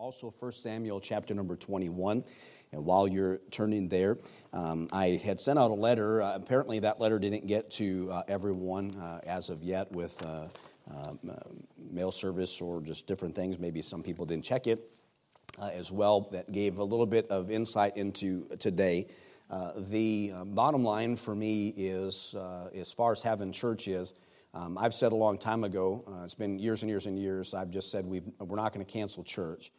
also 0.00 0.32
1 0.38 0.52
Samuel 0.52 0.98
chapter 0.98 1.34
number 1.34 1.56
21. 1.56 2.24
And 2.72 2.84
while 2.86 3.06
you're 3.06 3.38
turning 3.50 3.86
there, 3.86 4.16
um, 4.50 4.88
I 4.92 5.20
had 5.22 5.38
sent 5.38 5.58
out 5.58 5.70
a 5.70 5.74
letter. 5.74 6.22
Uh, 6.22 6.36
apparently, 6.36 6.78
that 6.78 6.98
letter 6.98 7.18
didn't 7.18 7.46
get 7.46 7.70
to 7.72 8.08
uh, 8.10 8.22
everyone 8.26 8.94
uh, 8.96 9.20
as 9.26 9.50
of 9.50 9.62
yet 9.62 9.92
with 9.92 10.20
uh, 10.22 10.48
um, 10.90 11.18
uh, 11.30 11.34
mail 11.90 12.10
service 12.10 12.62
or 12.62 12.80
just 12.80 13.06
different 13.06 13.34
things. 13.34 13.58
Maybe 13.58 13.82
some 13.82 14.02
people 14.02 14.24
didn't 14.24 14.44
check 14.44 14.66
it 14.66 14.90
uh, 15.58 15.68
as 15.74 15.92
well. 15.92 16.30
That 16.32 16.50
gave 16.50 16.78
a 16.78 16.84
little 16.84 17.04
bit 17.04 17.28
of 17.28 17.50
insight 17.50 17.98
into 17.98 18.46
today. 18.58 19.06
the 19.76 20.32
bottom 20.46 20.82
line 20.82 21.16
for 21.16 21.34
me 21.34 21.74
is, 21.76 22.34
as 22.74 22.90
far 22.94 23.12
as 23.12 23.20
having 23.20 23.52
church 23.52 23.86
is, 23.86 24.14
um, 24.52 24.76
I've 24.78 24.94
said 24.94 25.12
a 25.12 25.16
long 25.16 25.38
time 25.38 25.62
ago, 25.62 26.02
uh, 26.08 26.24
it's 26.24 26.34
been 26.34 26.58
years 26.58 26.82
and 26.82 26.90
years 26.90 27.06
and 27.06 27.18
years, 27.18 27.54
I've 27.54 27.70
just 27.70 27.90
said 27.92 28.04
we 28.04 28.20
are 28.40 28.56
not 28.56 28.72
going 28.72 28.84
to 28.84 28.90
cancel 28.90 29.22
church. 29.22 29.70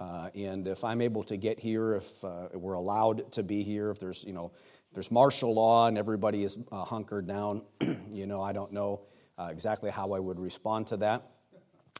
Uh, 0.00 0.30
and 0.34 0.66
if 0.66 0.82
I'm 0.82 1.02
able 1.02 1.22
to 1.24 1.36
get 1.36 1.60
here, 1.60 1.94
if 1.96 2.24
uh, 2.24 2.48
we're 2.54 2.72
allowed 2.72 3.30
to 3.32 3.42
be 3.42 3.62
here, 3.62 3.90
if 3.90 4.00
there's, 4.00 4.24
you 4.24 4.32
know, 4.32 4.50
there's 4.94 5.10
martial 5.10 5.52
law 5.52 5.88
and 5.88 5.98
everybody 5.98 6.42
is 6.42 6.56
uh, 6.72 6.84
hunkered 6.84 7.26
down, 7.26 7.60
you 8.10 8.26
know, 8.26 8.40
I 8.40 8.52
don't 8.52 8.72
know 8.72 9.02
uh, 9.38 9.50
exactly 9.52 9.90
how 9.90 10.12
I 10.12 10.18
would 10.18 10.40
respond 10.40 10.86
to 10.86 10.96
that. 10.98 11.28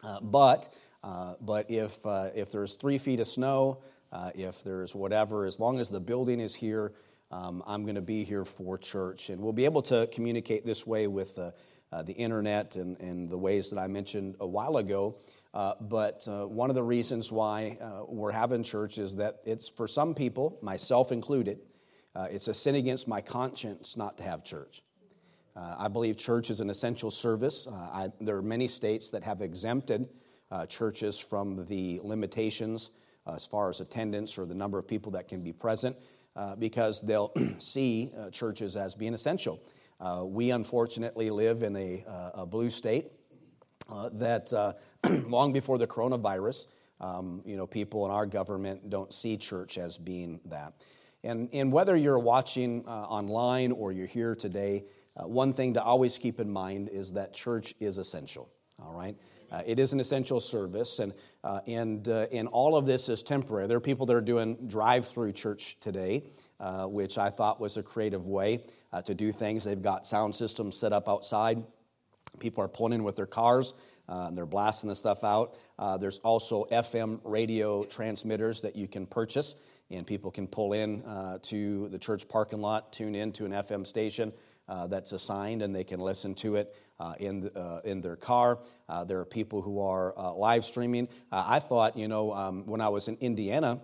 Uh, 0.03 0.19
but 0.23 0.73
but 1.43 1.71
if, 1.71 1.99
if 2.35 2.51
there's 2.53 2.75
three 2.75 2.97
feet 2.97 3.21
of 3.21 3.27
snow, 3.27 3.83
if 4.35 4.65
there's 4.65 4.95
whatever, 4.95 5.45
as 5.45 5.61
long 5.61 5.79
as 5.79 5.91
the 5.91 6.01
building 6.01 6.41
is 6.41 6.55
here, 6.55 6.93
um, 7.31 7.63
I'm 7.67 7.83
going 7.83 7.97
to 7.97 8.03
be 8.03 8.25
here 8.25 8.47
for 8.47 8.79
church. 8.79 9.29
And 9.29 9.43
we'll 9.43 9.53
be 9.53 9.67
able 9.67 9.83
to 9.83 10.09
communicate 10.11 10.65
this 10.65 10.87
way 10.87 11.07
with 11.07 11.37
the 11.37 11.53
the 12.05 12.13
internet 12.13 12.77
and, 12.77 12.99
and 13.01 13.29
the 13.29 13.37
ways 13.37 13.69
that 13.71 13.79
I 13.79 13.89
mentioned 13.89 14.37
a 14.41 14.47
while 14.47 14.77
ago. 14.79 15.17
Uh, 15.53 15.75
but 15.81 16.27
uh, 16.29 16.47
one 16.47 16.71
of 16.71 16.77
the 16.77 16.83
reasons 16.83 17.33
why 17.33 17.77
uh, 17.81 18.05
we're 18.07 18.31
having 18.31 18.63
church 18.63 18.99
is 18.99 19.17
that 19.17 19.41
it's 19.45 19.69
for 19.69 19.89
some 19.89 20.15
people, 20.15 20.59
myself 20.63 21.11
included, 21.11 21.59
uh, 22.15 22.29
it's 22.31 22.49
a 22.49 22.55
sin 22.55 22.77
against 22.77 23.09
my 23.09 23.21
conscience 23.21 23.97
not 23.97 24.17
to 24.19 24.23
have 24.23 24.45
church. 24.45 24.83
Uh, 25.57 25.77
I 25.79 25.89
believe 25.89 26.17
church 26.17 26.51
is 26.51 26.61
an 26.61 26.71
essential 26.71 27.11
service. 27.11 27.67
I, 27.69 28.11
there 28.21 28.37
are 28.37 28.43
many 28.43 28.69
states 28.69 29.11
that 29.11 29.25
have 29.25 29.41
exempted 29.41 30.09
churches 30.69 31.19
from 31.19 31.65
the 31.67 32.01
limitations 32.03 32.91
as 33.27 33.47
far 33.47 33.69
as 33.69 33.81
attendance 33.81 34.39
or 34.39 34.47
the 34.47 34.55
number 34.55 34.79
of 34.79 34.87
people 34.87 35.13
that 35.13 35.29
can 35.29 35.43
be 35.43 35.53
present 35.53 35.97
because 36.59 37.01
they'll 37.03 37.33
see 37.59 38.13
churches 38.33 38.77
as 38.77 38.95
being 38.95 39.15
essential. 39.15 39.61
Uh, 40.01 40.25
we 40.25 40.51
unfortunately 40.51 41.29
live 41.29 41.63
in 41.63 41.77
a, 41.77 42.03
uh, 42.09 42.43
a 42.43 42.47
blue 42.47 42.71
state 42.71 43.05
uh, 43.05 43.20
that 44.13 44.53
uh, 44.53 44.73
long 45.27 45.53
before 45.53 45.79
the 45.79 45.87
coronavirus, 45.87 46.67
um, 47.01 47.43
you 47.45 47.57
know, 47.57 47.67
people 47.67 48.05
in 48.05 48.11
our 48.11 48.27
government 48.27 48.91
don't 48.91 49.13
see 49.13 49.37
church 49.37 49.79
as 49.79 49.97
being 49.99 50.41
that. 50.47 50.75
And, 51.23 51.49
and 51.53 51.73
whether 51.73 51.97
you're 51.97 52.19
watching 52.19 52.85
uh, 52.87 52.91
online 52.91 53.73
or 53.73 53.93
you're 53.93 54.07
here 54.07 54.35
today, 54.35 54.85
uh, 55.17 55.27
one 55.27 55.53
thing 55.53 55.75
to 55.75 55.83
always 55.83 56.19
keep 56.19 56.41
in 56.41 56.51
mind 56.51 56.89
is 56.89 57.13
that 57.13 57.35
church 57.35 57.75
is 57.81 57.99
essential, 57.99 58.49
all 58.83 58.95
right? 58.95 59.17
Uh, 59.51 59.63
it 59.67 59.79
is 59.79 59.93
an 59.93 60.01
essential 60.01 60.41
service, 60.41 61.01
and, 61.01 61.13
uh, 61.43 61.61
and, 61.67 62.09
uh, 62.09 62.27
and 62.33 62.47
all 62.49 62.77
of 62.77 62.87
this 62.87 63.09
is 63.09 63.23
temporary. 63.23 63.67
There 63.67 63.77
are 63.77 63.81
people 63.81 64.07
that 64.07 64.15
are 64.15 64.21
doing 64.21 64.57
drive 64.69 65.09
through 65.09 65.33
church 65.33 65.77
today, 65.81 66.23
which 66.87 67.19
I 67.19 67.31
thought 67.31 67.61
was 67.61 67.77
a 67.77 67.83
creative 67.83 68.27
way 68.27 68.61
uh, 68.93 69.03
to 69.03 69.15
do 69.15 69.33
things. 69.33 69.65
They've 69.65 69.81
got 69.81 70.07
sound 70.07 70.35
systems 70.35 70.77
set 70.77 70.93
up 70.93 71.09
outside. 71.09 71.63
People 72.39 72.65
are 72.65 72.69
pulling 72.69 72.95
in 72.95 73.05
with 73.05 73.17
their 73.17 73.27
cars. 73.27 73.75
Uh, 74.11 74.27
and 74.27 74.37
they're 74.37 74.45
blasting 74.45 74.89
the 74.89 74.97
stuff 74.97 75.23
out. 75.23 75.55
Uh, 75.79 75.97
there's 75.97 76.19
also 76.19 76.65
FM 76.73 77.21
radio 77.23 77.85
transmitters 77.85 78.61
that 78.61 78.75
you 78.75 78.89
can 78.89 79.07
purchase, 79.07 79.55
and 79.89 80.05
people 80.05 80.33
can 80.33 80.49
pull 80.49 80.73
in 80.73 81.03
uh, 81.05 81.39
to 81.43 81.89
the 81.91 81.99
church 81.99 82.27
parking 82.29 82.61
lot, 82.61 82.93
tune 82.93 83.15
in 83.15 83.31
to 83.31 83.45
an 83.45 83.53
FM 83.53 83.87
station 83.87 84.33
uh, 84.69 84.89
that's 84.89 85.13
assigned, 85.13 85.63
and 85.63 85.75
they 85.75 85.85
can 85.85 86.01
listen 86.01 86.35
to 86.35 86.57
it 86.57 86.75
uh, 86.99 87.15
in, 87.21 87.43
the, 87.43 87.81
in 87.85 88.01
their 88.01 88.17
car. 88.17 88.59
there 89.07 89.21
are 89.21 89.25
people 89.25 89.63
who 89.63 89.81
are 89.81 90.13
live 90.35 90.65
streaming. 90.65 91.09
I 91.31 91.61
thought, 91.61 91.97
you 91.97 92.09
know, 92.09 92.35
um, 92.35 92.67
when 92.67 92.81
I 92.81 92.89
was 92.89 93.07
in 93.07 93.17
Indiana, 93.21 93.81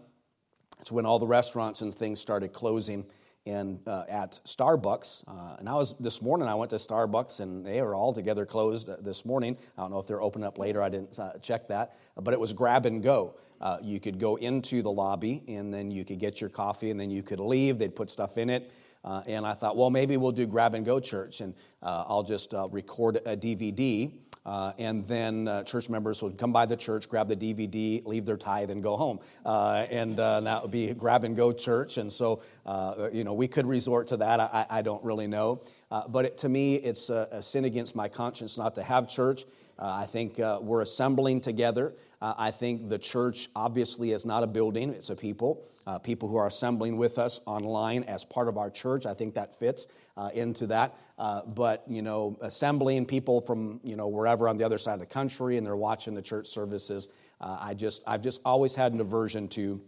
it's 0.81 0.91
when 0.91 1.07
all 1.07 1.21
the 1.21 1.27
restaurants 1.27 1.83
and 1.83 1.95
things 1.95 2.21
started 2.21 2.53
closing 2.53 3.07
and 3.47 3.81
uh, 3.87 4.05
at 4.09 4.41
Starbucks. 4.45 5.25
Uh, 5.29 5.57
and 5.59 5.69
I 5.69 5.75
was 5.75 5.95
this 6.01 6.21
morning. 6.21 6.49
I 6.49 6.55
went 6.55 6.71
to 6.71 6.77
Starbucks, 6.77 7.41
and 7.41 7.65
they 7.65 7.81
were 7.81 7.95
all 7.95 8.13
together 8.13 8.45
closed 8.45 8.89
uh, 8.89 8.97
this 9.01 9.25
morning. 9.25 9.57
I 9.79 9.83
don't 9.83 9.93
know 9.93 10.01
if 10.01 10.07
they're 10.07 10.21
open 10.21 10.43
up 10.43 10.59
later. 10.59 10.83
I 10.83 10.89
didn't 10.89 11.19
uh, 11.19 11.39
check 11.39 11.69
that, 11.69 11.97
but 12.17 12.35
it 12.35 12.41
was 12.41 12.53
grab 12.53 12.87
and 12.87 13.03
go. 13.03 13.37
Uh, 13.61 13.79
you 13.81 14.01
could 14.01 14.19
go 14.19 14.37
into 14.37 14.83
the 14.83 14.91
lobby, 14.91 15.45
and 15.49 15.73
then 15.73 15.91
you 15.91 16.05
could 16.05 16.19
get 16.19 16.41
your 16.41 16.51
coffee, 16.51 16.91
and 16.91 16.99
then 16.99 17.11
you 17.11 17.23
could 17.23 17.41
leave. 17.41 17.79
They'd 17.79 17.97
put 17.97 18.11
stuff 18.11 18.37
in 18.37 18.51
it. 18.51 18.73
Uh, 19.05 19.23
and 19.27 19.47
I 19.47 19.55
thought, 19.55 19.77
well, 19.77 19.91
maybe 19.91 20.17
we'll 20.17 20.33
do 20.33 20.47
grab 20.47 20.75
and 20.75 20.85
go 20.85 20.99
church, 20.99 21.41
and 21.41 21.55
I'll 21.81 22.25
just 22.25 22.53
record 22.71 23.17
a 23.25 23.37
DVD 23.37 24.13
uh, 24.47 24.73
and 24.79 25.07
then 25.09 25.49
uh, 25.49 25.65
church 25.65 25.91
members 25.91 26.23
would 26.23 26.39
come 26.39 26.53
by 26.53 26.65
the 26.67 26.77
church, 26.77 27.09
grab 27.09 27.27
the 27.27 27.37
DVD, 27.37 28.07
leave 28.07 28.25
their 28.25 28.37
tithe, 28.37 28.71
and 28.71 28.81
go 28.81 28.97
home. 28.97 29.19
Uh, 29.45 29.87
and 29.91 30.19
uh, 30.21 30.41
that 30.41 30.63
would 30.63 30.71
be 30.71 30.95
grab 30.95 31.25
and 31.25 31.35
go 31.35 31.53
church. 31.53 31.99
And 31.99 32.13
so, 32.13 32.43
uh, 32.65 33.09
you 33.13 33.25
know, 33.25 33.35
we 33.35 33.49
could 33.49 33.67
resort 33.67 34.09
to 34.09 34.19
that. 34.19 34.39
I, 34.39 34.67
I 34.71 34.83
don't 34.83 35.03
really 35.03 35.27
know. 35.27 35.63
Uh, 35.91 36.09
but 36.09 36.25
it, 36.25 36.39
to 36.39 36.49
me, 36.49 36.77
it's 36.77 37.11
a, 37.11 37.29
a, 37.31 37.43
sin 37.43 37.65
against 37.65 37.95
my 37.95 38.09
conscience 38.09 38.59
not 38.59 38.75
to 38.75 38.83
have 38.83 39.09
church. 39.09 39.45
I 39.79 40.07
think 40.07 40.39
we're 40.39 40.81
assembling 40.81 41.43
together. 41.43 41.95
I 42.23 42.51
think 42.51 42.89
the 42.89 42.99
church 42.99 43.51
obviously 43.55 44.13
is 44.13 44.25
not 44.25 44.43
a 44.43 44.47
building, 44.47 44.89
it's 44.89 45.11
a 45.11 45.15
people. 45.15 45.67
people 46.03 46.31
who 46.31 46.37
are 46.37 46.47
assembling 46.47 46.97
with 46.97 47.19
us 47.19 47.41
online 47.45 48.05
as 48.05 48.25
part 48.25 48.49
of 48.49 48.57
our 48.57 48.71
church. 48.71 49.05
I 49.05 49.13
think 49.13 49.35
that 49.35 49.55
fits 49.55 49.87
uh, 50.17 50.31
into 50.35 50.67
that. 50.69 50.95
Uh, 51.19 51.43
but, 51.43 51.85
you 51.89 52.03
know, 52.03 52.37
assembling 52.41 53.07
people 53.07 53.41
from, 53.41 53.81
you 53.83 53.97
know, 53.97 54.09
wherever 54.09 54.49
on 54.49 54.59
the 54.59 54.65
other 54.65 54.79
side 54.79 54.95
of 54.95 55.01
the 55.01 55.07
country 55.07 55.57
and 55.57 55.67
they're 55.67 55.77
watching 55.77 56.15
the 56.15 56.23
church 56.23 56.47
services, 56.47 57.09
uh, 57.41 57.59
I 57.61 57.75
just, 57.75 58.03
I've 58.07 58.23
just 58.23 58.41
always 58.45 58.75
had 58.75 58.93
an 58.93 59.01
aversion 59.01 59.49
to 59.49 59.81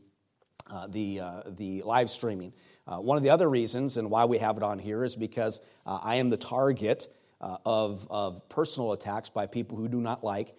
uh, 0.71 0.87
the, 0.87 1.21
uh, 1.21 1.43
the 1.47 1.83
live 1.83 2.11
streaming. 2.11 2.53
Uh, 2.89 2.97
one 2.97 3.19
of 3.19 3.23
the 3.23 3.31
other 3.31 3.49
reasons 3.49 3.99
and 3.99 4.11
why 4.11 4.25
we 4.25 4.39
have 4.39 4.57
it 4.57 4.63
on 4.63 4.79
here 4.79 5.05
is 5.05 5.15
because 5.15 5.61
I 5.85 6.17
am 6.17 6.31
the 6.31 6.39
target 6.39 7.07
of, 7.41 8.07
of 8.11 8.49
personal 8.49 8.93
attacks 8.93 9.29
by 9.29 9.47
people 9.47 9.77
who 9.77 9.89
do 9.89 10.01
not 10.01 10.25
like 10.25 10.55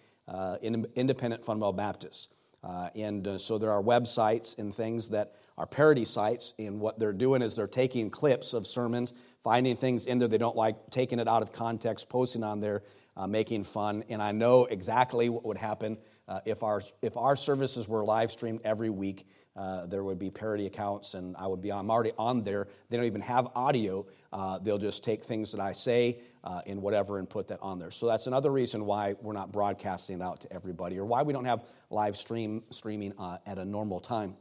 independent 0.62 1.44
fundamental 1.44 1.72
Baptists. 1.72 2.28
Uh, 2.62 2.90
and 2.94 3.26
uh, 3.26 3.38
so 3.38 3.58
there 3.58 3.72
are 3.72 3.82
websites 3.82 4.58
and 4.58 4.74
things 4.74 5.08
that 5.10 5.34
are 5.56 5.66
parody 5.66 6.04
sites, 6.04 6.52
and 6.58 6.78
what 6.78 6.98
they're 6.98 7.12
doing 7.12 7.42
is 7.42 7.56
they're 7.56 7.66
taking 7.66 8.10
clips 8.10 8.52
of 8.52 8.66
sermons 8.66 9.14
finding 9.42 9.76
things 9.76 10.06
in 10.06 10.18
there 10.18 10.28
they 10.28 10.38
don't 10.38 10.56
like, 10.56 10.90
taking 10.90 11.18
it 11.18 11.28
out 11.28 11.42
of 11.42 11.52
context, 11.52 12.08
posting 12.08 12.44
on 12.44 12.60
there, 12.60 12.82
uh, 13.16 13.26
making 13.26 13.64
fun. 13.64 14.04
And 14.08 14.22
I 14.22 14.32
know 14.32 14.66
exactly 14.66 15.28
what 15.28 15.44
would 15.46 15.56
happen 15.56 15.96
uh, 16.30 16.40
if, 16.46 16.62
our, 16.62 16.80
if 17.02 17.16
our 17.16 17.36
services 17.36 17.88
were 17.88 18.04
live 18.04 18.30
streamed 18.30 18.60
every 18.64 18.88
week. 18.88 19.26
Uh, 19.56 19.84
there 19.86 20.04
would 20.04 20.18
be 20.18 20.30
parody 20.30 20.66
accounts, 20.66 21.14
and 21.14 21.36
I 21.36 21.48
would 21.48 21.60
be. 21.60 21.72
I'm 21.72 21.90
already 21.90 22.12
on 22.16 22.44
there. 22.44 22.68
They 22.88 22.96
don't 22.96 23.06
even 23.06 23.20
have 23.20 23.48
audio. 23.56 24.06
Uh, 24.32 24.60
they'll 24.60 24.78
just 24.78 25.02
take 25.02 25.24
things 25.24 25.50
that 25.50 25.60
I 25.60 25.72
say 25.72 26.20
uh, 26.44 26.62
in 26.66 26.80
whatever 26.80 27.18
and 27.18 27.28
put 27.28 27.48
that 27.48 27.58
on 27.60 27.80
there. 27.80 27.90
So 27.90 28.06
that's 28.06 28.28
another 28.28 28.52
reason 28.52 28.86
why 28.86 29.16
we're 29.20 29.32
not 29.32 29.50
broadcasting 29.50 30.20
it 30.20 30.22
out 30.22 30.40
to 30.42 30.52
everybody, 30.52 30.98
or 30.98 31.04
why 31.04 31.22
we 31.22 31.32
don't 31.32 31.46
have 31.46 31.64
live 31.90 32.16
stream 32.16 32.62
streaming 32.70 33.12
uh, 33.18 33.38
at 33.44 33.58
a 33.58 33.64
normal 33.64 33.98
time. 33.98 34.36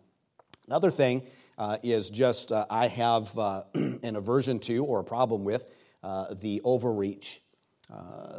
Another 0.68 0.92
thing 0.92 1.24
uh, 1.58 1.78
is 1.82 2.12
just 2.12 2.52
uh, 2.52 2.68
I 2.70 2.88
have 2.88 3.36
an 3.74 4.16
aversion 4.16 4.60
to 4.60 4.86
or 4.86 5.00
a 5.00 5.04
problem 5.04 5.44
with 5.44 5.66
the 6.04 6.62
overreach 6.64 7.42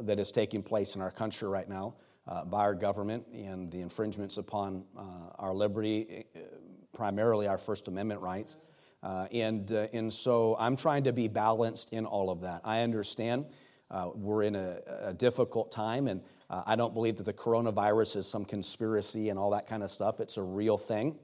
that 0.03 0.21
is 0.21 0.31
taking 0.31 0.63
place 0.63 0.95
in 0.95 1.03
our 1.03 1.11
country 1.11 1.49
right 1.49 1.69
now 1.69 1.97
uh, 2.27 2.45
by 2.45 2.61
our 2.61 2.75
government 2.75 3.27
and 3.33 3.71
the 3.71 3.81
infringements 3.81 4.37
upon 4.37 4.85
uh, 4.97 5.03
our 5.39 5.55
liberty, 5.55 6.27
eh, 6.35 6.41
primarily 6.93 7.47
our 7.47 7.59
First 7.59 7.89
Amendment 7.89 8.21
rights. 8.21 8.57
Uh, 9.03 9.27
and, 9.33 9.73
uh, 9.73 9.87
and 9.93 10.13
so 10.13 10.57
I'm 10.59 10.77
trying 10.77 11.05
to 11.05 11.13
be 11.13 11.29
balanced 11.29 11.93
in 11.93 12.05
all 12.05 12.31
of 12.31 12.43
that. 12.43 12.61
I 12.65 12.81
understand 12.83 13.47
we're 14.15 14.45
in 14.45 14.55
a, 14.55 14.79
a, 15.03 15.13
difficult 15.13 15.73
time, 15.73 16.07
and 16.07 16.23
I 16.49 16.77
don't 16.77 16.95
believe 16.95 17.17
that 17.17 17.25
the 17.25 17.33
coronavirus 17.33 18.17
is 18.17 18.29
some 18.29 18.45
conspiracy 18.45 19.31
and 19.31 19.39
all 19.39 19.51
that 19.51 19.67
kind 19.67 19.83
of 19.83 19.91
stuff. 19.91 20.21
It's 20.21 20.37
a 20.37 20.43
real 20.43 20.79
thing. 20.79 21.19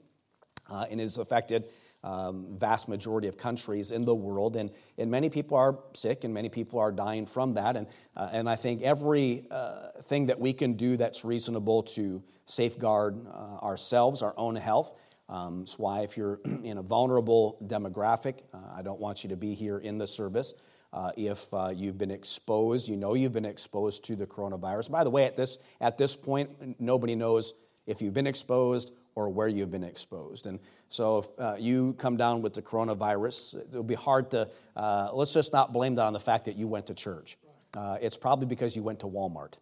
Uh, 0.69 0.87
and 0.91 1.01
it 1.01 1.05
has 1.05 1.19
affected 1.19 1.69
um, 2.07 2.47
vast 2.53 2.89
majority 2.89 3.27
of 3.27 3.37
countries 3.37 3.91
in 3.91 4.05
the 4.05 4.15
world. 4.15 4.55
And, 4.55 4.71
and 4.97 5.11
many 5.11 5.29
people 5.29 5.59
are 5.59 5.81
sick 5.93 6.23
and 6.23 6.33
many 6.33 6.49
people 6.49 6.79
are 6.79 6.93
dying 6.93 7.27
from 7.27 7.55
that. 7.55 7.77
And, 7.77 7.89
uh, 8.17 8.29
and 8.33 8.49
I 8.49 8.55
think 8.55 8.83
every 8.83 9.45
uh, 9.51 9.89
thing 10.03 10.27
that 10.27 10.39
we 10.39 10.53
can 10.53 10.75
do 10.75 10.97
that's 10.97 11.25
reasonable 11.25 11.83
to 11.83 12.23
safeguard 12.47 13.27
uh, 13.27 13.65
ourselves, 13.65 14.23
our 14.23 14.35
own 14.37 14.55
health. 14.55 14.95
Um, 15.29 15.61
that's 15.61 15.79
why 15.81 16.03
if 16.03 16.17
you're 16.17 16.39
in 16.63 16.79
a 16.79 16.83
vulnerable 16.83 17.59
demographic, 17.67 18.39
uh, 18.55 18.59
I 18.77 18.83
don't 18.83 19.01
want 19.01 19.25
you 19.25 19.31
to 19.31 19.37
be 19.37 19.55
here 19.55 19.79
in 19.79 19.99
the 19.99 20.07
service. 20.07 20.55
Uh, 20.93 21.11
if 21.17 21.53
uh, 21.53 21.73
you've 21.75 21.99
been 21.99 22.13
exposed, 22.13 22.89
you 22.89 22.97
know 22.97 23.15
you've 23.15 23.33
been 23.33 23.45
exposed 23.45 24.05
to 24.05 24.15
the 24.15 24.27
coronavirus. 24.27 24.93
By 24.93 25.03
the 25.03 25.11
way, 25.11 25.25
at 25.25 25.37
this, 25.37 25.59
at 25.81 25.99
this 25.99 26.17
point, 26.17 26.81
nobody 26.81 27.17
knows 27.17 27.53
if 27.85 28.01
you've 28.01 28.15
been 28.15 28.29
exposed 28.29 28.93
or 29.17 29.31
where 29.31 29.49
you've 29.49 29.71
been 29.71 29.83
exposed. 29.83 30.47
And 30.47 30.61
so 30.91 31.19
if 31.19 31.29
uh, 31.39 31.57
you 31.59 31.95
come 31.95 32.17
down 32.17 32.43
with 32.43 32.55
the 32.55 32.63
coronavirus, 32.63 33.59
it'll 33.71 33.83
be 33.83 33.95
hard 33.95 34.31
to, 34.31 34.49
uh, 34.77 35.09
let's 35.13 35.33
just 35.33 35.53
not 35.53 35.73
blame 35.73 35.97
that 35.97 36.05
on 36.05 36.13
the 36.13 36.21
fact 36.21 36.45
that 36.45 36.55
you 36.55 36.69
went 36.69 36.87
to 36.87 36.95
church. 36.95 37.39
Uh, 37.75 37.97
it's 38.01 38.17
probably 38.17 38.47
because 38.47 38.77
you 38.77 38.83
went 38.83 39.01
to 39.01 39.07
Walmart, 39.07 39.55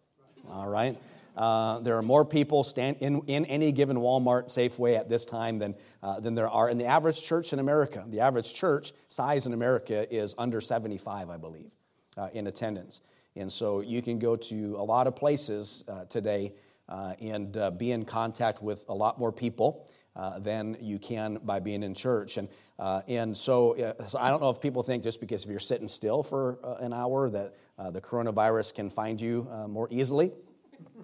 all 0.51 0.67
right? 0.67 0.97
Uh, 1.37 1.79
there 1.79 1.97
are 1.97 2.01
more 2.01 2.23
people 2.23 2.63
stand 2.63 2.97
in, 2.99 3.21
in 3.27 3.45
any 3.45 3.71
given 3.71 3.97
Walmart, 3.97 4.45
Safeway 4.45 4.97
at 4.97 5.09
this 5.09 5.25
time 5.25 5.57
than, 5.57 5.75
uh, 6.03 6.19
than 6.19 6.35
there 6.35 6.49
are 6.49 6.69
in 6.69 6.77
the 6.77 6.85
average 6.85 7.23
church 7.23 7.51
in 7.51 7.59
America. 7.59 8.05
The 8.07 8.19
average 8.19 8.53
church 8.53 8.91
size 9.07 9.45
in 9.45 9.53
America 9.53 10.13
is 10.13 10.35
under 10.37 10.61
75, 10.61 11.29
I 11.29 11.37
believe, 11.37 11.71
uh, 12.17 12.29
in 12.33 12.47
attendance. 12.47 13.01
And 13.37 13.51
so 13.51 13.81
you 13.81 14.01
can 14.01 14.19
go 14.19 14.35
to 14.35 14.75
a 14.77 14.83
lot 14.83 15.07
of 15.07 15.15
places 15.15 15.83
today 16.07 16.53
and 16.89 17.55
uh, 17.57 17.71
be 17.71 17.91
in 17.91 18.05
contact 18.05 18.61
with 18.61 18.85
a 18.89 18.93
lot 18.93 19.19
more 19.19 19.31
people. 19.31 19.87
Uh, 20.17 20.39
than 20.39 20.77
you 20.79 20.97
can 20.97 21.37
by 21.43 21.59
being 21.59 21.83
in 21.83 21.93
church. 21.93 22.37
And, 22.37 22.47
uh, 22.79 23.01
and 23.05 23.35
so, 23.35 23.77
uh, 23.77 24.07
so, 24.07 24.17
I 24.17 24.29
don't 24.29 24.39
know 24.39 24.49
if 24.49 24.61
people 24.61 24.81
think 24.81 25.03
just 25.03 25.19
because 25.19 25.43
if 25.43 25.49
you're 25.49 25.59
sitting 25.59 25.89
still 25.89 26.23
for 26.23 26.57
an 26.79 26.93
hour 26.93 27.29
that 27.29 27.53
the 27.91 27.99
coronavirus 27.99 28.73
can 28.73 28.89
find 28.89 29.19
you 29.19 29.45
more 29.67 29.89
easily. 29.91 30.31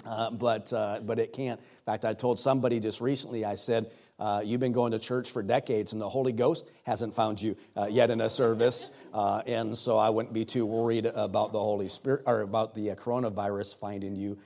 Uh, 0.05 0.31
but, 0.31 0.71
uh, 0.73 0.99
but 1.03 1.19
it 1.19 1.33
can't. 1.33 1.59
In 1.59 1.85
fact, 1.85 2.05
I 2.05 2.13
told 2.13 2.39
somebody 2.39 2.79
just 2.79 3.01
recently, 3.01 3.45
I 3.45 3.55
said, 3.55 3.91
uh, 4.19 4.41
You've 4.43 4.59
been 4.59 4.71
going 4.71 4.91
to 4.93 4.99
church 4.99 5.31
for 5.31 5.43
decades, 5.43 5.93
and 5.93 6.01
the 6.01 6.09
Holy 6.09 6.31
Ghost 6.31 6.69
hasn't 6.85 7.13
found 7.13 7.41
you 7.41 7.55
uh, 7.75 7.87
yet 7.89 8.09
in 8.09 8.21
a 8.21 8.29
service. 8.29 8.91
Uh, 9.13 9.41
and 9.45 9.77
so 9.77 9.97
I 9.97 10.09
wouldn't 10.09 10.33
be 10.33 10.45
too 10.45 10.65
worried 10.65 11.05
about 11.05 11.51
the 11.51 11.59
Holy 11.59 11.89
Spirit 11.89 12.23
or 12.25 12.41
about 12.41 12.73
the 12.75 12.87
coronavirus 12.91 13.77
finding 13.77 14.15
you 14.15 14.37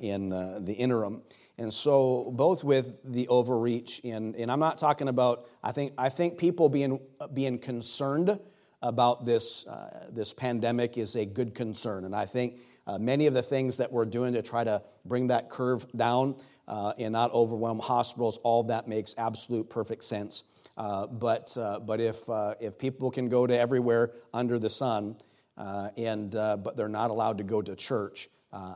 in 0.00 0.30
the 0.30 0.74
interim. 0.76 1.22
And 1.58 1.72
so, 1.72 2.32
both 2.32 2.64
with 2.64 2.96
the 3.04 3.28
overreach, 3.28 4.00
and, 4.02 4.34
and 4.34 4.50
I'm 4.50 4.58
not 4.58 4.78
talking 4.78 5.06
about, 5.06 5.46
I 5.62 5.70
think, 5.70 5.92
I 5.96 6.08
think 6.08 6.38
people 6.38 6.68
being, 6.68 6.98
being 7.32 7.60
concerned 7.60 8.40
about 8.82 9.26
this, 9.26 9.64
this 10.10 10.34
pandemic 10.34 10.98
is 10.98 11.14
a 11.14 11.24
good 11.24 11.54
concern. 11.54 12.04
And 12.04 12.14
I 12.14 12.26
think 12.26 12.58
uh, 12.86 12.98
many 12.98 13.26
of 13.26 13.34
the 13.34 13.42
things 13.42 13.76
that 13.76 13.92
we're 13.92 14.04
doing 14.04 14.34
to 14.34 14.42
try 14.42 14.64
to 14.64 14.82
bring 15.04 15.28
that 15.28 15.50
curve 15.50 15.86
down 15.96 16.36
uh, 16.66 16.92
and 16.98 17.12
not 17.12 17.32
overwhelm 17.32 17.78
hospitals, 17.78 18.38
all 18.42 18.62
that 18.64 18.88
makes 18.88 19.14
absolute 19.18 19.68
perfect 19.68 20.04
sense. 20.04 20.44
Uh, 20.76 21.06
but, 21.06 21.54
uh, 21.58 21.78
but 21.78 22.00
if, 22.00 22.28
uh, 22.30 22.54
if 22.60 22.78
people 22.78 23.10
can 23.10 23.28
go 23.28 23.46
to 23.46 23.58
everywhere 23.58 24.12
under 24.32 24.58
the 24.58 24.70
sun, 24.70 25.16
uh, 25.58 25.90
and, 25.96 26.30
but 26.30 26.76
they're 26.76 26.88
not 26.88 27.10
allowed 27.10 27.36
to 27.36 27.44
go 27.44 27.60
to 27.60 27.76
church, 27.76 28.30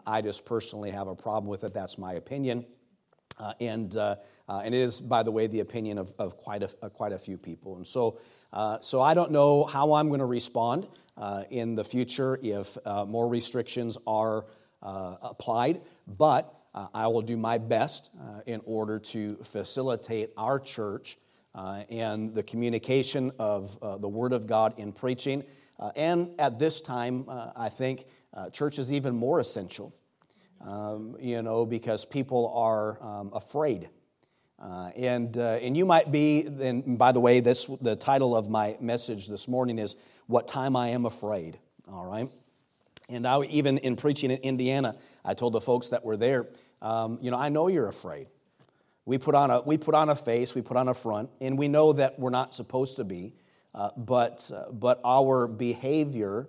I 0.06 0.20
just 0.20 0.44
personally 0.44 0.90
have 0.90 1.08
a 1.08 1.14
problem 1.14 1.48
with 1.48 1.64
it. 1.64 1.72
That's 1.72 1.96
my 1.96 2.14
opinion. 2.14 2.66
And, 3.58 3.94
and 3.94 4.66
it 4.66 4.74
is, 4.74 5.00
by 5.00 5.22
the 5.22 5.30
way, 5.30 5.46
the 5.46 5.60
opinion 5.60 5.96
of, 5.96 6.12
of 6.18 6.36
quite, 6.36 6.62
a, 6.62 6.90
quite 6.90 7.12
a 7.12 7.18
few 7.18 7.38
people. 7.38 7.76
And 7.76 7.86
so, 7.86 8.18
so 8.80 9.00
I 9.00 9.14
don't 9.14 9.30
know 9.30 9.64
how 9.64 9.94
I'm 9.94 10.08
going 10.08 10.20
to 10.20 10.26
respond 10.26 10.88
in 11.50 11.74
the 11.74 11.84
future 11.84 12.38
if 12.42 12.76
uh, 12.84 13.04
more 13.04 13.28
restrictions 13.28 13.96
are 14.06 14.46
uh, 14.82 15.16
applied, 15.22 15.80
but 16.06 16.54
uh, 16.74 16.88
I 16.92 17.06
will 17.06 17.22
do 17.22 17.36
my 17.36 17.56
best 17.58 18.10
uh, 18.20 18.40
in 18.46 18.60
order 18.66 18.98
to 18.98 19.36
facilitate 19.42 20.30
our 20.36 20.58
church 20.58 21.16
and 21.54 22.34
the 22.34 22.42
communication 22.42 23.30
of 23.38 23.78
the 24.00 24.08
Word 24.08 24.32
of 24.32 24.46
God 24.46 24.74
in 24.76 24.92
preaching. 24.92 25.44
and 25.94 26.32
at 26.38 26.58
this 26.58 26.80
time, 26.80 27.26
I 27.28 27.68
think 27.68 28.06
church 28.52 28.80
is 28.80 28.92
even 28.92 29.14
more 29.14 29.38
essential, 29.38 29.94
um, 30.60 31.16
you 31.20 31.42
know, 31.42 31.64
because 31.64 32.04
people 32.04 32.52
are 32.56 33.00
um, 33.02 33.30
afraid. 33.32 33.88
Uh, 34.58 34.90
and, 34.96 35.36
uh, 35.36 35.58
and 35.60 35.76
you 35.76 35.84
might 35.84 36.12
be, 36.12 36.46
and 36.46 36.96
by 36.96 37.12
the 37.12 37.20
way, 37.20 37.40
this, 37.40 37.68
the 37.80 37.96
title 37.96 38.36
of 38.36 38.48
my 38.48 38.76
message 38.80 39.26
this 39.26 39.48
morning 39.48 39.78
is 39.78 39.96
what 40.26 40.46
time 40.46 40.76
I 40.76 40.88
am 40.88 41.06
afraid, 41.06 41.58
all 41.90 42.06
right? 42.06 42.30
And 43.08 43.26
I, 43.26 43.42
even 43.44 43.78
in 43.78 43.96
preaching 43.96 44.30
in 44.30 44.38
Indiana, 44.38 44.96
I 45.24 45.34
told 45.34 45.52
the 45.52 45.60
folks 45.60 45.90
that 45.90 46.04
were 46.04 46.16
there, 46.16 46.46
um, 46.80 47.18
you 47.20 47.30
know, 47.30 47.36
I 47.36 47.48
know 47.48 47.68
you're 47.68 47.88
afraid. 47.88 48.28
We 49.04 49.18
put, 49.18 49.34
on 49.34 49.50
a, 49.50 49.60
we 49.60 49.76
put 49.76 49.94
on 49.94 50.08
a 50.08 50.14
face, 50.14 50.54
we 50.54 50.62
put 50.62 50.76
on 50.76 50.88
a 50.88 50.94
front, 50.94 51.30
and 51.40 51.58
we 51.58 51.68
know 51.68 51.92
that 51.92 52.18
we're 52.18 52.30
not 52.30 52.54
supposed 52.54 52.96
to 52.96 53.04
be, 53.04 53.34
uh, 53.74 53.90
but, 53.96 54.50
uh, 54.54 54.70
but 54.70 55.00
our 55.04 55.46
behavior 55.46 56.48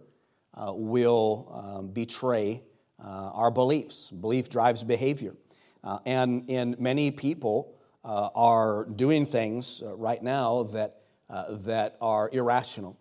uh, 0.54 0.72
will 0.74 1.52
um, 1.52 1.88
betray 1.88 2.62
uh, 3.04 3.32
our 3.34 3.52
beliefs. 3.52 4.10
Belief 4.12 4.48
drives 4.48 4.84
behavior. 4.84 5.36
And, 6.06 6.50
and 6.50 6.80
many 6.80 7.12
people 7.12 7.75
uh, 8.06 8.30
are 8.36 8.86
doing 8.86 9.26
things 9.26 9.84
right 9.84 10.24
now 10.24 10.64
that, 10.64 11.02
that 11.30 11.98
are 12.00 12.30
irrational. 12.32 12.98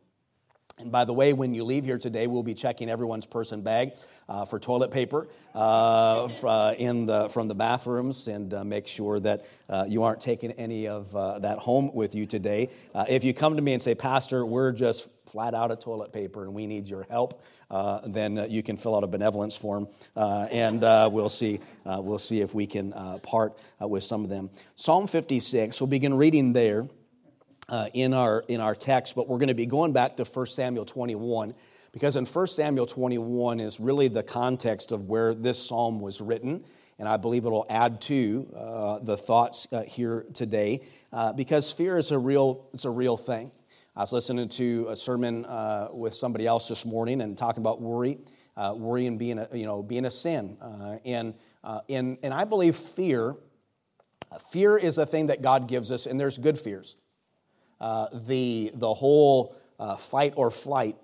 And 0.78 0.90
by 0.90 1.04
the 1.04 1.12
way, 1.12 1.32
when 1.32 1.54
you 1.54 1.62
leave 1.62 1.84
here 1.84 1.98
today, 1.98 2.26
we'll 2.26 2.42
be 2.42 2.54
checking 2.54 2.90
everyone's 2.90 3.26
person 3.26 3.62
bag 3.62 3.92
uh, 4.28 4.44
for 4.44 4.58
toilet 4.58 4.90
paper 4.90 5.28
uh, 5.54 6.24
uh 6.24 6.74
in 6.76 7.06
the, 7.06 7.28
from 7.28 7.46
the 7.46 7.54
bathrooms 7.54 8.26
and 8.26 8.52
uh, 8.52 8.64
make 8.64 8.88
sure 8.88 9.20
that 9.20 9.46
uh, 9.68 9.84
you 9.86 10.02
aren't 10.02 10.20
taking 10.20 10.50
any 10.52 10.88
of 10.88 11.14
uh, 11.14 11.38
that 11.38 11.58
home 11.58 11.94
with 11.94 12.16
you 12.16 12.26
today. 12.26 12.70
if 13.08 13.22
you 13.22 13.32
come 13.32 13.54
to 13.54 13.62
me 13.62 13.72
and 13.72 13.82
say, 13.82 13.94
Pastor, 13.94 14.44
we're 14.44 14.72
just 14.72 15.08
flat 15.26 15.54
out 15.54 15.70
of 15.70 15.78
toilet 15.78 16.12
paper 16.12 16.42
and 16.42 16.54
we 16.54 16.66
need 16.66 16.88
your 16.88 17.06
help, 17.08 17.40
then 18.06 18.46
you 18.50 18.62
can 18.62 18.76
fill 18.76 18.96
out 18.96 19.04
a 19.04 19.06
benevolence 19.06 19.56
form 19.56 19.88
and 20.16 20.80
we'll, 21.12 21.28
see, 21.28 21.60
we'll 21.84 22.18
see 22.18 22.40
if 22.40 22.54
we 22.54 22.66
can 22.66 22.92
part 23.22 23.58
with 23.80 24.04
some 24.04 24.24
of 24.24 24.30
them. 24.30 24.50
Psalm 24.76 25.06
56, 25.06 25.80
we'll 25.80 25.88
begin 25.88 26.14
reading 26.14 26.52
there 26.52 26.88
uh, 27.68 27.88
in, 27.94 28.12
our, 28.12 28.44
in 28.48 28.60
our 28.60 28.74
text, 28.74 29.14
but 29.14 29.28
we're 29.28 29.38
going 29.38 29.48
to 29.48 29.54
be 29.54 29.66
going 29.66 29.92
back 29.92 30.16
to 30.16 30.24
1 30.24 30.46
Samuel 30.46 30.84
21 30.84 31.54
because 31.92 32.16
in 32.16 32.26
1 32.26 32.46
Samuel 32.48 32.86
21 32.86 33.60
is 33.60 33.78
really 33.78 34.08
the 34.08 34.22
context 34.22 34.92
of 34.92 35.08
where 35.08 35.34
this 35.34 35.64
psalm 35.64 36.00
was 36.00 36.20
written. 36.20 36.64
And 36.98 37.08
I 37.08 37.16
believe 37.16 37.44
it'll 37.44 37.66
add 37.68 38.00
to 38.02 38.52
uh, 38.56 38.98
the 39.00 39.16
thoughts 39.16 39.66
uh, 39.72 39.82
here 39.82 40.26
today 40.32 40.82
uh, 41.12 41.32
because 41.32 41.72
fear 41.72 41.96
is 41.96 42.10
a 42.10 42.18
real, 42.18 42.68
it's 42.72 42.84
a 42.84 42.90
real 42.90 43.16
thing. 43.16 43.50
I 43.96 44.00
was 44.00 44.12
listening 44.12 44.48
to 44.48 44.88
a 44.88 44.96
sermon 44.96 45.44
uh, 45.44 45.86
with 45.92 46.14
somebody 46.14 46.48
else 46.48 46.66
this 46.66 46.84
morning 46.84 47.20
and 47.20 47.38
talking 47.38 47.62
about 47.62 47.80
worry, 47.80 48.18
uh, 48.56 48.74
worry 48.76 49.06
and 49.06 49.20
being 49.20 49.38
a, 49.38 49.48
you 49.52 49.66
know, 49.66 49.84
being 49.84 50.04
a 50.04 50.10
sin. 50.10 50.56
and, 51.04 51.34
and, 51.88 52.18
and 52.20 52.34
I 52.34 52.44
believe 52.44 52.74
fear, 52.74 53.36
fear 54.50 54.76
is 54.76 54.98
a 54.98 55.06
thing 55.06 55.26
that 55.26 55.42
God 55.42 55.68
gives 55.68 55.92
us, 55.92 56.06
and 56.06 56.18
there's 56.18 56.38
good 56.38 56.58
fears. 56.58 56.96
Uh, 57.80 58.08
the, 58.12 58.72
the 58.74 58.92
whole 58.92 59.54
uh, 59.78 59.94
fight 59.94 60.32
or 60.34 60.50
flight 60.50 60.96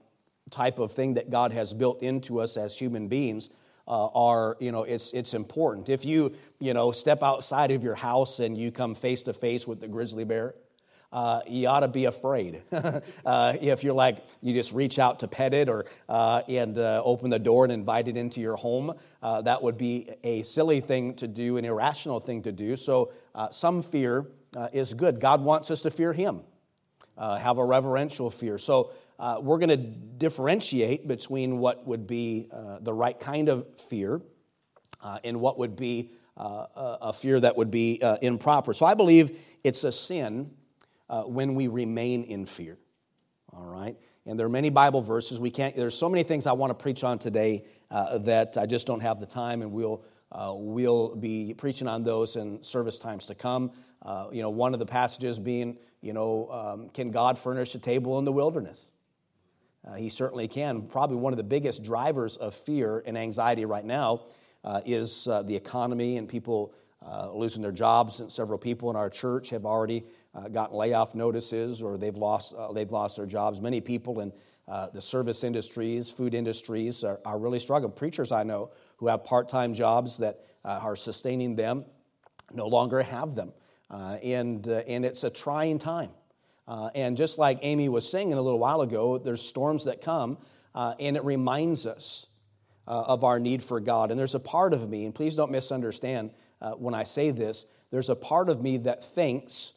type 0.50 0.80
of 0.80 0.90
thing 0.90 1.14
that 1.14 1.30
God 1.30 1.52
has 1.52 1.72
built 1.72 2.02
into 2.02 2.40
us 2.40 2.56
as 2.56 2.76
human 2.76 3.06
beings 3.06 3.50
uh, 3.86 4.06
are, 4.06 4.56
you 4.58 4.72
know, 4.72 4.82
it's, 4.82 5.12
it's 5.12 5.32
important. 5.32 5.88
If 5.88 6.04
you, 6.04 6.34
you 6.58 6.74
know, 6.74 6.90
step 6.90 7.22
outside 7.22 7.70
of 7.70 7.84
your 7.84 7.94
house 7.94 8.40
and 8.40 8.58
you 8.58 8.72
come 8.72 8.96
face 8.96 9.22
to 9.24 9.32
face 9.32 9.64
with 9.64 9.80
the 9.80 9.86
grizzly 9.86 10.24
bear, 10.24 10.56
uh, 11.12 11.40
you 11.46 11.68
ought 11.68 11.80
to 11.80 11.88
be 11.88 12.04
afraid. 12.04 12.62
uh, 12.72 13.52
if 13.60 13.82
you're 13.82 13.94
like, 13.94 14.18
you 14.40 14.54
just 14.54 14.72
reach 14.72 14.98
out 14.98 15.20
to 15.20 15.28
pet 15.28 15.54
it 15.54 15.68
or, 15.68 15.86
uh, 16.08 16.42
and 16.48 16.78
uh, 16.78 17.02
open 17.04 17.30
the 17.30 17.38
door 17.38 17.64
and 17.64 17.72
invite 17.72 18.08
it 18.08 18.16
into 18.16 18.40
your 18.40 18.56
home, 18.56 18.94
uh, 19.22 19.42
that 19.42 19.62
would 19.62 19.76
be 19.76 20.08
a 20.24 20.42
silly 20.42 20.80
thing 20.80 21.14
to 21.14 21.28
do, 21.28 21.56
an 21.56 21.64
irrational 21.64 22.20
thing 22.20 22.42
to 22.42 22.52
do. 22.52 22.76
So, 22.76 23.12
some 23.50 23.82
fear 23.82 24.26
is 24.72 24.92
good. 24.92 25.20
God 25.20 25.42
wants 25.42 25.70
us 25.70 25.82
to 25.82 25.90
fear 25.90 26.12
Him 26.12 26.42
uh, 27.20 27.36
have 27.36 27.58
a 27.58 27.64
reverential 27.64 28.30
fear. 28.30 28.58
So 28.58 28.92
uh, 29.18 29.38
we're 29.40 29.58
going 29.58 29.68
to 29.68 29.76
differentiate 29.76 31.06
between 31.06 31.58
what 31.58 31.86
would 31.86 32.06
be 32.06 32.48
uh, 32.50 32.78
the 32.80 32.92
right 32.92 33.18
kind 33.20 33.48
of 33.48 33.66
fear 33.78 34.22
uh, 35.02 35.18
and 35.22 35.40
what 35.40 35.58
would 35.58 35.76
be 35.76 36.10
uh, 36.36 36.96
a 37.02 37.12
fear 37.12 37.38
that 37.38 37.56
would 37.56 37.70
be 37.70 38.00
uh, 38.02 38.16
improper. 38.22 38.72
So 38.72 38.86
I 38.86 38.94
believe 38.94 39.38
it's 39.62 39.84
a 39.84 39.92
sin 39.92 40.50
when 41.26 41.54
we 41.54 41.68
remain 41.68 42.24
in 42.24 42.46
fear. 42.46 42.78
All 43.52 43.64
right? 43.64 43.96
And 44.26 44.38
there 44.38 44.46
are 44.46 44.50
many 44.50 44.70
Bible 44.70 45.02
verses. 45.02 45.40
We 45.40 45.50
can't, 45.50 45.74
there's 45.74 45.96
so 45.96 46.08
many 46.08 46.22
things 46.22 46.46
I 46.46 46.52
want 46.52 46.70
to 46.70 46.74
preach 46.74 47.02
on 47.04 47.18
today 47.18 47.64
that 47.90 48.56
I 48.56 48.66
just 48.66 48.86
don't 48.86 49.00
have 49.00 49.18
the 49.18 49.26
time, 49.26 49.62
and 49.62 49.72
we'll, 49.72 50.04
we'll 50.32 51.16
be 51.16 51.54
preaching 51.54 51.88
on 51.88 52.04
those 52.04 52.36
in 52.36 52.62
service 52.62 52.98
times 52.98 53.26
to 53.26 53.34
come. 53.34 53.72
you 54.30 54.42
know, 54.42 54.50
one 54.50 54.72
of 54.72 54.78
the 54.78 54.86
passages 54.86 55.38
being 55.38 55.78
you 56.00 56.12
know, 56.12 56.48
um, 56.50 56.88
can 56.88 57.10
God 57.10 57.38
furnish 57.38 57.74
a 57.74 57.78
table 57.78 58.18
in 58.18 58.24
the 58.24 58.32
wilderness? 58.32 58.90
Uh, 59.86 59.94
he 59.94 60.08
certainly 60.08 60.48
can. 60.48 60.82
Probably 60.82 61.16
one 61.16 61.32
of 61.32 61.36
the 61.36 61.44
biggest 61.44 61.82
drivers 61.82 62.36
of 62.36 62.54
fear 62.54 63.02
and 63.06 63.16
anxiety 63.16 63.64
right 63.64 63.84
now 63.84 64.22
uh, 64.64 64.80
is 64.84 65.26
uh, 65.26 65.42
the 65.42 65.56
economy 65.56 66.16
and 66.16 66.28
people 66.28 66.74
uh, 67.04 67.30
losing 67.32 67.62
their 67.62 67.72
jobs. 67.72 68.20
And 68.20 68.30
several 68.30 68.58
people 68.58 68.90
in 68.90 68.96
our 68.96 69.08
church 69.08 69.50
have 69.50 69.64
already 69.64 70.04
uh, 70.34 70.48
gotten 70.48 70.76
layoff 70.76 71.14
notices 71.14 71.80
or 71.82 71.96
they've 71.96 72.16
lost, 72.16 72.54
uh, 72.54 72.72
they've 72.72 72.90
lost 72.90 73.16
their 73.16 73.26
jobs. 73.26 73.60
Many 73.60 73.80
people 73.80 74.20
in 74.20 74.32
uh, 74.68 74.88
the 74.90 75.00
service 75.00 75.42
industries, 75.42 76.10
food 76.10 76.34
industries 76.34 77.02
are, 77.02 77.18
are, 77.24 77.38
really 77.38 77.58
struggling. 77.58 77.92
Preachers 77.92 78.30
I 78.30 78.42
know 78.42 78.70
who 78.98 79.08
have 79.08 79.24
part 79.24 79.48
time 79.48 79.74
jobs 79.74 80.18
that 80.18 80.44
uh, 80.64 80.78
are 80.82 80.94
sustaining 80.94 81.56
them 81.56 81.86
no 82.52 82.68
longer 82.68 83.02
have 83.02 83.34
them. 83.34 83.52
Uh, 83.90 84.18
and, 84.22 84.66
and 84.66 85.04
it's 85.04 85.24
a 85.24 85.30
trying 85.30 85.78
time. 85.78 86.10
and 86.94 87.16
just 87.16 87.38
like 87.38 87.58
Amy 87.62 87.88
was 87.88 88.08
saying 88.08 88.32
a 88.32 88.40
little 88.40 88.58
while 88.58 88.82
ago, 88.82 89.18
there's 89.18 89.40
storms 89.40 89.86
that 89.86 90.00
come, 90.00 90.38
and 90.74 91.16
it 91.16 91.24
reminds 91.24 91.86
us 91.86 92.26
of 92.86 93.24
our 93.24 93.40
need 93.40 93.62
for 93.64 93.80
God. 93.80 94.10
And 94.10 94.20
there's 94.20 94.36
a 94.36 94.40
part 94.40 94.72
of 94.72 94.88
me, 94.88 95.06
and 95.06 95.14
please 95.14 95.34
don't 95.34 95.50
misunderstand 95.50 96.30
when 96.76 96.94
I 96.94 97.04
say 97.04 97.30
this, 97.30 97.66
there's 97.90 98.08
a 98.08 98.16
part 98.16 98.48
of 98.48 98.62
me 98.62 98.78
that 98.78 99.04
thinks, 99.04 99.72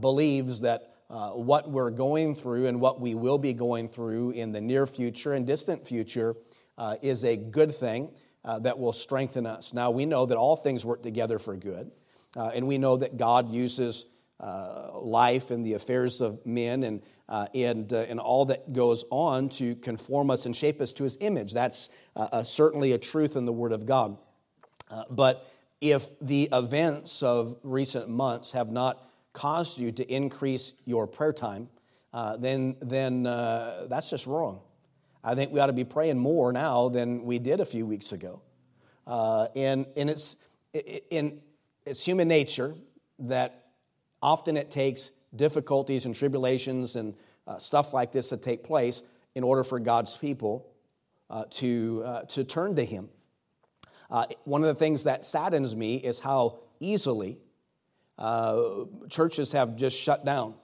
believes 0.00 0.60
that 0.60 0.94
uh, 1.10 1.30
what 1.30 1.70
we're 1.70 1.90
going 1.90 2.34
through 2.34 2.66
and 2.66 2.80
what 2.80 3.00
we 3.00 3.14
will 3.14 3.38
be 3.38 3.54
going 3.54 3.88
through 3.88 4.30
in 4.32 4.52
the 4.52 4.60
near 4.60 4.86
future 4.86 5.32
and 5.32 5.46
distant 5.46 5.86
future 5.86 6.36
uh, 6.76 6.96
is 7.00 7.24
a 7.24 7.34
good 7.34 7.74
thing 7.74 8.10
uh, 8.44 8.58
that 8.58 8.78
will 8.78 8.92
strengthen 8.92 9.46
us. 9.46 9.72
Now, 9.72 9.90
we 9.90 10.04
know 10.04 10.26
that 10.26 10.36
all 10.36 10.54
things 10.54 10.84
work 10.84 11.02
together 11.02 11.38
for 11.38 11.56
good, 11.56 11.90
uh, 12.36 12.50
and 12.54 12.66
we 12.66 12.76
know 12.76 12.98
that 12.98 13.16
God 13.16 13.50
uses 13.50 14.04
uh, 14.38 14.90
life 15.00 15.50
and 15.50 15.64
the 15.64 15.72
affairs 15.72 16.20
of 16.20 16.44
men 16.44 16.82
and, 16.82 17.02
and, 17.54 17.90
and 17.90 18.20
all 18.20 18.44
that 18.44 18.72
goes 18.74 19.04
on 19.10 19.48
to 19.48 19.76
conform 19.76 20.30
us 20.30 20.44
and 20.44 20.54
shape 20.54 20.78
us 20.80 20.92
to 20.92 21.04
his 21.04 21.16
image. 21.20 21.54
That's 21.54 21.88
certainly 22.42 22.92
a 22.92 22.98
truth 22.98 23.34
in 23.34 23.46
the 23.46 23.52
Word 23.52 23.72
of 23.72 23.86
God. 23.86 24.18
but 25.10 25.50
if 25.80 26.08
the 26.20 26.48
events 26.52 27.22
of 27.22 27.56
recent 27.62 28.08
months 28.08 28.52
have 28.52 28.70
not 28.70 29.08
caused 29.32 29.78
you 29.78 29.92
to 29.92 30.12
increase 30.12 30.74
your 30.84 31.06
prayer 31.06 31.32
time, 31.32 31.68
uh, 32.12 32.36
then, 32.36 32.76
then 32.80 33.26
uh, 33.26 33.86
that's 33.88 34.10
just 34.10 34.26
wrong. 34.26 34.60
I 35.22 35.34
think 35.34 35.52
we 35.52 35.60
ought 35.60 35.66
to 35.66 35.72
be 35.72 35.84
praying 35.84 36.18
more 36.18 36.52
now 36.52 36.88
than 36.88 37.24
we 37.24 37.38
did 37.38 37.60
a 37.60 37.64
few 37.64 37.86
weeks 37.86 38.12
ago. 38.12 38.40
Uh, 39.06 39.48
and 39.54 39.86
and 39.96 40.10
it's, 40.10 40.36
in, 41.10 41.40
it's 41.86 42.04
human 42.04 42.28
nature 42.28 42.74
that 43.18 43.66
often 44.22 44.56
it 44.56 44.70
takes 44.70 45.12
difficulties 45.34 46.06
and 46.06 46.14
tribulations 46.14 46.96
and 46.96 47.14
uh, 47.46 47.58
stuff 47.58 47.92
like 47.92 48.12
this 48.12 48.28
to 48.28 48.36
take 48.36 48.62
place 48.62 49.02
in 49.34 49.44
order 49.44 49.64
for 49.64 49.78
God's 49.78 50.16
people 50.16 50.70
uh, 51.30 51.44
to, 51.50 52.02
uh, 52.04 52.22
to 52.22 52.44
turn 52.44 52.76
to 52.76 52.84
Him. 52.84 53.08
One 54.44 54.62
of 54.62 54.68
the 54.68 54.74
things 54.74 55.04
that 55.04 55.24
saddens 55.24 55.76
me 55.76 55.96
is 55.96 56.20
how 56.20 56.60
easily 56.80 57.38
uh, 58.18 58.84
churches 59.08 59.52
have 59.52 59.76
just 59.76 59.96
shut 59.96 60.24
down. 60.24 60.54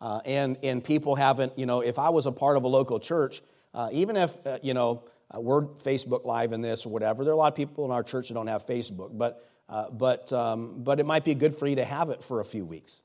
Uh, 0.00 0.20
and, 0.26 0.58
and 0.62 0.84
people 0.84 1.14
haven't, 1.14 1.58
you 1.58 1.64
know, 1.64 1.80
if 1.80 1.98
I 1.98 2.10
was 2.10 2.26
a 2.26 2.32
part 2.32 2.56
of 2.56 2.64
a 2.64 2.68
local 2.68 3.00
church, 3.00 3.40
uh, 3.72 3.88
even 3.92 4.16
if, 4.16 4.36
uh, 4.46 4.58
you 4.62 4.74
know, 4.74 5.04
uh, 5.34 5.40
we're 5.40 5.62
Facebook 5.62 6.24
Live 6.24 6.52
in 6.52 6.60
this 6.60 6.84
or 6.84 6.90
whatever, 6.90 7.24
there 7.24 7.32
are 7.32 7.34
a 7.34 7.38
lot 7.38 7.52
of 7.52 7.56
people 7.56 7.84
in 7.84 7.90
our 7.90 8.02
church 8.02 8.28
that 8.28 8.34
don't 8.34 8.46
have 8.46 8.66
Facebook, 8.66 9.16
but, 9.16 9.48
uh, 9.68 9.90
but, 9.90 10.32
um, 10.32 10.82
but 10.82 11.00
it 11.00 11.06
might 11.06 11.24
be 11.24 11.34
good 11.34 11.54
for 11.54 11.66
you 11.66 11.76
to 11.76 11.84
have 11.84 12.10
it 12.10 12.22
for 12.22 12.40
a 12.40 12.44
few 12.44 12.64
weeks. 12.64 13.02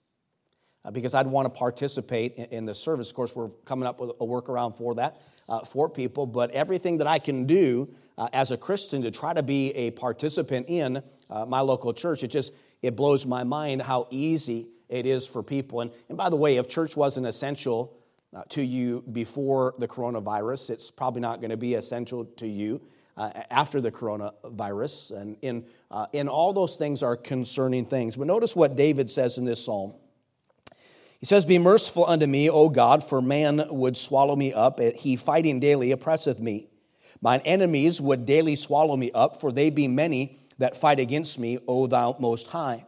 because 0.92 1.14
I'd 1.14 1.28
want 1.28 1.46
to 1.46 1.50
participate 1.50 2.36
in, 2.36 2.46
in, 2.46 2.66
the 2.66 2.74
service. 2.74 3.10
Of 3.10 3.16
course, 3.16 3.36
we're 3.36 3.50
coming 3.66 3.88
up 3.88 4.00
with 4.00 4.10
a 4.10 4.26
workaround 4.26 4.78
for 4.78 4.96
that 4.96 5.22
for 5.68 5.90
people, 5.90 6.26
but 6.26 6.52
everything 6.52 6.98
that 7.00 7.08
I 7.08 7.20
can 7.20 7.46
do 7.46 7.94
as 8.34 8.52
a 8.52 8.58
Christian 8.58 9.02
to 9.04 9.12
try 9.12 9.34
to 9.34 9.44
be 9.44 9.72
a 9.72 9.92
participant 9.92 10.68
in 10.70 11.02
my 11.48 11.62
local 11.62 11.94
church, 11.94 12.24
it 12.24 12.28
just, 12.28 12.54
it 12.82 12.96
blows 12.96 13.26
my 13.26 13.44
mind 13.44 13.82
how 13.82 14.08
easy 14.10 14.68
it 14.92 15.06
is 15.06 15.26
for 15.26 15.42
people. 15.42 15.82
And, 15.82 15.92
and 16.10 16.18
by 16.18 16.30
the 16.30 16.36
way, 16.36 16.58
if 16.58 16.68
church 16.68 16.96
wasn't 16.96 17.26
essential 17.26 17.98
uh, 18.36 18.44
to 18.50 18.62
you 18.62 19.04
before 19.12 19.74
the 19.80 19.88
coronavirus, 19.88 20.70
it's 20.70 20.92
probably 20.92 21.22
not 21.22 21.42
going 21.42 21.50
to 21.50 21.58
be 21.58 21.74
essential 21.74 22.26
to 22.26 22.48
you 22.48 22.82
uh, 23.18 23.32
after 23.50 23.82
the 23.82 23.92
coronavirus. 23.92 25.20
And 25.20 25.38
in, 25.42 25.66
uh, 25.90 26.08
in 26.14 26.28
all 26.28 26.54
those 26.54 26.76
things 26.76 27.02
are 27.02 27.16
concerning 27.16 27.86
things. 27.86 28.18
But 28.18 28.28
notice 28.28 28.56
what 28.56 28.76
David 28.76 29.10
says 29.10 29.38
in 29.38 29.46
this 29.46 29.64
psalm. 29.64 29.94
He 31.20 31.26
says, 31.26 31.46
Be 31.46 31.60
merciful 31.60 32.06
unto 32.06 32.26
me, 32.26 32.50
O 32.50 32.68
God, 32.68 33.04
for 33.04 33.22
man 33.22 33.64
would 33.70 33.96
swallow 33.96 34.36
me 34.36 34.54
up. 34.54 34.80
He 34.80 35.16
fighting 35.16 35.60
daily 35.60 35.92
oppresseth 35.92 36.40
me. 36.40 36.68
Mine 37.22 37.42
enemies 37.46 38.02
would 38.02 38.26
daily 38.26 38.56
swallow 38.56 38.98
me 38.98 39.12
up, 39.12 39.40
for 39.40 39.52
they 39.52 39.70
be 39.70 39.88
many 39.88 40.40
that 40.58 40.76
fight 40.76 41.00
against 41.00 41.38
me, 41.40 41.60
O 41.68 41.88
thou 41.88 42.16
most 42.20 42.48
high. 42.48 42.86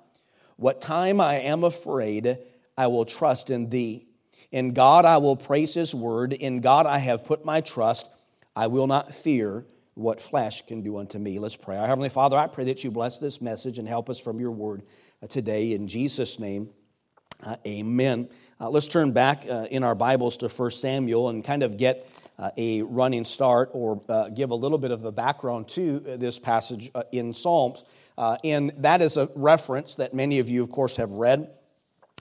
What 0.58 0.82
time 0.82 1.20
I 1.20 1.36
am 1.36 1.64
afraid, 1.64 2.38
I 2.78 2.88
will 2.88 3.06
trust 3.06 3.50
in 3.50 3.70
thee. 3.70 4.08
In 4.52 4.74
God 4.74 5.06
I 5.06 5.18
will 5.18 5.36
praise 5.36 5.74
his 5.74 5.96
word. 5.96 6.34
In 6.34 6.62
God 6.62 6.86
I 6.86 7.00
have 7.00 7.26
put 7.26 7.44
my 7.44 7.62
trust. 7.62 8.10
I 8.56 8.68
will 8.68 8.88
not 8.88 9.14
fear 9.14 9.66
what 9.96 10.22
flesh 10.22 10.66
can 10.66 10.82
do 10.82 10.98
unto 10.98 11.18
me. 11.20 11.40
Let's 11.40 11.56
pray. 11.56 11.78
Our 11.78 11.88
Heavenly 11.88 12.10
Father, 12.10 12.38
I 12.38 12.48
pray 12.48 12.66
that 12.66 12.84
you 12.84 12.92
bless 12.92 13.18
this 13.18 13.42
message 13.42 13.80
and 13.80 13.88
help 13.88 14.10
us 14.10 14.20
from 14.20 14.40
your 14.40 14.52
word 14.52 14.84
today. 15.30 15.74
In 15.74 15.88
Jesus' 15.88 16.40
name, 16.40 16.70
uh, 17.44 17.58
amen. 17.66 18.30
Uh, 18.60 18.70
let's 18.70 18.88
turn 18.88 19.12
back 19.12 19.46
uh, 19.50 19.68
in 19.70 19.84
our 19.84 19.96
Bibles 19.96 20.38
to 20.38 20.48
1 20.48 20.72
Samuel 20.72 21.30
and 21.30 21.44
kind 21.44 21.64
of 21.64 21.78
get 21.78 22.08
uh, 22.40 22.50
a 22.58 22.82
running 22.82 23.26
start 23.26 23.70
or 23.74 24.02
uh, 24.10 24.30
give 24.30 24.50
a 24.50 24.56
little 24.56 24.78
bit 24.78 24.92
of 24.92 25.06
a 25.06 25.12
background 25.12 25.68
to 25.68 26.00
this 26.00 26.40
passage 26.40 26.90
uh, 26.96 27.04
in 27.12 27.34
Psalms. 27.34 27.84
Uh, 28.18 28.38
and 28.44 28.72
that 28.78 29.02
is 29.02 29.18
a 29.18 29.30
reference 29.36 29.96
that 29.96 30.14
many 30.14 30.40
of 30.40 30.50
you, 30.50 30.64
of 30.64 30.72
course, 30.72 30.98
have 30.98 31.12
read 31.12 31.50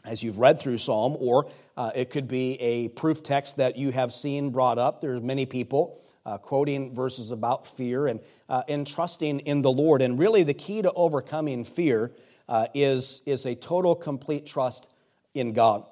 as 0.04 0.22
you've 0.22 0.38
read 0.38 0.58
through 0.58 0.78
Psalm, 0.78 1.16
or 1.20 1.48
uh, 1.76 1.92
it 1.94 2.10
could 2.10 2.26
be 2.26 2.60
a 2.60 2.88
proof 2.88 3.22
text 3.22 3.58
that 3.58 3.76
you 3.76 3.92
have 3.92 4.12
seen 4.12 4.50
brought 4.50 4.78
up. 4.78 5.00
There's 5.00 5.22
many 5.22 5.46
people. 5.46 5.98
Uh, 6.24 6.38
quoting 6.38 6.94
verses 6.94 7.32
about 7.32 7.66
fear 7.66 8.06
and, 8.06 8.20
and 8.68 8.86
trusting 8.86 9.40
in 9.40 9.60
the 9.60 9.72
Lord. 9.72 10.00
And 10.00 10.16
really, 10.16 10.44
the 10.44 10.54
key 10.54 10.80
to 10.80 10.92
overcoming 10.92 11.64
fear 11.64 12.12
is, 12.74 13.22
is 13.26 13.44
a 13.44 13.56
total, 13.56 13.96
complete 13.96 14.46
trust 14.46 14.88
in 15.34 15.52
God. 15.52 15.84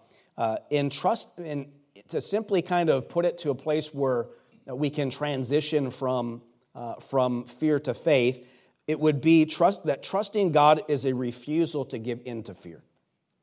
in 0.70 0.88
trust 0.88 1.30
in 1.36 1.72
to 2.09 2.20
simply 2.20 2.62
kind 2.62 2.90
of 2.90 3.09
put 3.09 3.25
it 3.25 3.38
to 3.38 3.50
a 3.50 3.54
place 3.54 3.92
where 3.92 4.26
we 4.66 4.90
can 4.90 5.11
transition 5.11 5.90
from, 5.90 6.42
uh, 6.75 6.94
from 6.94 7.44
fear 7.44 7.78
to 7.80 7.94
faith, 7.94 8.47
it 8.87 8.99
would 8.99 9.20
be 9.20 9.44
trust, 9.47 9.85
that 9.87 10.02
trusting 10.02 10.52
God 10.52 10.82
is 10.88 11.04
a 11.04 11.14
refusal 11.14 11.85
to 11.87 11.99
give 11.99 12.20
in 12.25 12.42
to 12.44 12.54
fear. 12.54 12.82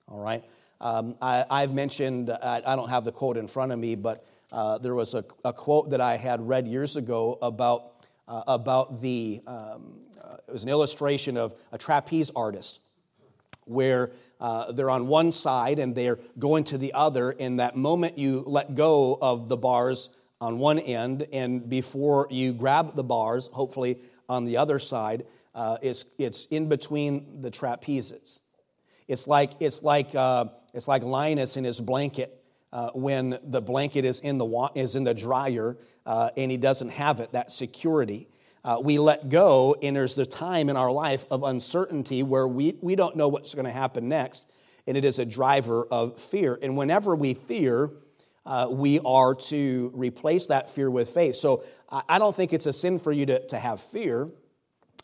All 0.07 0.19
right? 0.19 0.43
Um, 0.79 1.15
I, 1.21 1.61
have 1.61 1.73
mentioned, 1.73 2.29
I, 2.29 2.61
I, 2.65 2.75
don't 2.75 2.89
have 2.89 3.03
the 3.03 3.11
quote 3.11 3.37
in 3.37 3.47
front 3.47 3.71
of 3.71 3.79
me, 3.79 3.95
but 3.95 4.27
uh, 4.51 4.77
there 4.77 4.93
was 4.93 5.15
a, 5.15 5.25
a, 5.43 5.51
quote 5.51 5.89
that 5.89 6.01
I 6.01 6.17
had 6.17 6.47
read 6.47 6.67
years 6.67 6.95
ago 6.95 7.37
about, 7.41 8.07
uh, 8.27 8.43
about 8.45 9.01
the, 9.01 9.41
um, 9.47 10.01
uh, 10.23 10.37
it 10.47 10.53
was 10.53 10.63
an 10.63 10.69
illustration 10.69 11.35
of 11.35 11.55
a 11.71 11.79
trapeze 11.79 12.29
artist 12.35 12.81
where 13.69 14.11
uh, 14.39 14.71
they're 14.71 14.89
on 14.89 15.07
one 15.07 15.31
side 15.31 15.79
and 15.79 15.95
they're 15.95 16.19
going 16.37 16.63
to 16.65 16.77
the 16.77 16.93
other. 16.93 17.31
In 17.31 17.57
that 17.57 17.75
moment, 17.75 18.17
you 18.17 18.43
let 18.45 18.75
go 18.75 19.17
of 19.21 19.49
the 19.49 19.57
bars 19.57 20.09
on 20.39 20.59
one 20.59 20.77
end, 20.77 21.27
and 21.33 21.67
before 21.67 22.27
you 22.29 22.53
grab 22.53 22.95
the 22.95 23.03
bars, 23.03 23.47
hopefully 23.53 23.97
on 24.29 24.45
the 24.45 24.57
other 24.57 24.77
side, 24.77 25.25
uh, 25.55 25.77
it's, 25.81 26.05
it's 26.19 26.45
in 26.51 26.69
between 26.69 27.41
the 27.41 27.49
trapezes. 27.49 28.39
It's 29.07 29.27
like, 29.27 29.53
it's 29.59 29.81
like, 29.81 30.13
uh, 30.13 30.45
it's 30.73 30.87
like 30.87 31.01
Linus 31.01 31.57
in 31.57 31.63
his 31.63 31.81
blanket 31.81 32.43
uh, 32.71 32.91
when 32.93 33.39
the 33.43 33.61
blanket 33.61 34.05
is 34.05 34.19
in 34.19 34.37
the, 34.37 34.45
wa- 34.45 34.69
is 34.75 34.95
in 34.95 35.03
the 35.03 35.13
dryer 35.13 35.77
uh, 36.05 36.29
and 36.37 36.51
he 36.51 36.57
doesn't 36.57 36.89
have 36.89 37.19
it, 37.19 37.31
that 37.31 37.49
security 37.49 38.27
uh, 38.67 38.77
we 38.81 38.99
let 38.99 39.29
go, 39.29 39.77
and 39.81 39.95
there's 39.95 40.13
the 40.13 40.25
time 40.25 40.67
in 40.67 40.75
our 40.75 40.91
life 40.91 41.25
of 41.31 41.41
uncertainty 41.43 42.21
where 42.21 42.45
we, 42.45 42.75
we 42.81 42.97
don't 42.97 43.15
know 43.15 43.29
what's 43.29 43.55
going 43.55 43.63
to 43.63 43.71
happen 43.71 44.09
next, 44.09 44.43
and 44.85 44.97
it 44.97 45.05
is 45.05 45.19
a 45.19 45.25
driver 45.25 45.85
of 45.85 46.19
fear. 46.19 46.59
And 46.61 46.75
whenever 46.75 47.15
we 47.15 47.33
fear, 47.33 47.91
uh, 48.45 48.67
we 48.69 48.99
are 49.05 49.35
to 49.35 49.89
replace 49.95 50.47
that 50.47 50.69
fear 50.69 50.91
with 50.91 51.07
faith. 51.11 51.35
So 51.35 51.63
I, 51.89 52.19
don't 52.19 52.35
think 52.35 52.51
it's 52.51 52.65
a 52.65 52.73
sin 52.73 52.99
for 52.99 53.13
you 53.13 53.25
to, 53.27 53.47
to 53.47 53.57
have 53.57 53.79
fear. 53.79 54.27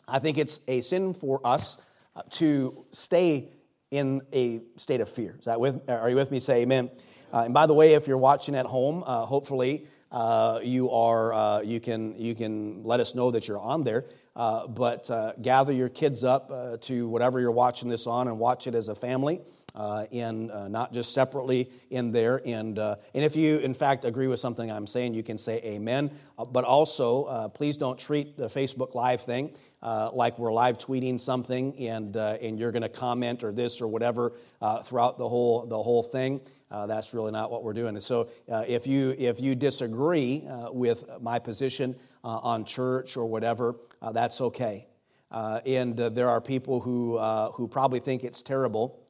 I 0.06 0.18
think 0.18 0.36
it's 0.36 0.60
a 0.68 0.82
sin 0.82 1.14
for 1.14 1.40
us 1.42 1.78
uh, 2.14 2.20
to 2.32 2.84
stay 2.92 3.48
in 3.90 4.20
a 4.34 4.60
state 4.76 5.00
of 5.00 5.08
fear. 5.08 5.36
Is 5.38 5.46
that 5.46 5.58
with? 5.58 5.88
Are 5.88 6.10
you 6.10 6.16
with 6.16 6.30
me? 6.30 6.38
Say 6.38 6.60
amen. 6.60 6.90
Uh, 7.32 7.44
and 7.46 7.54
by 7.54 7.64
the 7.64 7.72
way, 7.72 7.94
if 7.94 8.08
you're 8.08 8.18
watching 8.18 8.54
at 8.56 8.66
home, 8.66 9.02
uh, 9.06 9.24
hopefully 9.24 9.86
uh, 10.14 10.60
you 10.62 10.92
are 10.92 11.34
uh, 11.34 11.60
you 11.62 11.80
can 11.80 12.16
you 12.16 12.36
can 12.36 12.84
let 12.84 13.00
us 13.00 13.16
know 13.16 13.32
that 13.32 13.48
you're 13.48 13.58
on 13.58 13.82
there. 13.82 14.06
Uh, 14.36 14.66
but 14.68 15.10
uh, 15.10 15.32
gather 15.42 15.72
your 15.72 15.88
kids 15.88 16.22
up 16.22 16.50
uh, 16.52 16.76
to 16.78 17.08
whatever 17.08 17.40
you're 17.40 17.50
watching 17.50 17.88
this 17.88 18.06
on 18.06 18.28
and 18.28 18.38
watch 18.38 18.68
it 18.68 18.74
as 18.76 18.88
a 18.88 18.94
family. 18.94 19.40
And 19.74 20.48
not 20.70 20.92
just 20.92 21.12
separately 21.12 21.70
in 21.90 22.10
there. 22.10 22.40
And, 22.44 22.78
and 22.78 22.98
if 23.14 23.36
you, 23.36 23.58
in 23.58 23.74
fact, 23.74 24.04
agree 24.04 24.26
with 24.26 24.40
something 24.40 24.70
I'm 24.70 24.86
saying, 24.86 25.14
you 25.14 25.22
can 25.22 25.38
say 25.38 25.60
amen. 25.64 26.10
but 26.50 26.64
also, 26.64 27.48
please 27.54 27.76
don't 27.76 27.98
treat 27.98 28.36
the 28.36 28.46
Facebook 28.46 28.94
Live 28.94 29.22
thing 29.22 29.54
uh, 29.84 30.10
like 30.14 30.38
we're 30.38 30.52
live 30.52 30.78
tweeting 30.78 31.20
something 31.20 31.76
and, 31.78 32.16
uh, 32.16 32.38
and 32.40 32.58
you're 32.58 32.72
going 32.72 32.82
to 32.82 32.88
comment 32.88 33.44
or 33.44 33.52
this 33.52 33.80
or 33.80 33.86
whatever 33.86 34.32
uh, 34.62 34.82
throughout 34.82 35.18
the 35.18 35.28
whole, 35.28 35.66
the 35.66 35.80
whole 35.80 36.02
thing. 36.02 36.40
Uh, 36.70 36.86
that's 36.86 37.12
really 37.12 37.30
not 37.30 37.50
what 37.50 37.62
we're 37.62 37.74
doing. 37.74 37.94
And 37.94 38.02
so 38.02 38.30
uh, 38.50 38.64
if, 38.66 38.86
you, 38.86 39.14
if 39.18 39.40
you 39.40 39.54
disagree 39.54 40.46
uh, 40.48 40.72
with 40.72 41.04
my 41.20 41.38
position 41.38 41.94
on 42.24 42.64
church 42.64 43.18
or 43.18 43.26
whatever, 43.26 43.76
that's 44.12 44.40
okay. 44.40 44.86
and 45.30 45.94
there 45.94 46.30
are 46.30 46.40
people 46.40 46.80
who, 46.80 47.18
who 47.52 47.68
probably 47.68 48.00
think 48.00 48.24
it's 48.24 48.40
terrible 48.40 49.03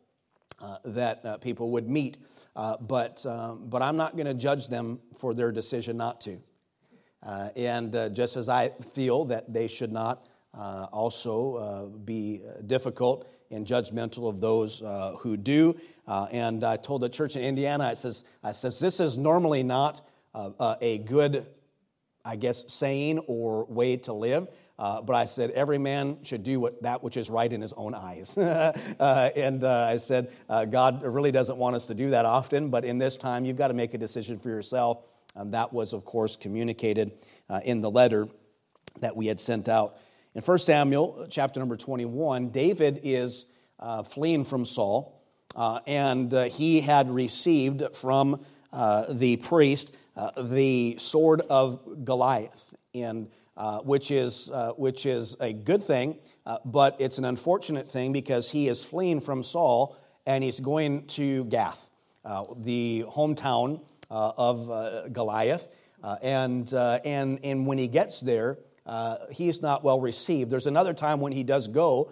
uh, 0.61 0.79
that 0.85 1.25
uh, 1.25 1.37
people 1.39 1.71
would 1.71 1.89
meet. 1.89 2.19
Uh, 2.57 2.77
but, 2.77 3.25
um, 3.27 3.67
but 3.67 3.83
I'm 3.83 3.97
not 3.97 4.17
going 4.17 4.27
to 4.27 4.35
judge 4.35 4.69
them 4.69 5.01
for 5.17 5.35
their 5.35 5.51
decision 5.51 5.97
not 5.97 6.21
to. 6.23 6.41
Uh, 7.23 7.49
and 7.57 7.95
uh, 7.97 8.09
just 8.11 8.37
as 8.37 8.49
I 8.49 8.71
feel 8.95 9.25
that 9.27 9.53
they 9.53 9.67
should 9.67 9.93
not 9.93 10.27
also 10.55 11.91
be 12.05 12.43
difficult 12.67 13.29
and 13.51 13.67
judgmental 13.67 14.29
of 14.29 14.41
those 14.41 14.83
who 15.21 15.37
do. 15.37 15.75
and 16.07 16.63
I 16.63 16.77
told 16.77 17.03
the 17.03 17.09
church 17.09 17.35
in 17.35 17.43
Indiana, 17.43 17.85
I 17.89 17.95
says, 17.95 18.25
I 18.43 18.53
says 18.53 18.79
this 18.79 19.01
is 19.01 19.19
normally 19.19 19.65
not 19.65 20.03
a 20.33 20.99
good, 20.99 21.47
I 22.25 22.37
guess, 22.37 22.73
saying 22.73 23.19
or 23.27 23.65
way 23.65 23.97
to 23.97 24.13
live. 24.13 24.47
Uh, 24.77 25.01
but 25.03 25.15
I 25.15 25.25
said, 25.25 25.51
every 25.53 25.79
man 25.79 26.19
should 26.23 26.43
do 26.43 26.59
what, 26.59 26.83
that 26.83 27.03
which 27.03 27.17
is 27.17 27.31
right 27.31 27.53
in 27.53 27.61
his 27.61 27.73
own 27.75 27.95
eyes. 27.95 28.37
uh, 28.39 28.73
and 29.37 29.63
uh, 29.63 29.87
I 29.89 29.99
said, 29.99 30.33
uh, 30.49 30.65
God 30.65 31.05
really 31.05 31.31
doesn't 31.31 31.57
want 31.57 31.77
us 31.77 31.87
to 31.87 31.95
do 31.95 32.11
that 32.11 32.25
often, 32.25 32.71
but 32.71 32.85
in 32.85 32.99
this 32.99 33.17
time, 33.17 33.45
you've 33.45 33.57
got 33.57 33.69
to 33.69 33.75
make 33.75 33.95
a 33.95 33.99
decision 33.99 34.39
for 34.39 34.49
yourself. 34.49 35.05
And 35.37 35.55
that 35.55 35.73
was, 35.73 35.93
of 35.93 36.05
course, 36.05 36.37
communicated 36.37 37.13
uh, 37.49 37.61
in 37.65 37.81
the 37.81 37.91
letter 37.91 38.29
that 39.01 39.17
we 39.17 39.27
had 39.27 39.41
sent 39.41 39.69
out. 39.69 39.97
In 40.35 40.43
1 40.43 40.59
Samuel, 40.59 41.27
chapter 41.31 41.61
number 41.61 41.77
21, 41.77 42.51
David 42.51 43.01
is 43.05 43.47
fleeing 44.05 44.45
from 44.45 44.65
Saul, 44.65 45.23
and 45.87 46.33
he 46.33 46.81
had 46.81 47.11
received 47.11 47.95
from 47.95 48.45
the 48.73 49.37
priest 49.37 49.95
the 50.37 50.97
sword 50.99 51.43
of 51.43 52.05
Goliath. 52.05 52.74
And 52.95 53.29
uh, 53.57 53.79
which, 53.81 54.11
is, 54.11 54.51
uh, 54.51 54.73
which 54.73 55.07
is 55.07 55.37
a 55.41 55.53
good 55.53 55.81
thing, 55.81 56.19
uh, 56.45 56.59
but 56.65 56.97
it's 56.99 57.19
an 57.19 57.25
unfortunate 57.25 57.89
thing 57.89 58.13
because 58.13 58.51
he 58.51 58.67
is 58.67 58.83
fleeing 58.83 59.21
from 59.21 59.45
Saul 59.45 59.97
and 60.27 60.43
he's 60.43 60.59
going 60.59 61.07
to 61.07 61.45
Gath, 61.45 61.89
uh, 62.25 62.47
the 62.57 63.05
hometown 63.09 63.81
uh, 64.11 64.33
of 64.37 65.13
Goliath. 65.13 65.69
and, 66.21 66.73
and, 66.73 67.39
and 67.45 67.65
when 67.65 67.79
he 67.79 67.87
gets 67.87 68.21
there, 68.21 68.59
he's 69.31 69.63
not 69.63 69.85
well 69.85 70.01
received. 70.01 70.51
There's 70.51 70.67
another 70.67 70.93
time 70.93 71.21
when 71.21 71.31
he 71.31 71.45
does 71.45 71.69
go 71.69 72.11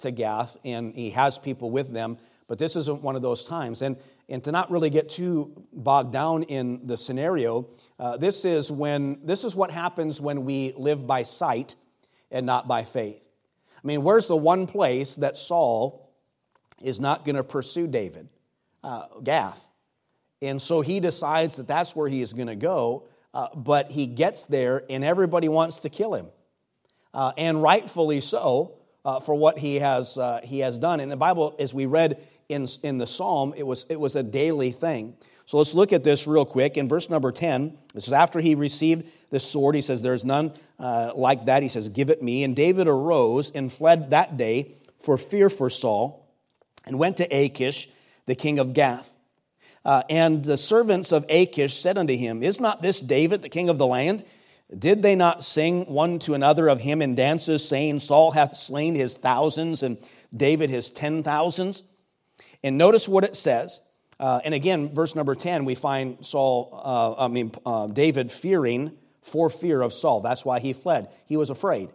to 0.00 0.10
Gath 0.10 0.56
and 0.64 0.92
he 0.92 1.10
has 1.10 1.38
people 1.38 1.70
with 1.70 1.92
them, 1.92 2.18
but 2.50 2.58
this 2.58 2.74
isn't 2.74 3.00
one 3.00 3.14
of 3.14 3.22
those 3.22 3.44
times. 3.44 3.80
And, 3.80 3.96
and 4.28 4.42
to 4.42 4.50
not 4.50 4.72
really 4.72 4.90
get 4.90 5.08
too 5.08 5.52
bogged 5.72 6.12
down 6.12 6.42
in 6.42 6.84
the 6.84 6.96
scenario, 6.96 7.68
uh, 7.96 8.16
this, 8.16 8.44
is 8.44 8.72
when, 8.72 9.20
this 9.22 9.44
is 9.44 9.54
what 9.54 9.70
happens 9.70 10.20
when 10.20 10.44
we 10.44 10.74
live 10.76 11.06
by 11.06 11.22
sight 11.22 11.76
and 12.28 12.44
not 12.44 12.66
by 12.66 12.82
faith. 12.82 13.22
I 13.76 13.86
mean, 13.86 14.02
where's 14.02 14.26
the 14.26 14.36
one 14.36 14.66
place 14.66 15.14
that 15.14 15.36
Saul 15.36 16.12
is 16.82 16.98
not 16.98 17.24
going 17.24 17.36
to 17.36 17.44
pursue 17.44 17.86
David? 17.86 18.28
Uh, 18.82 19.04
Gath. 19.22 19.70
And 20.42 20.60
so 20.60 20.80
he 20.80 20.98
decides 20.98 21.54
that 21.54 21.68
that's 21.68 21.94
where 21.94 22.08
he 22.08 22.20
is 22.20 22.32
going 22.32 22.48
to 22.48 22.56
go, 22.56 23.06
uh, 23.32 23.46
but 23.54 23.92
he 23.92 24.06
gets 24.06 24.46
there 24.46 24.82
and 24.90 25.04
everybody 25.04 25.48
wants 25.48 25.78
to 25.78 25.88
kill 25.88 26.14
him. 26.14 26.26
Uh, 27.14 27.30
and 27.36 27.62
rightfully 27.62 28.20
so, 28.20 28.74
uh, 29.04 29.20
for 29.20 29.34
what 29.34 29.58
he 29.58 29.76
has, 29.76 30.18
uh, 30.18 30.40
he 30.42 30.58
has 30.60 30.78
done. 30.78 31.00
In 31.00 31.08
the 31.08 31.16
Bible, 31.16 31.54
as 31.58 31.72
we 31.72 31.86
read 31.86 32.22
in, 32.50 32.66
in 32.82 32.98
the 32.98 33.06
psalm, 33.06 33.54
it 33.56 33.66
was, 33.66 33.86
it 33.88 33.98
was 33.98 34.16
a 34.16 34.22
daily 34.22 34.70
thing. 34.70 35.14
So 35.46 35.58
let's 35.58 35.74
look 35.74 35.92
at 35.92 36.04
this 36.04 36.26
real 36.26 36.44
quick. 36.44 36.76
In 36.76 36.86
verse 36.86 37.10
number 37.10 37.32
10, 37.32 37.76
this 37.92 38.06
is 38.06 38.12
after 38.12 38.40
he 38.40 38.54
received 38.54 39.10
the 39.30 39.40
sword. 39.40 39.74
He 39.74 39.80
says, 39.80 40.00
There's 40.00 40.24
none 40.24 40.52
uh, 40.78 41.12
like 41.16 41.46
that. 41.46 41.62
He 41.62 41.68
says, 41.68 41.88
Give 41.88 42.08
it 42.10 42.22
me. 42.22 42.44
And 42.44 42.54
David 42.54 42.86
arose 42.86 43.50
and 43.50 43.72
fled 43.72 44.10
that 44.10 44.36
day 44.36 44.76
for 44.98 45.18
fear 45.18 45.50
for 45.50 45.68
Saul 45.68 46.28
and 46.86 46.98
went 46.98 47.16
to 47.16 47.24
Achish, 47.24 47.88
the 48.26 48.36
king 48.36 48.58
of 48.58 48.74
Gath. 48.74 49.16
Uh, 49.84 50.02
and 50.08 50.44
the 50.44 50.56
servants 50.56 51.10
of 51.10 51.24
Achish 51.28 51.74
said 51.74 51.98
unto 51.98 52.14
him, 52.14 52.42
Is 52.42 52.60
not 52.60 52.82
this 52.82 53.00
David, 53.00 53.42
the 53.42 53.48
king 53.48 53.68
of 53.68 53.78
the 53.78 53.86
land? 53.86 54.24
Did 54.76 55.02
they 55.02 55.16
not 55.16 55.42
sing 55.42 55.86
one 55.86 56.20
to 56.20 56.34
another 56.34 56.68
of 56.68 56.80
him 56.80 57.02
in 57.02 57.16
dances, 57.16 57.66
saying, 57.66 57.98
Saul 57.98 58.30
hath 58.30 58.56
slain 58.56 58.94
his 58.94 59.16
thousands 59.16 59.82
and 59.82 59.98
David 60.36 60.70
his 60.70 60.90
ten 60.90 61.24
thousands? 61.24 61.82
And 62.62 62.76
notice 62.76 63.08
what 63.08 63.24
it 63.24 63.36
says. 63.36 63.80
Uh, 64.18 64.40
and 64.44 64.52
again, 64.52 64.94
verse 64.94 65.14
number 65.14 65.34
10, 65.34 65.64
we 65.64 65.74
find 65.74 66.24
Saul, 66.24 66.70
uh, 66.84 67.24
I 67.24 67.28
mean, 67.28 67.52
uh, 67.64 67.86
David 67.86 68.30
fearing 68.30 68.92
for 69.22 69.48
fear 69.48 69.80
of 69.80 69.92
Saul. 69.94 70.20
That's 70.20 70.44
why 70.44 70.60
he 70.60 70.74
fled. 70.74 71.08
He 71.24 71.36
was 71.38 71.48
afraid. 71.48 71.88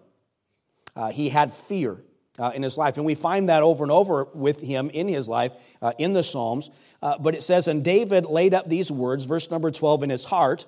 Uh, 0.95 1.12
he 1.12 1.30
had 1.30 1.54
fear 1.54 1.97
uh, 2.39 2.51
in 2.56 2.63
his 2.63 2.78
life. 2.78 2.97
And 2.97 3.06
we 3.06 3.13
find 3.13 3.49
that 3.49 3.62
over 3.62 3.84
and 3.84 3.91
over 3.91 4.25
with 4.34 4.60
him 4.60 4.89
in 4.89 5.08
his 5.08 5.30
life 5.30 5.51
uh, 5.82 5.93
in 5.99 6.13
the 6.13 6.23
Psalms. 6.23 6.71
but 7.01 7.36
it 7.36 7.43
says, 7.43 7.67
And 7.67 7.84
David 7.84 8.25
laid 8.25 8.56
up 8.56 8.67
these 8.67 8.91
words, 8.91 9.25
verse 9.25 9.51
number 9.51 9.69
12, 9.69 10.04
in 10.04 10.10
his 10.10 10.25
heart, 10.25 10.65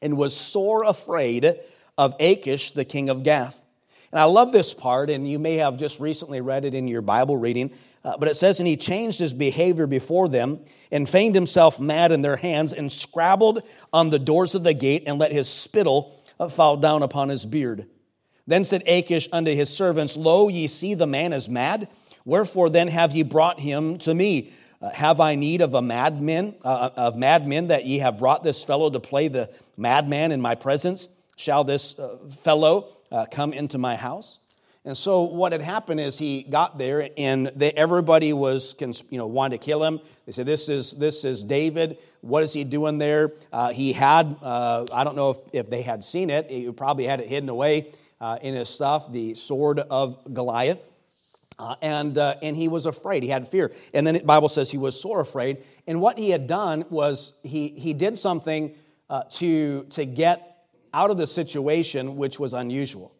and 0.00 0.16
was 0.16 0.36
sore 0.36 0.84
afraid 0.84 1.56
of 1.96 2.14
Achish, 2.20 2.70
the 2.70 2.84
king 2.84 3.08
of 3.08 3.24
Gath. 3.24 3.64
And 4.10 4.20
I 4.20 4.24
love 4.24 4.52
this 4.52 4.72
part, 4.72 5.10
and 5.10 5.30
you 5.30 5.38
may 5.38 5.56
have 5.56 5.76
just 5.76 6.00
recently 6.00 6.40
read 6.40 6.64
it 6.64 6.72
in 6.72 6.88
your 6.88 7.02
Bible 7.02 7.36
reading. 7.36 7.72
Uh, 8.04 8.16
but 8.16 8.28
it 8.28 8.36
says, 8.36 8.58
And 8.58 8.66
he 8.66 8.76
changed 8.76 9.18
his 9.18 9.34
behavior 9.34 9.86
before 9.86 10.28
them 10.28 10.60
and 10.90 11.08
feigned 11.08 11.34
himself 11.34 11.78
mad 11.78 12.10
in 12.10 12.22
their 12.22 12.36
hands 12.36 12.72
and 12.72 12.90
scrabbled 12.90 13.62
on 13.92 14.10
the 14.10 14.18
doors 14.18 14.54
of 14.54 14.64
the 14.64 14.72
gate 14.72 15.04
and 15.06 15.18
let 15.18 15.32
his 15.32 15.48
spittle 15.48 16.18
uh, 16.40 16.48
fall 16.48 16.78
down 16.78 17.02
upon 17.02 17.28
his 17.28 17.44
beard. 17.44 17.86
Then 18.46 18.64
said 18.64 18.82
Achish 18.86 19.28
unto 19.30 19.54
his 19.54 19.68
servants, 19.68 20.16
Lo, 20.16 20.48
ye 20.48 20.68
see 20.68 20.94
the 20.94 21.06
man 21.06 21.34
is 21.34 21.50
mad. 21.50 21.88
Wherefore 22.24 22.70
then 22.70 22.88
have 22.88 23.14
ye 23.14 23.22
brought 23.22 23.60
him 23.60 23.98
to 23.98 24.14
me? 24.14 24.52
Uh, 24.80 24.90
have 24.90 25.20
I 25.20 25.34
need 25.34 25.60
of 25.60 25.74
a 25.74 25.82
madman, 25.82 26.54
uh, 26.64 26.90
of 26.96 27.16
madmen, 27.16 27.66
that 27.66 27.84
ye 27.84 27.98
have 27.98 28.18
brought 28.18 28.44
this 28.44 28.64
fellow 28.64 28.88
to 28.88 29.00
play 29.00 29.28
the 29.28 29.50
madman 29.76 30.32
in 30.32 30.40
my 30.40 30.54
presence? 30.54 31.10
Shall 31.36 31.64
this 31.64 31.98
uh, 31.98 32.16
fellow 32.30 32.88
uh, 33.10 33.26
come 33.30 33.52
into 33.52 33.78
my 33.78 33.96
house? 33.96 34.38
And 34.84 34.96
so 34.96 35.22
what 35.22 35.52
had 35.52 35.60
happened 35.60 36.00
is 36.00 36.18
he 36.18 36.44
got 36.44 36.78
there, 36.78 37.10
and 37.18 37.50
they, 37.54 37.72
everybody 37.72 38.32
was, 38.32 38.74
you 38.80 39.18
know, 39.18 39.26
wanted 39.26 39.60
to 39.60 39.64
kill 39.64 39.84
him. 39.84 40.00
They 40.24 40.32
said, 40.32 40.46
"This 40.46 40.68
is 40.68 40.92
this 40.92 41.24
is 41.24 41.42
David. 41.42 41.98
What 42.22 42.42
is 42.42 42.52
he 42.52 42.64
doing 42.64 42.96
there?" 42.98 43.32
Uh, 43.52 43.70
he 43.70 43.92
had, 43.92 44.36
uh, 44.40 44.86
I 44.92 45.04
don't 45.04 45.16
know 45.16 45.30
if, 45.30 45.38
if 45.52 45.70
they 45.70 45.82
had 45.82 46.02
seen 46.04 46.30
it. 46.30 46.50
He 46.50 46.70
probably 46.72 47.04
had 47.04 47.20
it 47.20 47.28
hidden 47.28 47.48
away 47.48 47.92
uh, 48.20 48.38
in 48.40 48.54
his 48.54 48.68
stuff, 48.68 49.12
the 49.12 49.34
sword 49.34 49.78
of 49.78 50.32
Goliath. 50.32 50.78
Uh, 51.58 51.74
and, 51.82 52.16
uh, 52.16 52.36
and 52.40 52.56
he 52.56 52.68
was 52.68 52.86
afraid. 52.86 53.24
He 53.24 53.30
had 53.30 53.48
fear. 53.48 53.72
And 53.92 54.06
then 54.06 54.14
the 54.14 54.24
Bible 54.24 54.48
says 54.48 54.70
he 54.70 54.78
was 54.78 54.98
sore 54.98 55.20
afraid. 55.20 55.64
And 55.88 56.00
what 56.00 56.16
he 56.16 56.30
had 56.30 56.46
done 56.46 56.84
was 56.88 57.32
he, 57.42 57.68
he 57.70 57.94
did 57.94 58.16
something 58.16 58.76
uh, 59.10 59.24
to, 59.32 59.82
to 59.90 60.04
get 60.04 60.47
out 60.92 61.10
of 61.10 61.18
the 61.18 61.26
situation, 61.26 62.16
which 62.16 62.38
was 62.38 62.52
unusual 62.52 63.14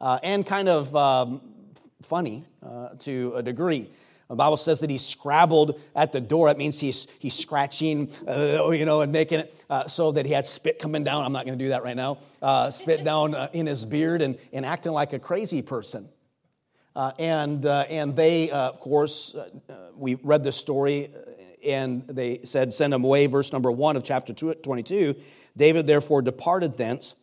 uh, 0.00 0.18
and 0.22 0.44
kind 0.44 0.68
of 0.68 0.94
um, 0.94 1.40
funny 2.02 2.44
uh, 2.62 2.90
to 3.00 3.32
a 3.36 3.42
degree. 3.42 3.88
The 4.28 4.36
Bible 4.36 4.56
says 4.56 4.80
that 4.80 4.88
he 4.88 4.96
scrabbled 4.96 5.78
at 5.94 6.12
the 6.12 6.20
door. 6.20 6.48
That 6.48 6.56
means 6.56 6.80
he's, 6.80 7.06
he's 7.18 7.34
scratching, 7.34 8.10
uh, 8.26 8.70
you 8.70 8.86
know, 8.86 9.02
and 9.02 9.12
making 9.12 9.40
it 9.40 9.64
uh, 9.68 9.86
so 9.86 10.12
that 10.12 10.24
he 10.24 10.32
had 10.32 10.46
spit 10.46 10.78
coming 10.78 11.04
down. 11.04 11.24
I'm 11.24 11.32
not 11.32 11.44
going 11.44 11.58
to 11.58 11.62
do 11.62 11.68
that 11.68 11.82
right 11.82 11.96
now. 11.96 12.18
Uh, 12.40 12.70
spit 12.70 13.04
down 13.04 13.34
uh, 13.34 13.48
in 13.52 13.66
his 13.66 13.84
beard 13.84 14.22
and, 14.22 14.38
and 14.50 14.64
acting 14.64 14.92
like 14.92 15.12
a 15.12 15.18
crazy 15.18 15.60
person. 15.60 16.08
Uh, 16.96 17.12
and, 17.18 17.66
uh, 17.66 17.84
and 17.90 18.16
they, 18.16 18.50
of 18.50 18.80
course, 18.80 19.36
we 19.96 20.14
read 20.16 20.44
this 20.44 20.56
story 20.56 21.10
and 21.64 22.06
they 22.08 22.40
said, 22.44 22.72
Send 22.72 22.94
him 22.94 23.04
away. 23.04 23.26
Verse 23.26 23.52
number 23.52 23.70
one 23.70 23.96
of 23.96 24.04
chapter 24.04 24.32
22. 24.32 25.14
David 25.56 25.86
therefore 25.86 26.22
departed 26.22 26.76
thence 26.76 27.14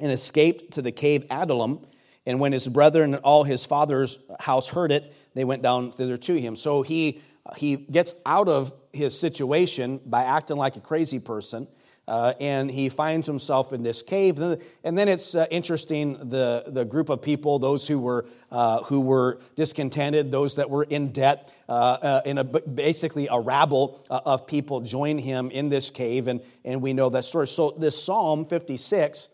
and 0.00 0.10
escaped 0.10 0.72
to 0.72 0.82
the 0.82 0.92
cave 0.92 1.24
Adullam 1.30 1.80
and 2.26 2.40
when 2.40 2.52
his 2.52 2.68
brethren 2.68 3.14
and 3.14 3.22
all 3.22 3.44
his 3.44 3.64
father's 3.64 4.18
house 4.40 4.68
heard 4.68 4.92
it, 4.92 5.14
they 5.34 5.44
went 5.44 5.62
down 5.62 5.90
thither 5.92 6.16
to 6.16 6.34
him. 6.34 6.56
So 6.56 6.82
he, 6.82 7.20
he 7.56 7.76
gets 7.76 8.14
out 8.24 8.48
of 8.48 8.72
his 8.92 9.18
situation 9.18 10.00
by 10.06 10.24
acting 10.24 10.56
like 10.56 10.76
a 10.76 10.80
crazy 10.80 11.18
person. 11.18 11.68
Uh, 12.06 12.34
and 12.38 12.70
he 12.70 12.90
finds 12.90 13.26
himself 13.26 13.72
in 13.72 13.82
this 13.82 14.02
cave. 14.02 14.38
And 14.38 14.98
then 14.98 15.08
it's 15.08 15.34
uh, 15.34 15.46
interesting 15.50 16.12
the, 16.28 16.64
the 16.66 16.84
group 16.84 17.08
of 17.08 17.22
people, 17.22 17.58
those 17.58 17.88
who 17.88 17.98
were, 17.98 18.26
uh, 18.50 18.82
who 18.82 19.00
were 19.00 19.40
discontented, 19.56 20.30
those 20.30 20.56
that 20.56 20.68
were 20.68 20.84
in 20.84 21.12
debt, 21.12 21.52
uh, 21.66 21.72
uh, 21.72 22.20
in 22.26 22.36
a, 22.36 22.44
basically 22.44 23.28
a 23.30 23.40
rabble 23.40 24.04
uh, 24.10 24.20
of 24.26 24.46
people 24.46 24.82
join 24.82 25.16
him 25.16 25.50
in 25.50 25.70
this 25.70 25.88
cave. 25.88 26.28
And, 26.28 26.42
and 26.64 26.82
we 26.82 26.92
know 26.92 27.08
that 27.08 27.24
story. 27.24 27.46
So 27.46 27.70
this 27.70 28.02
Psalm 28.02 28.44
56 28.44 29.30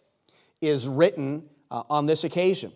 is 0.60 0.86
written 0.86 1.48
on 1.70 2.06
this 2.06 2.24
occasion 2.24 2.72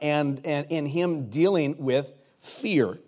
and, 0.00 0.40
and 0.44 0.66
in 0.68 0.86
him 0.86 1.30
dealing 1.30 1.76
with 1.78 2.12
fear. 2.40 2.98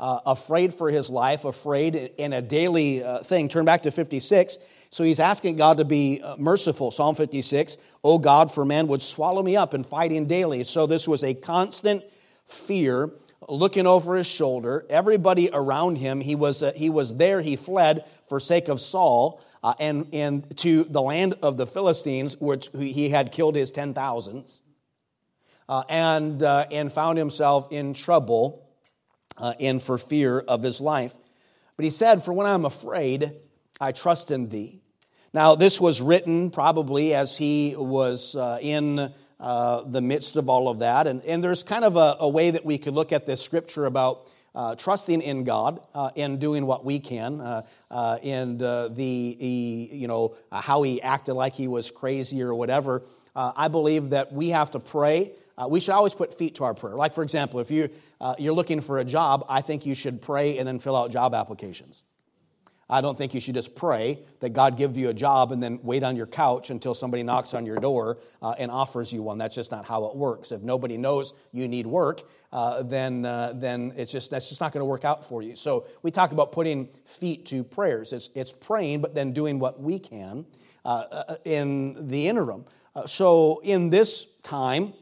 Afraid 0.00 0.74
for 0.74 0.90
his 0.90 1.10
life, 1.10 1.44
afraid 1.44 1.96
in 1.96 2.32
a 2.32 2.42
daily 2.42 3.02
thing. 3.24 3.48
Turn 3.48 3.64
back 3.64 3.82
to 3.82 3.90
56. 3.90 4.58
So 4.90 5.04
he's 5.04 5.20
asking 5.20 5.56
God 5.56 5.78
to 5.78 5.84
be 5.84 6.20
uh, 6.22 6.36
merciful. 6.36 6.90
Psalm 6.90 7.14
56, 7.14 7.76
Oh 8.02 8.18
God, 8.18 8.52
for 8.52 8.64
man 8.64 8.88
would 8.88 9.02
swallow 9.02 9.42
me 9.42 9.56
up 9.56 9.74
in 9.74 9.84
fighting 9.84 10.26
daily. 10.26 10.64
So 10.64 10.86
this 10.86 11.06
was 11.06 11.22
a 11.22 11.34
constant 11.34 12.04
fear 12.46 13.10
looking 13.48 13.86
over 13.86 14.16
his 14.16 14.26
shoulder. 14.26 14.86
Everybody 14.88 15.50
around 15.52 15.96
him, 15.96 16.20
he 16.20 16.34
was, 16.34 16.62
uh, 16.62 16.72
he 16.74 16.90
was 16.90 17.16
there, 17.16 17.40
he 17.40 17.56
fled 17.56 18.04
for 18.28 18.40
sake 18.40 18.68
of 18.68 18.80
Saul 18.80 19.42
uh, 19.62 19.74
and, 19.78 20.08
and 20.12 20.56
to 20.58 20.84
the 20.84 21.02
land 21.02 21.34
of 21.42 21.56
the 21.56 21.66
Philistines, 21.66 22.36
which 22.38 22.70
he 22.74 23.10
had 23.10 23.32
killed 23.32 23.56
his 23.56 23.70
ten 23.70 23.94
thousands, 23.94 24.62
uh, 25.68 25.84
and, 25.88 26.42
uh, 26.42 26.66
and 26.70 26.92
found 26.92 27.18
himself 27.18 27.68
in 27.70 27.94
trouble 27.94 28.68
uh, 29.36 29.54
and 29.60 29.82
for 29.82 29.98
fear 29.98 30.38
of 30.40 30.62
his 30.62 30.80
life. 30.80 31.14
But 31.76 31.84
he 31.84 31.90
said, 31.90 32.22
For 32.22 32.32
when 32.32 32.46
I'm 32.46 32.64
afraid, 32.64 33.32
I 33.80 33.92
trust 33.92 34.30
in 34.30 34.48
thee. 34.48 34.77
Now, 35.34 35.54
this 35.54 35.80
was 35.80 36.00
written 36.00 36.50
probably 36.50 37.14
as 37.14 37.36
he 37.36 37.74
was 37.76 38.34
uh, 38.34 38.58
in 38.62 39.12
uh, 39.40 39.82
the 39.82 40.00
midst 40.00 40.36
of 40.36 40.48
all 40.48 40.68
of 40.68 40.78
that. 40.78 41.06
And, 41.06 41.22
and 41.24 41.44
there's 41.44 41.62
kind 41.62 41.84
of 41.84 41.96
a, 41.96 42.16
a 42.20 42.28
way 42.28 42.50
that 42.50 42.64
we 42.64 42.78
could 42.78 42.94
look 42.94 43.12
at 43.12 43.26
this 43.26 43.42
scripture 43.42 43.84
about 43.84 44.30
uh, 44.54 44.74
trusting 44.74 45.20
in 45.20 45.44
God 45.44 45.80
uh, 45.94 46.10
and 46.16 46.40
doing 46.40 46.66
what 46.66 46.84
we 46.84 46.98
can. 46.98 47.40
Uh, 47.40 47.62
uh 47.90 48.18
and 48.22 48.58
the, 48.58 49.36
he, 49.38 49.90
you 49.92 50.08
know, 50.08 50.34
how 50.50 50.82
he 50.82 51.00
acted 51.02 51.34
like 51.34 51.54
he 51.54 51.68
was 51.68 51.90
crazy 51.90 52.42
or 52.42 52.54
whatever. 52.54 53.02
I 53.36 53.68
believe 53.68 54.10
that 54.10 54.32
we 54.32 54.48
have 54.48 54.72
to 54.72 54.80
pray. 54.80 55.30
we 55.68 55.78
should 55.78 55.92
always 55.92 56.12
put 56.12 56.34
feet 56.34 56.56
to 56.56 56.64
our 56.64 56.74
prayer. 56.74 56.96
Like, 56.96 57.14
for 57.14 57.22
example, 57.22 57.60
if 57.60 57.70
you, 57.70 57.88
you're 58.36 58.52
looking 58.52 58.80
for 58.80 58.98
a 58.98 59.04
job, 59.04 59.46
I 59.48 59.60
think 59.60 59.86
you 59.86 59.94
should 59.94 60.20
pray 60.20 60.58
and 60.58 60.66
then 60.66 60.80
fill 60.80 60.96
out 60.96 61.12
job 61.12 61.36
applications. 61.36 62.02
I 62.90 63.02
don't 63.02 63.18
think 63.18 63.34
you 63.34 63.40
should 63.40 63.54
just 63.54 63.74
pray 63.74 64.20
that 64.40 64.50
God 64.54 64.78
give 64.78 64.96
you 64.96 65.10
a 65.10 65.14
job 65.14 65.52
and 65.52 65.62
then 65.62 65.78
wait 65.82 66.02
on 66.02 66.16
your 66.16 66.26
couch 66.26 66.70
until 66.70 66.94
somebody 66.94 67.22
knocks 67.22 67.52
on 67.52 67.66
your 67.66 67.76
door 67.76 68.18
uh, 68.40 68.54
and 68.58 68.70
offers 68.70 69.12
you 69.12 69.22
one. 69.22 69.36
That's 69.36 69.54
just 69.54 69.70
not 69.70 69.84
how 69.84 70.06
it 70.06 70.16
works. 70.16 70.52
If 70.52 70.62
nobody 70.62 70.96
knows 70.96 71.34
you 71.52 71.68
need 71.68 71.86
work, 71.86 72.22
uh, 72.50 72.82
then, 72.82 73.26
uh, 73.26 73.52
then 73.54 73.92
it's 73.94 74.10
just, 74.10 74.30
that's 74.30 74.48
just 74.48 74.62
not 74.62 74.72
going 74.72 74.80
to 74.80 74.86
work 74.86 75.04
out 75.04 75.22
for 75.22 75.42
you. 75.42 75.54
So 75.54 75.86
we 76.02 76.10
talk 76.10 76.32
about 76.32 76.50
putting 76.50 76.88
feet 77.04 77.44
to 77.46 77.62
prayers. 77.62 78.14
It's, 78.14 78.30
it's 78.34 78.52
praying, 78.52 79.02
but 79.02 79.14
then 79.14 79.32
doing 79.32 79.58
what 79.58 79.78
we 79.80 79.98
can 79.98 80.46
uh, 80.86 80.88
uh, 80.88 81.36
in 81.44 82.08
the 82.08 82.26
interim. 82.26 82.64
Uh, 82.96 83.06
so 83.06 83.60
in 83.64 83.90
this 83.90 84.26
time, 84.42 84.94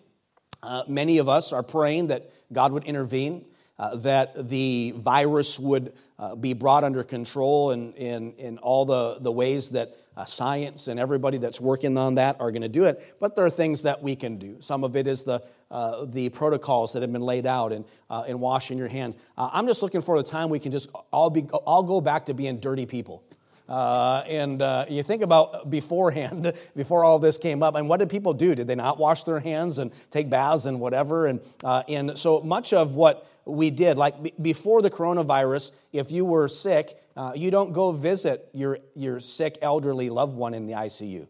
many 0.88 1.18
of 1.18 1.29
us 1.29 1.53
are 1.53 1.62
praying 1.62 2.09
that 2.09 2.33
God 2.53 2.72
would 2.72 2.83
intervene 2.83 3.44
uh, 3.78 3.96
that 3.96 4.48
the 4.48 4.92
virus 4.96 5.58
would 5.58 5.92
uh, 6.18 6.34
be 6.34 6.52
brought 6.52 6.84
under 6.84 7.02
control 7.02 7.72
in, 7.72 7.92
in, 7.94 8.32
in 8.34 8.58
all 8.58 8.84
the, 8.84 9.18
the 9.20 9.30
ways 9.30 9.70
that 9.70 9.96
uh, 10.16 10.24
science 10.24 10.88
and 10.88 10.98
everybody 10.98 11.36
that's 11.36 11.60
working 11.60 11.98
on 11.98 12.14
that 12.14 12.40
are 12.40 12.50
going 12.50 12.62
to 12.62 12.68
do 12.68 12.84
it. 12.84 13.16
But 13.20 13.36
there 13.36 13.44
are 13.44 13.50
things 13.50 13.82
that 13.82 14.02
we 14.02 14.16
can 14.16 14.38
do. 14.38 14.56
Some 14.60 14.82
of 14.82 14.96
it 14.96 15.06
is 15.06 15.24
the, 15.24 15.42
uh, 15.70 16.06
the 16.06 16.30
protocols 16.30 16.94
that 16.94 17.02
have 17.02 17.12
been 17.12 17.22
laid 17.22 17.44
out 17.46 17.72
and, 17.72 17.84
uh, 18.08 18.24
and 18.26 18.40
washing 18.40 18.78
your 18.78 18.88
hands. 18.88 19.16
Uh, 19.36 19.50
I'm 19.52 19.66
just 19.66 19.82
looking 19.82 20.00
for 20.00 20.16
the 20.16 20.28
time 20.28 20.48
we 20.48 20.58
can 20.58 20.72
just 20.72 20.88
all, 21.12 21.28
be, 21.28 21.42
all 21.42 21.82
go 21.82 22.00
back 22.00 22.26
to 22.26 22.34
being 22.34 22.60
dirty 22.60 22.86
people. 22.86 23.22
Uh, 23.68 24.22
and 24.28 24.62
uh, 24.62 24.86
you 24.88 25.02
think 25.02 25.22
about 25.22 25.68
beforehand, 25.68 26.52
before 26.76 27.04
all 27.04 27.18
this 27.18 27.36
came 27.36 27.62
up, 27.62 27.74
and 27.74 27.88
what 27.88 27.98
did 27.98 28.08
people 28.08 28.32
do? 28.32 28.54
Did 28.54 28.68
they 28.68 28.76
not 28.76 28.96
wash 28.98 29.24
their 29.24 29.40
hands 29.40 29.78
and 29.78 29.90
take 30.10 30.30
baths 30.30 30.66
and 30.66 30.80
whatever? 30.80 31.26
And, 31.26 31.40
uh, 31.64 31.82
and 31.88 32.16
so 32.16 32.40
much 32.40 32.72
of 32.72 32.94
what 32.94 33.26
we 33.46 33.70
did, 33.70 33.96
like 33.96 34.22
b- 34.22 34.35
before 34.40 34.82
the 34.82 34.90
coronavirus, 34.90 35.70
if 35.92 36.11
you 36.11 36.24
were 36.24 36.48
sick, 36.48 37.00
uh, 37.16 37.32
you 37.35 37.50
don't 37.50 37.72
go 37.72 37.92
visit 37.92 38.48
your, 38.52 38.78
your 38.94 39.20
sick 39.20 39.56
elderly 39.62 40.11
loved 40.11 40.37
one 40.37 40.52
in 40.52 40.66
the 40.66 40.74
ICU. 40.74 41.28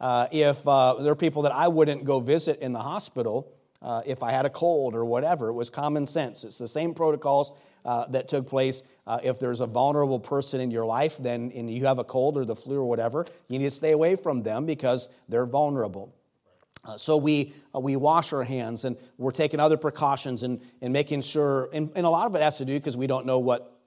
Uh, 0.00 0.28
if 0.32 0.66
uh, 0.66 0.94
there 0.94 1.12
are 1.12 1.16
people 1.16 1.42
that 1.42 1.52
I 1.52 1.68
wouldn't 1.68 2.04
go 2.04 2.20
visit 2.20 2.60
in 2.60 2.72
the 2.72 2.78
hospital, 2.78 3.52
uh, 3.82 4.02
if 4.06 4.22
I 4.22 4.30
had 4.30 4.46
a 4.46 4.50
cold 4.50 4.94
or 4.94 5.04
whatever. 5.04 5.48
It 5.48 5.54
was 5.54 5.70
common 5.70 6.06
sense. 6.06 6.44
It's 6.44 6.58
the 6.58 6.68
same 6.68 6.94
protocols 6.94 7.52
uh, 7.84 8.06
that 8.08 8.28
took 8.28 8.46
place. 8.46 8.82
Uh, 9.06 9.20
if 9.22 9.38
there's 9.38 9.60
a 9.60 9.66
vulnerable 9.66 10.20
person 10.20 10.60
in 10.60 10.70
your 10.70 10.84
life, 10.84 11.16
then 11.18 11.50
and 11.54 11.70
you 11.70 11.86
have 11.86 11.98
a 11.98 12.04
cold 12.04 12.36
or 12.36 12.44
the 12.44 12.56
flu 12.56 12.76
or 12.76 12.84
whatever, 12.84 13.24
you 13.48 13.58
need 13.58 13.64
to 13.64 13.70
stay 13.70 13.92
away 13.92 14.16
from 14.16 14.42
them 14.42 14.66
because 14.66 15.08
they're 15.28 15.46
vulnerable. 15.46 16.14
Uh, 16.84 16.96
so 16.96 17.16
we, 17.16 17.52
uh, 17.74 17.80
we 17.80 17.96
wash 17.96 18.32
our 18.32 18.42
hands 18.42 18.84
and 18.84 18.96
we're 19.18 19.30
taking 19.30 19.60
other 19.60 19.76
precautions 19.76 20.42
and, 20.42 20.60
and 20.80 20.92
making 20.92 21.20
sure, 21.20 21.68
and, 21.72 21.90
and 21.94 22.06
a 22.06 22.10
lot 22.10 22.26
of 22.26 22.34
it 22.34 22.42
has 22.42 22.58
to 22.58 22.64
do 22.64 22.74
because 22.74 22.96
we 22.96 23.06
don't 23.06 23.26
know 23.26 23.38
what 23.38 23.78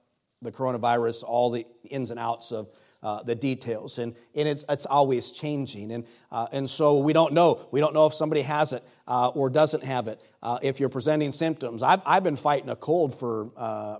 the 0.42 0.52
coronavirus, 0.52 1.24
all 1.24 1.50
the 1.50 1.66
ins 1.90 2.10
and 2.10 2.20
outs 2.20 2.52
of 2.52 2.68
uh, 3.02 3.22
the 3.22 3.34
details, 3.34 3.98
and, 3.98 4.14
and 4.34 4.48
it's, 4.48 4.64
it's 4.66 4.86
always 4.86 5.30
changing. 5.30 5.92
And, 5.92 6.06
uh, 6.32 6.46
and 6.52 6.70
so 6.70 6.96
we 6.96 7.12
don't 7.12 7.34
know. 7.34 7.66
We 7.70 7.78
don't 7.78 7.92
know 7.92 8.06
if 8.06 8.14
somebody 8.14 8.40
has 8.40 8.72
it 8.72 8.82
uh, 9.06 9.28
or 9.28 9.50
doesn't 9.50 9.84
have 9.84 10.08
it. 10.08 10.22
Uh, 10.42 10.58
if 10.62 10.80
you're 10.80 10.88
presenting 10.88 11.30
symptoms, 11.30 11.82
I've, 11.82 12.00
I've 12.06 12.24
been 12.24 12.36
fighting 12.36 12.70
a 12.70 12.76
cold 12.76 13.14
for 13.14 13.50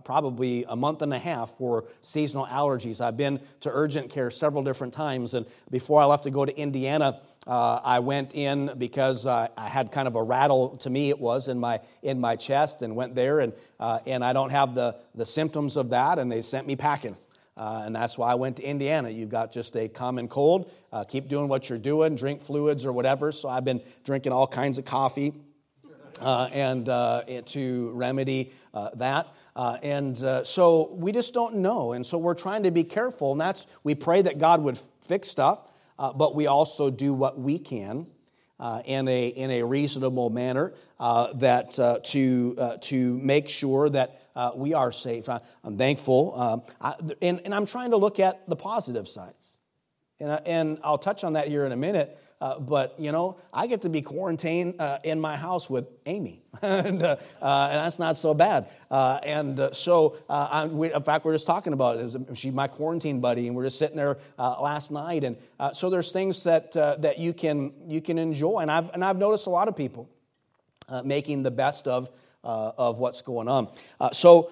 probably 0.07 0.65
a 0.67 0.77
month 0.77 1.03
and 1.03 1.13
a 1.13 1.19
half 1.19 1.51
for 1.59 1.85
seasonal 2.01 2.47
allergies. 2.47 3.03
I've 3.03 3.19
been 3.19 3.41
to 3.61 3.71
urgent 3.71 4.09
care 4.09 4.31
several 4.31 4.63
different 4.63 4.95
times, 4.95 5.35
and 5.35 5.45
before 5.71 6.01
I 6.01 6.07
left 6.07 6.25
to 6.25 6.31
go 6.31 6.47
to 6.47 6.57
Indiana, 6.59 7.21
uh, 7.47 7.81
I 7.83 7.99
went 7.99 8.35
in 8.35 8.73
because 8.79 9.27
uh, 9.27 9.49
I 9.57 9.69
had 9.69 9.93
kind 9.93 10.09
of 10.09 10.17
a 10.17 10.23
rattle 10.23 10.77
to 10.79 10.91
me 10.91 11.11
it 11.11 11.19
was 11.19 11.49
in 11.49 11.59
my 11.59 11.81
in 12.03 12.21
my 12.21 12.37
chest 12.37 12.83
and 12.83 12.97
went 12.97 13.15
there 13.15 13.41
and 13.41 13.53
uh, 13.79 14.01
and 14.07 14.25
I 14.25 14.33
don't 14.33 14.51
have 14.51 14.75
the 14.75 14.97
the 15.15 15.27
symptoms 15.27 15.77
of 15.77 15.91
that 15.91 16.19
and 16.19 16.31
they 16.31 16.43
sent 16.43 16.67
me 16.67 16.77
packing 16.77 17.17
uh, 17.57 17.83
and 17.87 17.95
that's 17.95 18.19
why 18.19 18.33
I 18.33 18.35
went 18.35 18.57
to 18.57 18.63
Indiana. 18.63 19.11
You've 19.11 19.29
got 19.29 19.53
just 19.53 19.77
a 19.77 19.89
common 19.89 20.27
cold. 20.29 20.71
Uh, 20.93 21.05
keep 21.05 21.29
doing 21.29 21.49
what 21.49 21.69
you're 21.69 21.79
doing, 21.79 22.17
drink 22.17 22.43
fluids 22.43 22.85
or 22.85 22.93
whatever. 22.93 23.31
So 23.31 23.49
I've 23.49 23.65
been 23.65 23.81
drinking 24.05 24.33
all 24.33 24.47
kinds 24.47 24.79
of 24.79 24.85
coffee. 24.85 25.33
Uh, 26.21 26.49
and 26.53 26.89
uh, 26.89 27.23
to 27.45 27.91
remedy 27.91 28.53
uh, 28.73 28.89
that. 28.95 29.27
Uh, 29.57 29.79
and 29.83 30.17
so 30.47 30.93
we 30.93 31.11
just 31.11 31.35
don't 31.35 31.57
know. 31.57 31.93
And 31.93 32.07
so 32.07 32.19
we're 32.19 32.35
trying 32.35 32.63
to 32.63 32.71
be 32.71 32.85
careful. 32.85 33.33
And 33.33 33.41
that's, 33.41 33.67
we 33.83 33.97
pray 33.97 34.23
that 34.23 34.39
God 34.39 34.63
would 34.63 34.79
fix 35.03 35.27
stuff, 35.29 35.63
but 35.99 36.35
we 36.35 36.47
also 36.47 36.91
do 36.91 37.13
what 37.13 37.39
we 37.39 37.59
can 37.59 38.07
uh, 38.61 38.83
in, 38.85 39.09
a, 39.09 39.29
in 39.29 39.51
a 39.51 39.63
reasonable 39.63 40.31
manner 40.31 40.73
uh, 41.01 41.33
that, 41.35 41.79
uh, 41.79 41.99
to, 42.05 42.55
uh, 42.59 42.77
to 42.81 43.19
make 43.19 43.49
sure 43.49 43.89
that 43.89 44.23
uh, 44.37 44.53
we 44.55 44.75
are 44.75 44.93
safe. 44.93 45.29
I, 45.29 45.41
am 45.65 45.77
thankful. 45.77 46.35
Um, 46.39 46.63
I, 46.81 46.95
and, 47.23 47.41
and 47.45 47.55
I'm 47.55 47.67
trying 47.67 47.91
to 47.91 47.97
look 47.97 48.19
at 48.19 48.49
the 48.49 48.57
positive 48.57 49.09
sides. 49.09 49.54
And, 50.25 50.33
I, 50.33 50.37
and 50.47 50.79
I'll 50.83 50.97
touch 50.97 51.23
on 51.23 51.35
that 51.35 51.49
here 51.49 51.67
in 51.67 51.73
a 51.73 51.77
minute. 51.77 52.19
Uh, 52.41 52.59
but 52.59 52.99
you 52.99 53.13
know, 53.13 53.37
I 53.53 53.67
get 53.67 53.83
to 53.83 53.89
be 53.89 54.03
quarantined 54.03 54.81
uh, 54.81 54.99
in 55.05 55.21
my 55.21 55.37
house 55.37 55.71
with 55.71 55.87
Amy, 56.05 56.43
and, 56.63 57.03
uh, 57.03 57.17
uh, 57.41 57.69
and, 57.71 57.79
that's 57.79 57.99
not 57.99 58.17
so 58.17 58.35
bad. 58.35 58.71
Uh, 58.91 59.21
and 59.23 59.71
so, 59.73 60.17
we, 60.71 60.93
in 60.93 61.03
fact, 61.03 61.25
we're 61.25 61.35
just 61.35 61.47
talking 61.47 61.73
about 61.73 61.99
it. 61.99 62.37
She's 62.37 62.53
my 62.53 62.69
quarantine 62.69 63.21
buddy, 63.21 63.47
and 63.47 63.55
we're 63.55 63.65
just 63.65 63.79
sitting 63.79 63.97
there 63.97 64.19
last 64.39 64.91
night. 64.91 65.25
And 65.25 65.37
so, 65.75 65.91
there's 65.91 66.11
things 66.11 66.45
that 66.45 66.73
that 66.73 67.19
you 67.19 67.33
can 67.33 67.73
you 67.87 68.01
can 68.01 68.19
enjoy. 68.19 68.61
And 68.61 68.71
I've 68.71 68.91
and 68.95 69.05
I've 69.05 69.19
noticed 69.19 69.47
a 69.47 69.51
lot 69.51 69.69
of 69.69 69.77
people 69.77 70.09
making 71.05 71.45
the 71.45 71.51
best 71.51 71.87
of 71.87 72.11
of 72.43 72.99
what's 72.99 73.23
going 73.23 73.49
on. 73.49 73.69
so 74.13 74.51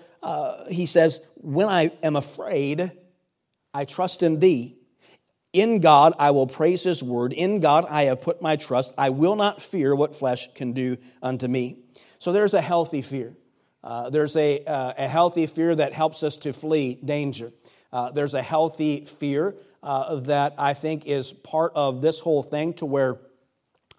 he 0.71 0.87
says, 0.87 1.21
"When 1.37 1.69
I 1.69 1.91
am 2.03 2.17
afraid, 2.17 2.93
I 3.75 3.85
trust 3.87 4.23
in 4.23 4.39
Thee." 4.39 4.79
In 5.53 5.81
God 5.81 6.15
I 6.19 6.31
will 6.31 6.47
praise 6.47 6.85
his 6.85 7.03
word. 7.03 7.33
In 7.33 7.61
God 7.61 7.87
I 7.89 8.05
have 8.05 8.21
put 8.21 8.41
my 8.41 8.57
trust. 8.57 8.95
I 8.97 9.11
will 9.11 9.37
not 9.37 9.61
fear 9.61 9.95
what 9.95 10.17
flesh 10.17 10.49
can 10.55 10.73
do 10.73 10.97
unto 11.23 11.47
me. 11.47 11.77
So 12.19 12.33
there's 12.33 12.55
a 12.55 12.61
healthy 12.61 13.03
fear. 13.03 13.35
Uh, 13.85 14.11
there's 14.11 14.37
a, 14.37 14.65
uh, 14.65 14.95
a 14.97 15.09
healthy 15.09 15.47
fear 15.47 15.75
that 15.75 15.93
helps 15.93 16.23
us 16.23 16.37
to 16.39 16.53
flee 16.53 16.99
danger. 17.05 17.53
Uh, 17.93 18.11
there's 18.13 18.35
a 18.35 18.43
healthy 18.43 19.05
fear 19.05 19.57
uh, 19.83 20.17
that 20.21 20.55
I 20.57 20.73
think 20.75 21.05
is 21.05 21.33
part 21.33 21.73
of 21.75 22.01
this 22.01 22.21
whole 22.21 22.43
thing 22.43 22.75
to 22.75 22.87
where 22.87 23.19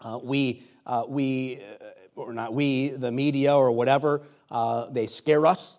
uh, 0.01 0.19
we, 0.23 0.63
uh, 0.85 1.03
we 1.07 1.59
or 2.15 2.33
not 2.33 2.53
we, 2.53 2.89
the 2.89 3.11
media 3.11 3.55
or 3.55 3.71
whatever, 3.71 4.21
they 4.91 5.07
scare 5.07 5.45
us 5.45 5.77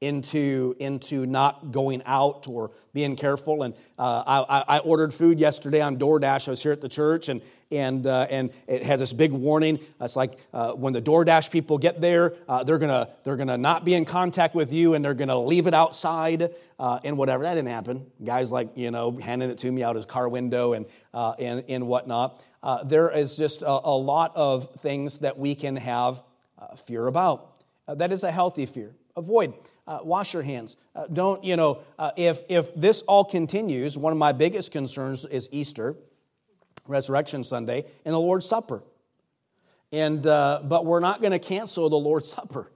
into, 0.00 0.74
into 0.78 1.26
not 1.26 1.72
going 1.72 2.02
out 2.06 2.46
or 2.48 2.70
being 2.94 3.16
careful. 3.16 3.62
And 3.62 3.74
uh, 3.98 4.44
I, 4.48 4.76
I, 4.76 4.78
ordered 4.78 5.12
food 5.12 5.38
yesterday 5.38 5.82
on 5.82 5.98
DoorDash. 5.98 6.48
I 6.48 6.52
was 6.52 6.62
here 6.62 6.72
at 6.72 6.80
the 6.80 6.88
church, 6.88 7.28
and, 7.28 7.42
and, 7.70 8.06
uh, 8.06 8.26
and 8.30 8.50
it 8.66 8.82
has 8.82 9.00
this 9.00 9.12
big 9.12 9.30
warning. 9.30 9.78
It's 10.00 10.16
like 10.16 10.38
uh, 10.54 10.72
when 10.72 10.94
the 10.94 11.02
DoorDash 11.02 11.50
people 11.50 11.76
get 11.76 12.00
there, 12.00 12.34
uh, 12.48 12.64
they're 12.64 12.78
going 12.78 12.88
to 12.88 13.10
they're 13.24 13.36
gonna 13.36 13.58
not 13.58 13.84
be 13.84 13.92
in 13.92 14.06
contact 14.06 14.54
with 14.54 14.72
you 14.72 14.94
and 14.94 15.04
they're 15.04 15.14
going 15.14 15.28
to 15.28 15.38
leave 15.38 15.66
it 15.66 15.74
outside 15.74 16.54
uh, 16.78 17.00
and 17.04 17.18
whatever. 17.18 17.42
That 17.42 17.54
didn't 17.54 17.68
happen. 17.68 18.06
Guys 18.24 18.50
like, 18.50 18.70
you 18.76 18.90
know, 18.90 19.12
handing 19.18 19.50
it 19.50 19.58
to 19.58 19.70
me 19.70 19.82
out 19.82 19.96
his 19.96 20.06
car 20.06 20.30
window 20.30 20.72
and, 20.72 20.86
uh, 21.12 21.34
and, 21.38 21.62
and 21.68 21.86
whatnot. 21.86 22.42
there 22.86 23.10
is 23.10 23.36
just 23.36 23.60
a, 23.60 23.68
a, 23.68 23.96
lot 23.96 24.32
of 24.34 24.74
things 24.76 25.18
that 25.18 25.38
we 25.38 25.54
can 25.54 25.76
have 25.76 26.22
fear 26.76 27.06
about. 27.06 27.62
that 27.86 28.12
is 28.12 28.24
a 28.24 28.32
healthy 28.32 28.64
fear. 28.64 28.94
Avoid 29.14 29.52
uh, 29.90 29.98
wash 30.04 30.32
your 30.32 30.44
hands. 30.44 30.76
Uh, 30.94 31.08
don't, 31.12 31.42
you 31.42 31.56
know, 31.56 31.80
uh, 31.98 32.12
if, 32.16 32.42
if 32.48 32.72
this 32.76 33.02
all 33.02 33.24
continues, 33.24 33.98
one 33.98 34.12
of 34.12 34.18
my 34.18 34.30
biggest 34.30 34.70
concerns 34.70 35.24
is 35.24 35.48
Easter, 35.50 35.96
Resurrection 36.86 37.42
Sunday, 37.42 37.84
and 38.04 38.14
the 38.14 38.20
Lord's 38.20 38.46
Supper. 38.46 38.84
And, 39.90 40.24
uh, 40.24 40.60
but 40.62 40.86
we're 40.86 41.00
not 41.00 41.20
going 41.20 41.32
to 41.32 41.40
cancel 41.40 41.90
the 41.90 41.98
Lord's 41.98 42.30
Supper. 42.30 42.70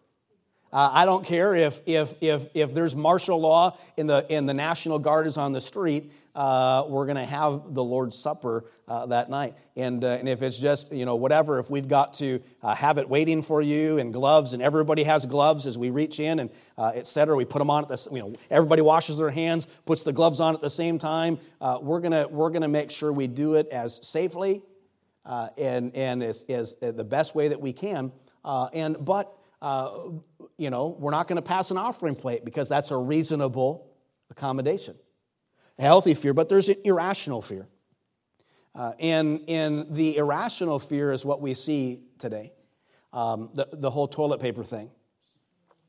Uh, 0.72 0.90
I 0.92 1.04
don't 1.04 1.24
care 1.24 1.54
if, 1.54 1.80
if, 1.86 2.20
if, 2.20 2.46
if 2.52 2.74
there's 2.74 2.96
martial 2.96 3.40
law 3.40 3.78
and 3.96 4.10
the, 4.10 4.26
and 4.28 4.48
the 4.48 4.54
National 4.54 4.98
Guard 4.98 5.28
is 5.28 5.36
on 5.36 5.52
the 5.52 5.60
street. 5.60 6.12
Uh, 6.34 6.84
we're 6.88 7.06
going 7.06 7.16
to 7.16 7.24
have 7.24 7.74
the 7.74 7.84
Lord's 7.84 8.18
Supper 8.18 8.64
uh, 8.88 9.06
that 9.06 9.30
night. 9.30 9.54
And, 9.76 10.04
uh, 10.04 10.08
and 10.08 10.28
if 10.28 10.42
it's 10.42 10.58
just, 10.58 10.92
you 10.92 11.04
know, 11.04 11.14
whatever, 11.14 11.60
if 11.60 11.70
we've 11.70 11.86
got 11.86 12.14
to 12.14 12.40
uh, 12.60 12.74
have 12.74 12.98
it 12.98 13.08
waiting 13.08 13.40
for 13.40 13.62
you 13.62 13.98
and 13.98 14.12
gloves, 14.12 14.52
and 14.52 14.60
everybody 14.60 15.04
has 15.04 15.26
gloves 15.26 15.66
as 15.66 15.78
we 15.78 15.90
reach 15.90 16.18
in 16.18 16.40
and 16.40 16.50
uh, 16.76 16.90
et 16.94 17.06
cetera, 17.06 17.36
we 17.36 17.44
put 17.44 17.60
them 17.60 17.70
on 17.70 17.84
at 17.84 17.88
the, 17.88 18.08
you 18.10 18.18
know, 18.18 18.32
everybody 18.50 18.82
washes 18.82 19.18
their 19.18 19.30
hands, 19.30 19.66
puts 19.84 20.02
the 20.02 20.12
gloves 20.12 20.40
on 20.40 20.54
at 20.54 20.60
the 20.60 20.70
same 20.70 20.98
time. 20.98 21.38
Uh, 21.60 21.78
we're 21.80 22.00
going 22.00 22.32
we're 22.32 22.50
gonna 22.50 22.68
make 22.68 22.90
sure 22.90 23.12
we 23.12 23.28
do 23.28 23.54
it 23.54 23.68
as 23.68 24.00
safely 24.02 24.62
and, 25.24 25.94
and 25.94 26.22
as, 26.22 26.44
as 26.48 26.74
the 26.80 27.04
best 27.04 27.34
way 27.34 27.48
that 27.48 27.60
we 27.60 27.72
can. 27.72 28.10
and, 28.44 28.96
but, 29.04 29.32
you 30.58 30.70
know, 30.70 30.96
we're 30.98 31.10
not 31.10 31.28
going 31.28 31.36
to 31.36 31.42
pass 31.42 31.70
an 31.70 31.78
offering 31.78 32.16
plate 32.16 32.44
because 32.44 32.68
that's 32.68 32.90
a 32.90 32.96
reasonable 32.96 33.88
accommodation. 34.30 34.96
Healthy 35.78 36.14
fear, 36.14 36.32
but 36.32 36.48
there's 36.48 36.68
an 36.68 36.76
irrational 36.84 37.42
fear. 37.42 37.66
Uh, 38.74 38.92
and, 38.98 39.40
and 39.48 39.94
the 39.94 40.16
irrational 40.16 40.78
fear 40.78 41.12
is 41.12 41.24
what 41.24 41.40
we 41.40 41.54
see 41.54 42.00
today. 42.18 42.52
Um, 43.12 43.50
the, 43.54 43.68
the 43.72 43.90
whole 43.90 44.08
toilet 44.08 44.40
paper 44.40 44.64
thing 44.64 44.90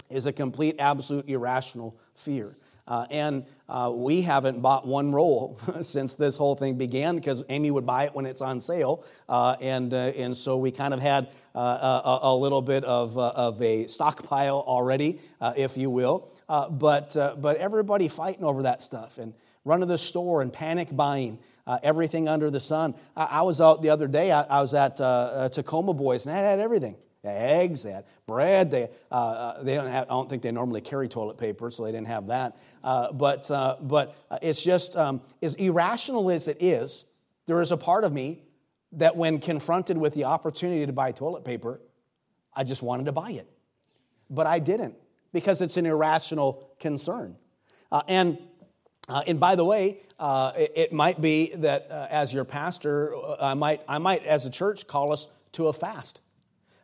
is 0.10 0.28
a 0.28 0.34
complete, 0.34 0.76
absolute 0.80 1.28
irrational 1.28 1.98
fear. 2.14 2.54
Uh, 2.88 3.08
and 3.10 3.46
uh, 3.68 3.92
we 3.94 4.22
haven't 4.22 4.62
bought 4.62 4.86
one 4.86 5.12
roll 5.12 5.60
since 5.82 6.14
this 6.14 6.38
whole 6.38 6.56
thing 6.56 6.76
began 6.76 7.16
because 7.16 7.44
Amy 7.50 7.72
would 7.72 7.86
buy 7.86 8.06
it 8.06 8.14
when 8.14 8.28
it's 8.28 8.42
on 8.42 8.62
sale. 8.62 9.04
Uh, 9.28 9.56
and, 9.60 9.94
uh, 9.94 9.98
and 9.98 10.38
so 10.38 10.58
we 10.58 10.70
kind 10.70 10.94
of 10.94 11.02
had 11.02 11.30
uh, 11.56 12.02
a, 12.06 12.20
a, 12.24 12.36
little 12.36 12.62
bit 12.62 12.84
of, 12.84 13.18
uh, 13.18 13.30
of 13.30 13.60
a 13.62 13.88
stockpile 13.88 14.64
already, 14.68 15.20
if 15.58 15.78
you 15.78 15.90
will. 15.90 16.30
but, 16.48 17.16
but 17.16 17.58
everybody 17.58 18.08
fighting 18.08 18.44
over 18.44 18.64
that 18.64 18.84
stuff 18.84 19.18
and 19.18 19.34
running 19.66 19.82
to 19.82 19.92
the 19.92 19.98
store 19.98 20.42
and 20.42 20.54
panic 20.54 20.96
buying 20.96 21.40
everything 21.84 22.30
under 22.30 22.50
the 22.50 22.60
sun. 22.60 22.96
I, 23.18 23.26
I, 23.26 23.42
was 23.42 23.60
out 23.60 23.82
the 23.82 23.90
other 23.90 24.08
day, 24.08 24.32
I, 24.32 24.44
I 24.44 24.62
was 24.62 24.74
at 24.74 24.98
Tacoma 25.52 25.94
Boys, 25.94 26.26
and 26.26 26.34
I 26.34 26.40
had 26.40 26.60
everything. 26.60 26.96
Eggs, 27.26 27.84
they 27.84 27.92
had 27.92 28.06
bread. 28.28 28.72
They, 28.72 28.90
uh, 29.12 29.16
uh, 29.16 29.64
they 29.64 29.76
don't 29.76 29.88
have, 29.88 30.06
I 30.06 30.14
don't 30.14 30.30
think 30.30 30.42
they 30.42 30.52
normally 30.52 30.82
carry 30.82 31.08
toilet 31.08 31.38
paper, 31.38 31.72
so 31.72 31.84
they 31.84 31.92
didn't 31.92 32.08
have 32.08 32.28
that. 32.28 32.58
Uh, 32.84 33.12
but 33.12 33.50
uh, 33.50 33.78
but 33.82 34.16
uh, 34.30 34.40
it's 34.42 34.64
just, 34.64 34.96
um, 34.96 35.22
as 35.42 35.56
irrational 35.56 36.30
as 36.30 36.48
it 36.48 36.58
is, 36.60 37.06
there 37.48 37.62
is 37.62 37.72
a 37.72 37.78
part 37.78 38.04
of 38.04 38.14
me 38.14 38.44
that 38.94 39.16
when 39.16 39.40
confronted 39.40 39.98
with 39.98 40.14
the 40.14 40.26
opportunity 40.26 40.86
to 40.86 40.94
buy 40.94 41.12
toilet 41.12 41.44
paper, 41.44 41.82
I 42.54 42.64
just 42.64 42.82
wanted 42.82 43.08
to 43.08 43.12
buy 43.12 43.32
it. 43.32 43.48
But 44.30 44.48
I 44.48 44.60
didn't 44.60 44.96
because 45.34 45.62
it's 45.62 45.78
an 45.78 45.86
irrational 45.86 46.70
concern. 46.80 47.36
Uh, 47.92 48.02
and 48.08 48.38
uh, 49.08 49.24
and 49.28 49.40
by 49.40 49.56
the 49.56 49.66
way, 49.66 50.02
uh, 50.20 50.52
it, 50.58 50.72
it, 50.76 50.94
might 50.94 51.22
be 51.22 51.54
that 51.56 51.88
uh, 51.92 52.08
as 52.10 52.34
your 52.34 52.46
pastor, 52.46 53.14
I 53.40 53.54
might, 53.54 53.82
I 53.88 53.98
might, 53.98 54.24
as 54.26 54.46
a 54.46 54.50
church, 54.50 54.88
call 54.88 55.12
us 55.12 55.28
to 55.54 55.68
a 55.68 55.74
fast. 55.74 56.22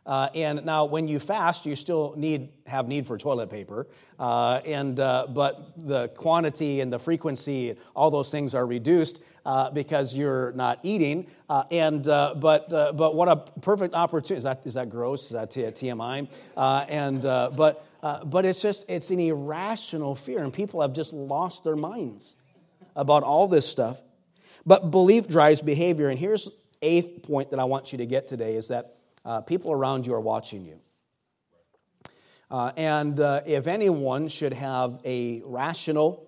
Uh, 0.04 0.28
and 0.34 0.64
now, 0.64 0.84
when 0.84 1.06
you 1.06 1.20
fast, 1.20 1.64
you 1.64 1.76
still 1.76 2.14
need 2.16 2.48
have 2.66 2.88
need 2.88 3.06
for 3.06 3.16
toilet 3.16 3.48
paper, 3.48 3.86
uh, 4.18 4.60
and 4.64 4.98
uh, 4.98 5.26
but 5.28 5.72
the 5.76 6.08
quantity 6.08 6.80
and 6.80 6.92
the 6.92 6.98
frequency, 6.98 7.76
all 7.94 8.10
those 8.10 8.28
things 8.28 8.52
are 8.52 8.66
reduced 8.66 9.22
uh, 9.46 9.70
because 9.70 10.16
you're 10.16 10.50
not 10.52 10.80
eating. 10.82 11.28
Uh, 11.48 11.62
and 11.70 12.08
uh, 12.08 12.34
but 12.36 12.68
but 12.68 13.14
what 13.14 13.28
a 13.28 13.36
perfect 13.60 13.94
opportunity 13.94 14.38
is 14.38 14.42
that 14.42 14.62
is 14.64 14.74
that 14.74 14.90
gross? 14.90 15.26
Is 15.26 15.30
that 15.30 15.50
TMI? 15.50 16.28
and 16.88 17.22
but 17.22 17.86
but 18.02 18.44
it's 18.44 18.60
just 18.60 18.84
it's 18.88 19.10
an 19.10 19.20
irrational 19.20 20.14
fear, 20.14 20.42
and 20.42 20.52
people 20.52 20.80
have 20.82 20.92
just 20.92 21.12
lost 21.12 21.64
their 21.64 21.76
minds 21.76 22.36
about 22.96 23.22
all 23.22 23.48
this 23.48 23.66
stuff. 23.68 24.02
But 24.66 24.90
belief 24.90 25.28
drives 25.28 25.62
behavior, 25.62 26.08
and 26.08 26.18
here's 26.18 26.48
eighth 26.82 27.22
point 27.22 27.50
that 27.50 27.60
I 27.60 27.64
want 27.64 27.92
you 27.92 27.98
to 27.98 28.06
get 28.06 28.26
today 28.26 28.56
is 28.56 28.68
that 28.68 28.96
uh, 29.24 29.40
people 29.40 29.72
around 29.72 30.06
you 30.06 30.14
are 30.14 30.20
watching 30.20 30.64
you. 30.64 30.80
Uh, 32.50 32.72
and 32.76 33.18
uh, 33.18 33.40
if 33.46 33.66
anyone 33.66 34.28
should 34.28 34.52
have 34.52 35.00
a 35.04 35.40
rational, 35.44 36.26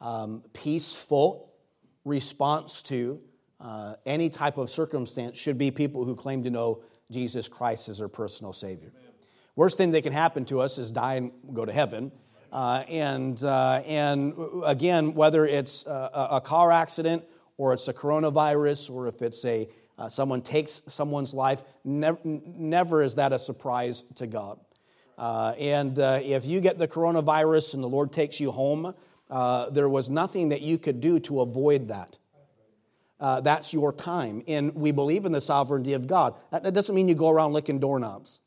um, 0.00 0.42
peaceful 0.52 1.52
response 2.04 2.82
to 2.82 3.20
uh, 3.60 3.94
any 4.04 4.28
type 4.28 4.58
of 4.58 4.70
circumstance, 4.70 5.36
should 5.36 5.58
be 5.58 5.70
people 5.70 6.04
who 6.04 6.14
claim 6.14 6.44
to 6.44 6.50
know 6.50 6.82
Jesus 7.10 7.48
Christ 7.48 7.88
as 7.88 7.98
their 7.98 8.08
personal 8.08 8.52
Savior. 8.52 8.92
Amen. 8.96 9.05
Worst 9.56 9.78
thing 9.78 9.92
that 9.92 10.02
can 10.02 10.12
happen 10.12 10.44
to 10.46 10.60
us 10.60 10.76
is 10.76 10.90
die 10.90 11.14
and 11.14 11.32
go 11.54 11.64
to 11.64 11.72
heaven. 11.72 12.12
Uh, 12.52 12.84
and, 12.88 13.42
uh, 13.42 13.82
and 13.86 14.34
again, 14.64 15.14
whether 15.14 15.46
it's 15.46 15.86
a, 15.86 16.28
a 16.32 16.40
car 16.42 16.70
accident 16.70 17.24
or 17.56 17.72
it's 17.72 17.88
a 17.88 17.94
coronavirus 17.94 18.90
or 18.90 19.08
if 19.08 19.22
it's 19.22 19.44
a 19.46 19.68
uh, 19.98 20.10
someone 20.10 20.42
takes 20.42 20.82
someone's 20.88 21.32
life, 21.32 21.64
never, 21.82 22.18
never 22.22 23.02
is 23.02 23.14
that 23.14 23.32
a 23.32 23.38
surprise 23.38 24.04
to 24.16 24.26
God. 24.26 24.60
Uh, 25.16 25.54
and 25.58 25.98
uh, 25.98 26.20
if 26.22 26.44
you 26.44 26.60
get 26.60 26.76
the 26.76 26.86
coronavirus 26.86 27.72
and 27.72 27.82
the 27.82 27.88
Lord 27.88 28.12
takes 28.12 28.38
you 28.38 28.50
home, 28.50 28.94
uh, 29.30 29.70
there 29.70 29.88
was 29.88 30.10
nothing 30.10 30.50
that 30.50 30.60
you 30.60 30.76
could 30.76 31.00
do 31.00 31.18
to 31.20 31.40
avoid 31.40 31.88
that. 31.88 32.18
That's 33.18 33.72
your 33.72 33.94
time. 33.94 34.42
And 34.46 34.74
we 34.74 34.92
believe 34.92 35.24
in 35.24 35.32
the 35.32 35.40
sovereignty 35.40 35.94
of 35.94 36.06
God. 36.06 36.34
That, 36.52 36.62
that 36.64 36.74
doesn't 36.74 36.94
mean 36.94 37.08
you 37.08 37.14
go 37.14 37.30
around 37.30 37.54
licking 37.54 37.78
doorknobs. 37.78 38.40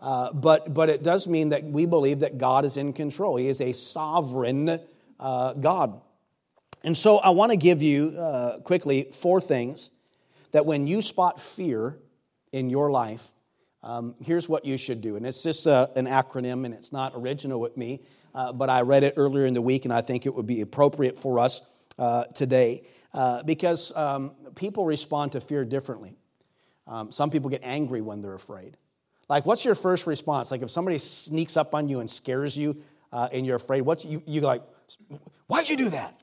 Uh, 0.00 0.32
but, 0.32 0.72
but 0.72 0.88
it 0.88 1.02
does 1.02 1.26
mean 1.26 1.48
that 1.48 1.64
we 1.64 1.86
believe 1.86 2.20
that 2.20 2.38
God 2.38 2.64
is 2.64 2.76
in 2.76 2.92
control. 2.92 3.36
He 3.36 3.48
is 3.48 3.60
a 3.60 3.72
sovereign 3.72 4.78
God. 5.18 6.00
And 6.84 6.96
so 6.96 7.18
I 7.18 7.30
want 7.30 7.50
to 7.50 7.56
give 7.56 7.82
you 7.82 8.60
quickly 8.64 9.08
four 9.12 9.40
things 9.40 9.90
that 10.52 10.64
when 10.66 10.86
you 10.86 11.02
spot 11.02 11.40
fear 11.40 11.98
in 12.52 12.70
your 12.70 12.90
life, 12.90 13.30
um, 13.82 14.14
here's 14.20 14.48
what 14.48 14.64
you 14.64 14.76
should 14.76 15.00
do. 15.00 15.16
And 15.16 15.26
it's 15.26 15.42
just 15.42 15.66
uh, 15.66 15.88
an 15.94 16.06
acronym, 16.06 16.64
and 16.64 16.74
it's 16.74 16.92
not 16.92 17.12
original 17.14 17.60
with 17.60 17.76
me, 17.76 18.00
uh, 18.34 18.52
but 18.52 18.68
I 18.68 18.82
read 18.82 19.04
it 19.04 19.14
earlier 19.16 19.46
in 19.46 19.54
the 19.54 19.62
week, 19.62 19.84
and 19.84 19.94
I 19.94 20.00
think 20.00 20.26
it 20.26 20.34
would 20.34 20.46
be 20.46 20.60
appropriate 20.60 21.16
for 21.18 21.38
us 21.38 21.60
uh, 21.98 22.24
today 22.24 22.82
uh, 23.14 23.42
because 23.44 23.92
um, 23.96 24.32
people 24.54 24.84
respond 24.84 25.32
to 25.32 25.40
fear 25.40 25.64
differently. 25.64 26.16
Um, 26.86 27.12
some 27.12 27.30
people 27.30 27.50
get 27.50 27.62
angry 27.62 28.00
when 28.00 28.22
they're 28.22 28.34
afraid. 28.34 28.76
Like, 29.28 29.44
what's 29.44 29.64
your 29.64 29.74
first 29.74 30.06
response? 30.06 30.50
Like, 30.50 30.62
if 30.62 30.70
somebody 30.70 30.98
sneaks 30.98 31.56
up 31.56 31.74
on 31.74 31.88
you 31.88 32.00
and 32.00 32.10
scares 32.10 32.56
you 32.56 32.82
uh, 33.12 33.28
and 33.30 33.44
you're 33.44 33.56
afraid, 33.56 33.82
what 33.82 34.04
you, 34.04 34.22
you 34.26 34.40
like, 34.40 34.62
why'd 35.46 35.68
you 35.68 35.76
do 35.76 35.90
that? 35.90 36.18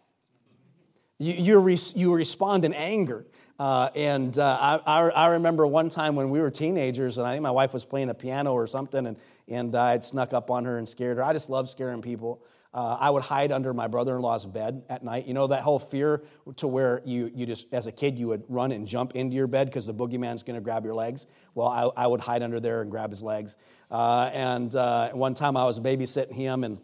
You, 1.19 1.33
you, 1.33 1.77
you 1.95 2.13
respond 2.13 2.65
in 2.65 2.73
anger. 2.73 3.25
Uh, 3.57 3.89
and 3.95 4.37
uh, 4.37 4.81
I, 4.85 5.09
I, 5.09 5.27
remember 5.27 5.65
one 5.65 5.87
time 5.87 6.17
when 6.17 6.29
we 6.29 6.41
were 6.41 6.51
teenagers, 6.51 7.17
and 7.17 7.25
I 7.25 7.31
think 7.31 7.41
my 7.41 7.51
wife 7.51 7.73
was 7.73 7.85
playing 7.85 8.09
a 8.09 8.13
piano 8.13 8.51
or 8.51 8.67
something, 8.67 9.07
and, 9.07 9.15
and 9.47 9.73
uh, 9.73 9.81
I'd 9.81 10.03
snuck 10.03 10.33
up 10.33 10.51
on 10.51 10.65
her 10.65 10.77
and 10.77 10.89
scared 10.89 11.15
her. 11.15 11.23
I 11.23 11.31
just 11.31 11.49
love 11.49 11.69
scaring 11.69 12.01
people. 12.01 12.43
Uh, 12.75 12.97
I 12.99 13.09
would 13.09 13.23
hide 13.23 13.53
under 13.53 13.73
my 13.73 13.87
brother 13.87 14.17
in 14.17 14.21
law's 14.21 14.45
bed 14.45 14.83
at 14.89 15.01
night. 15.01 15.27
You 15.27 15.33
know, 15.33 15.47
that 15.47 15.63
whole 15.63 15.79
fear 15.79 16.23
to 16.57 16.67
where 16.67 17.01
you, 17.05 17.31
you 17.33 17.45
just, 17.45 17.73
as 17.73 17.87
a 17.87 17.91
kid, 17.91 18.19
you 18.19 18.27
would 18.27 18.43
run 18.49 18.73
and 18.73 18.85
jump 18.85 19.15
into 19.15 19.33
your 19.33 19.47
bed 19.47 19.67
because 19.67 19.85
the 19.85 19.93
boogeyman's 19.93 20.43
going 20.43 20.55
to 20.55 20.61
grab 20.61 20.83
your 20.83 20.93
legs. 20.93 21.25
Well, 21.53 21.69
I, 21.69 22.03
I, 22.03 22.05
would 22.05 22.19
hide 22.19 22.43
under 22.43 22.59
there 22.59 22.81
and 22.81 22.91
grab 22.91 23.11
his 23.11 23.23
legs. 23.23 23.55
Uh, 23.89 24.29
and 24.33 24.75
uh, 24.75 25.11
one 25.11 25.35
time 25.35 25.55
I 25.55 25.63
was 25.63 25.79
babysitting 25.79 26.33
him, 26.33 26.65
and 26.65 26.81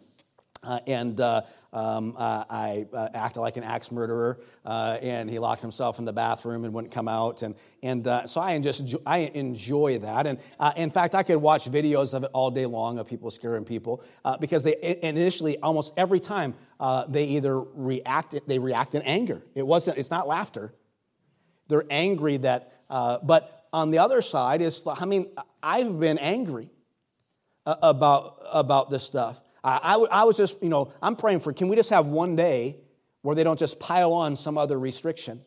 uh, 0.64 0.78
and 0.86 1.20
uh, 1.20 1.42
um, 1.72 2.14
uh, 2.16 2.44
I 2.48 2.86
uh, 2.92 3.08
acted 3.14 3.40
like 3.40 3.56
an 3.56 3.64
axe 3.64 3.90
murderer, 3.90 4.40
uh, 4.64 4.98
and 5.02 5.28
he 5.28 5.40
locked 5.40 5.60
himself 5.60 5.98
in 5.98 6.04
the 6.04 6.12
bathroom 6.12 6.64
and 6.64 6.72
wouldn't 6.72 6.92
come 6.92 7.08
out. 7.08 7.42
And, 7.42 7.56
and 7.82 8.06
uh, 8.06 8.26
so 8.26 8.40
I, 8.40 8.56
just, 8.60 8.94
I 9.04 9.18
enjoy 9.34 9.98
that. 9.98 10.26
And 10.26 10.38
in 10.76 10.90
fact, 10.90 11.14
I 11.16 11.24
could 11.24 11.38
watch 11.38 11.68
videos 11.70 12.14
of 12.14 12.22
it 12.24 12.30
all 12.32 12.50
day 12.50 12.66
long 12.66 12.98
of 12.98 13.08
people 13.08 13.30
scaring 13.30 13.64
people 13.64 14.04
because 14.40 14.62
they 14.62 14.98
initially, 15.02 15.58
almost 15.58 15.92
every 15.96 16.20
time, 16.20 16.54
they 17.08 17.24
either 17.24 17.58
react, 17.60 18.34
they 18.46 18.58
react 18.58 18.94
in 18.94 19.02
anger. 19.02 19.42
It 19.54 19.66
wasn't, 19.66 19.98
it's 19.98 20.10
not 20.10 20.28
laughter. 20.28 20.72
They're 21.68 21.84
angry 21.90 22.36
that, 22.38 22.72
but 22.88 23.66
on 23.72 23.90
the 23.90 23.98
other 23.98 24.22
side 24.22 24.62
is, 24.62 24.82
I 24.86 25.06
mean, 25.06 25.26
I've 25.62 25.98
been 25.98 26.18
angry 26.18 26.70
about, 27.66 28.38
about 28.52 28.90
this 28.90 29.02
stuff. 29.02 29.41
I, 29.64 29.94
I, 30.10 30.24
was 30.24 30.36
just, 30.36 30.60
you 30.62 30.68
know, 30.68 30.92
I'm 31.00 31.14
praying 31.14 31.40
for, 31.40 31.52
can 31.52 31.68
we 31.68 31.76
just 31.76 31.90
have 31.90 32.06
one 32.06 32.34
day 32.34 32.78
where 33.22 33.36
they 33.36 33.44
don't 33.44 33.58
just 33.58 33.78
pile 33.78 34.12
on 34.12 34.34
some 34.34 34.58
other 34.58 34.78
restriction? 34.78 35.40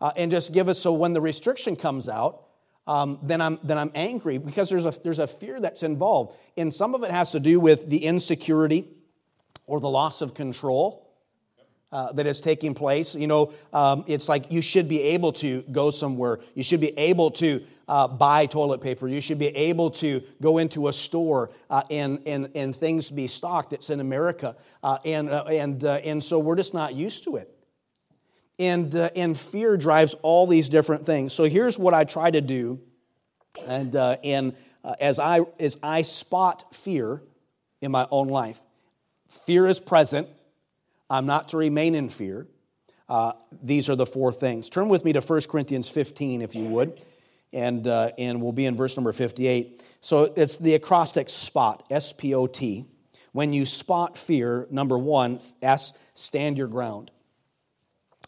Uh, 0.00 0.12
and 0.16 0.30
just 0.30 0.52
give 0.52 0.68
us 0.68 0.78
so 0.78 0.92
when 0.92 1.14
the 1.14 1.20
restriction 1.20 1.74
comes 1.76 2.08
out, 2.08 2.44
um, 2.86 3.18
then, 3.22 3.40
I'm, 3.40 3.58
then 3.62 3.78
I'm 3.78 3.90
angry 3.94 4.38
because 4.38 4.68
there's 4.68 4.84
a, 4.84 4.94
there's 5.02 5.18
a 5.18 5.26
fear 5.26 5.58
that's 5.58 5.82
involved. 5.82 6.36
And 6.56 6.72
some 6.72 6.94
of 6.94 7.02
it 7.02 7.10
has 7.10 7.32
to 7.32 7.40
do 7.40 7.58
with 7.58 7.88
the 7.88 8.04
insecurity 8.04 8.86
or 9.66 9.80
the 9.80 9.88
loss 9.88 10.20
of 10.20 10.34
control. 10.34 11.03
Uh, 11.94 12.10
that 12.12 12.26
is 12.26 12.40
taking 12.40 12.74
place. 12.74 13.14
You 13.14 13.28
know, 13.28 13.52
um, 13.72 14.02
it's 14.08 14.28
like 14.28 14.50
you 14.50 14.60
should 14.60 14.88
be 14.88 15.00
able 15.00 15.32
to 15.34 15.62
go 15.70 15.92
somewhere. 15.92 16.40
You 16.54 16.64
should 16.64 16.80
be 16.80 16.98
able 16.98 17.30
to 17.30 17.62
uh, 17.86 18.08
buy 18.08 18.46
toilet 18.46 18.80
paper. 18.80 19.06
You 19.06 19.20
should 19.20 19.38
be 19.38 19.46
able 19.46 19.92
to 19.92 20.20
go 20.42 20.58
into 20.58 20.88
a 20.88 20.92
store 20.92 21.52
uh, 21.70 21.82
and, 21.90 22.18
and, 22.26 22.50
and 22.56 22.74
things 22.74 23.12
be 23.12 23.28
stocked. 23.28 23.72
It's 23.72 23.90
in 23.90 24.00
America. 24.00 24.56
Uh, 24.82 24.98
and, 25.04 25.28
uh, 25.30 25.44
and, 25.44 25.84
and 25.84 26.24
so 26.24 26.40
we're 26.40 26.56
just 26.56 26.74
not 26.74 26.94
used 26.94 27.22
to 27.24 27.36
it. 27.36 27.48
And, 28.58 28.92
and 28.92 29.38
fear 29.38 29.76
drives 29.76 30.14
all 30.22 30.48
these 30.48 30.68
different 30.68 31.06
things. 31.06 31.32
So 31.32 31.44
here's 31.44 31.78
what 31.78 31.94
I 31.94 32.02
try 32.02 32.28
to 32.28 32.40
do. 32.40 32.80
And, 33.68 33.94
and 33.94 34.56
as, 34.98 35.20
I, 35.20 35.42
as 35.60 35.78
I 35.80 36.02
spot 36.02 36.74
fear 36.74 37.22
in 37.80 37.92
my 37.92 38.08
own 38.10 38.26
life, 38.26 38.60
fear 39.28 39.68
is 39.68 39.78
present 39.78 40.26
I'm 41.14 41.26
not 41.26 41.50
to 41.50 41.56
remain 41.56 41.94
in 41.94 42.08
fear. 42.08 42.48
Uh, 43.08 43.32
these 43.62 43.88
are 43.88 43.94
the 43.94 44.06
four 44.06 44.32
things. 44.32 44.68
Turn 44.68 44.88
with 44.88 45.04
me 45.04 45.12
to 45.12 45.20
1 45.20 45.42
Corinthians 45.42 45.88
15, 45.88 46.42
if 46.42 46.56
you 46.56 46.64
would, 46.64 47.00
and, 47.52 47.86
uh, 47.86 48.10
and 48.18 48.42
we'll 48.42 48.50
be 48.50 48.66
in 48.66 48.74
verse 48.74 48.96
number 48.96 49.12
58. 49.12 49.80
So 50.00 50.32
it's 50.36 50.56
the 50.56 50.74
acrostic 50.74 51.30
SPOT, 51.30 51.84
S 51.88 52.12
P 52.12 52.34
O 52.34 52.48
T. 52.48 52.86
When 53.30 53.52
you 53.52 53.64
spot 53.64 54.18
fear, 54.18 54.66
number 54.70 54.98
one, 54.98 55.38
S, 55.62 55.92
stand 56.14 56.58
your 56.58 56.66
ground. 56.66 57.12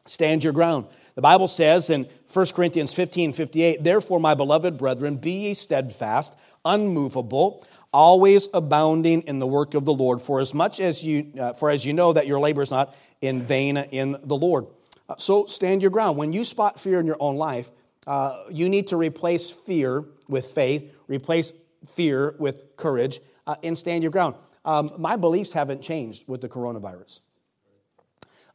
Stand 0.04 0.44
your 0.44 0.52
ground. 0.52 0.86
The 1.16 1.22
Bible 1.22 1.48
says 1.48 1.90
in 1.90 2.06
1 2.32 2.46
Corinthians 2.54 2.94
15 2.94 3.32
58, 3.32 3.82
Therefore, 3.82 4.20
my 4.20 4.34
beloved 4.34 4.78
brethren, 4.78 5.16
be 5.16 5.32
ye 5.32 5.54
steadfast, 5.54 6.36
unmovable, 6.64 7.66
always 7.92 8.48
abounding 8.52 9.22
in 9.22 9.38
the 9.38 9.46
work 9.46 9.74
of 9.74 9.84
the 9.84 9.92
Lord, 9.92 10.20
for 10.20 10.40
as 10.40 10.52
much 10.52 10.80
as 10.80 11.04
you, 11.04 11.32
uh, 11.38 11.52
for 11.52 11.70
as 11.70 11.84
you 11.84 11.92
know 11.92 12.12
that 12.12 12.26
your 12.26 12.40
labor 12.40 12.62
is 12.62 12.70
not 12.70 12.94
in 13.20 13.42
vain 13.42 13.76
in 13.76 14.16
the 14.22 14.36
Lord. 14.36 14.66
Uh, 15.08 15.14
so 15.18 15.46
stand 15.46 15.82
your 15.82 15.90
ground. 15.90 16.16
When 16.18 16.32
you 16.32 16.44
spot 16.44 16.78
fear 16.78 17.00
in 17.00 17.06
your 17.06 17.16
own 17.20 17.36
life, 17.36 17.70
uh, 18.06 18.44
you 18.50 18.68
need 18.68 18.88
to 18.88 18.96
replace 18.96 19.50
fear 19.50 20.04
with 20.28 20.46
faith, 20.46 20.94
replace 21.08 21.52
fear 21.86 22.34
with 22.38 22.76
courage, 22.76 23.20
uh, 23.46 23.56
and 23.62 23.76
stand 23.76 24.02
your 24.02 24.12
ground. 24.12 24.36
Um, 24.64 24.92
my 24.98 25.16
beliefs 25.16 25.52
haven't 25.52 25.82
changed 25.82 26.28
with 26.28 26.40
the 26.40 26.48
coronavirus. 26.48 27.20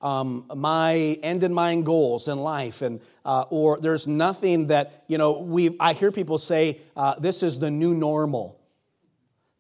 Um, 0.02 0.46
my 0.56 0.94
end 1.22 1.44
in 1.44 1.54
mind 1.54 1.86
goals 1.86 2.28
in 2.28 2.40
life, 2.40 2.82
and 2.82 3.02
uh, 3.24 3.46
or 3.50 3.80
there's 3.80 4.08
nothing 4.08 4.68
that 4.68 5.04
you 5.08 5.18
know. 5.20 5.40
We 5.40 5.78
I 5.80 5.94
hear 5.94 6.12
people 6.12 6.40
say 6.40 6.82
uh, 6.98 7.20
this 7.20 7.44
is 7.44 7.60
the 7.60 7.70
new 7.70 7.94
normal. 7.94 8.60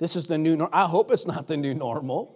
This 0.02 0.16
is 0.16 0.26
the 0.26 0.40
new 0.40 0.56
normal. 0.56 0.74
I 0.74 0.88
hope 0.88 1.12
it's 1.12 1.28
not 1.28 1.48
the 1.48 1.56
new 1.56 1.76
normal. 1.76 2.36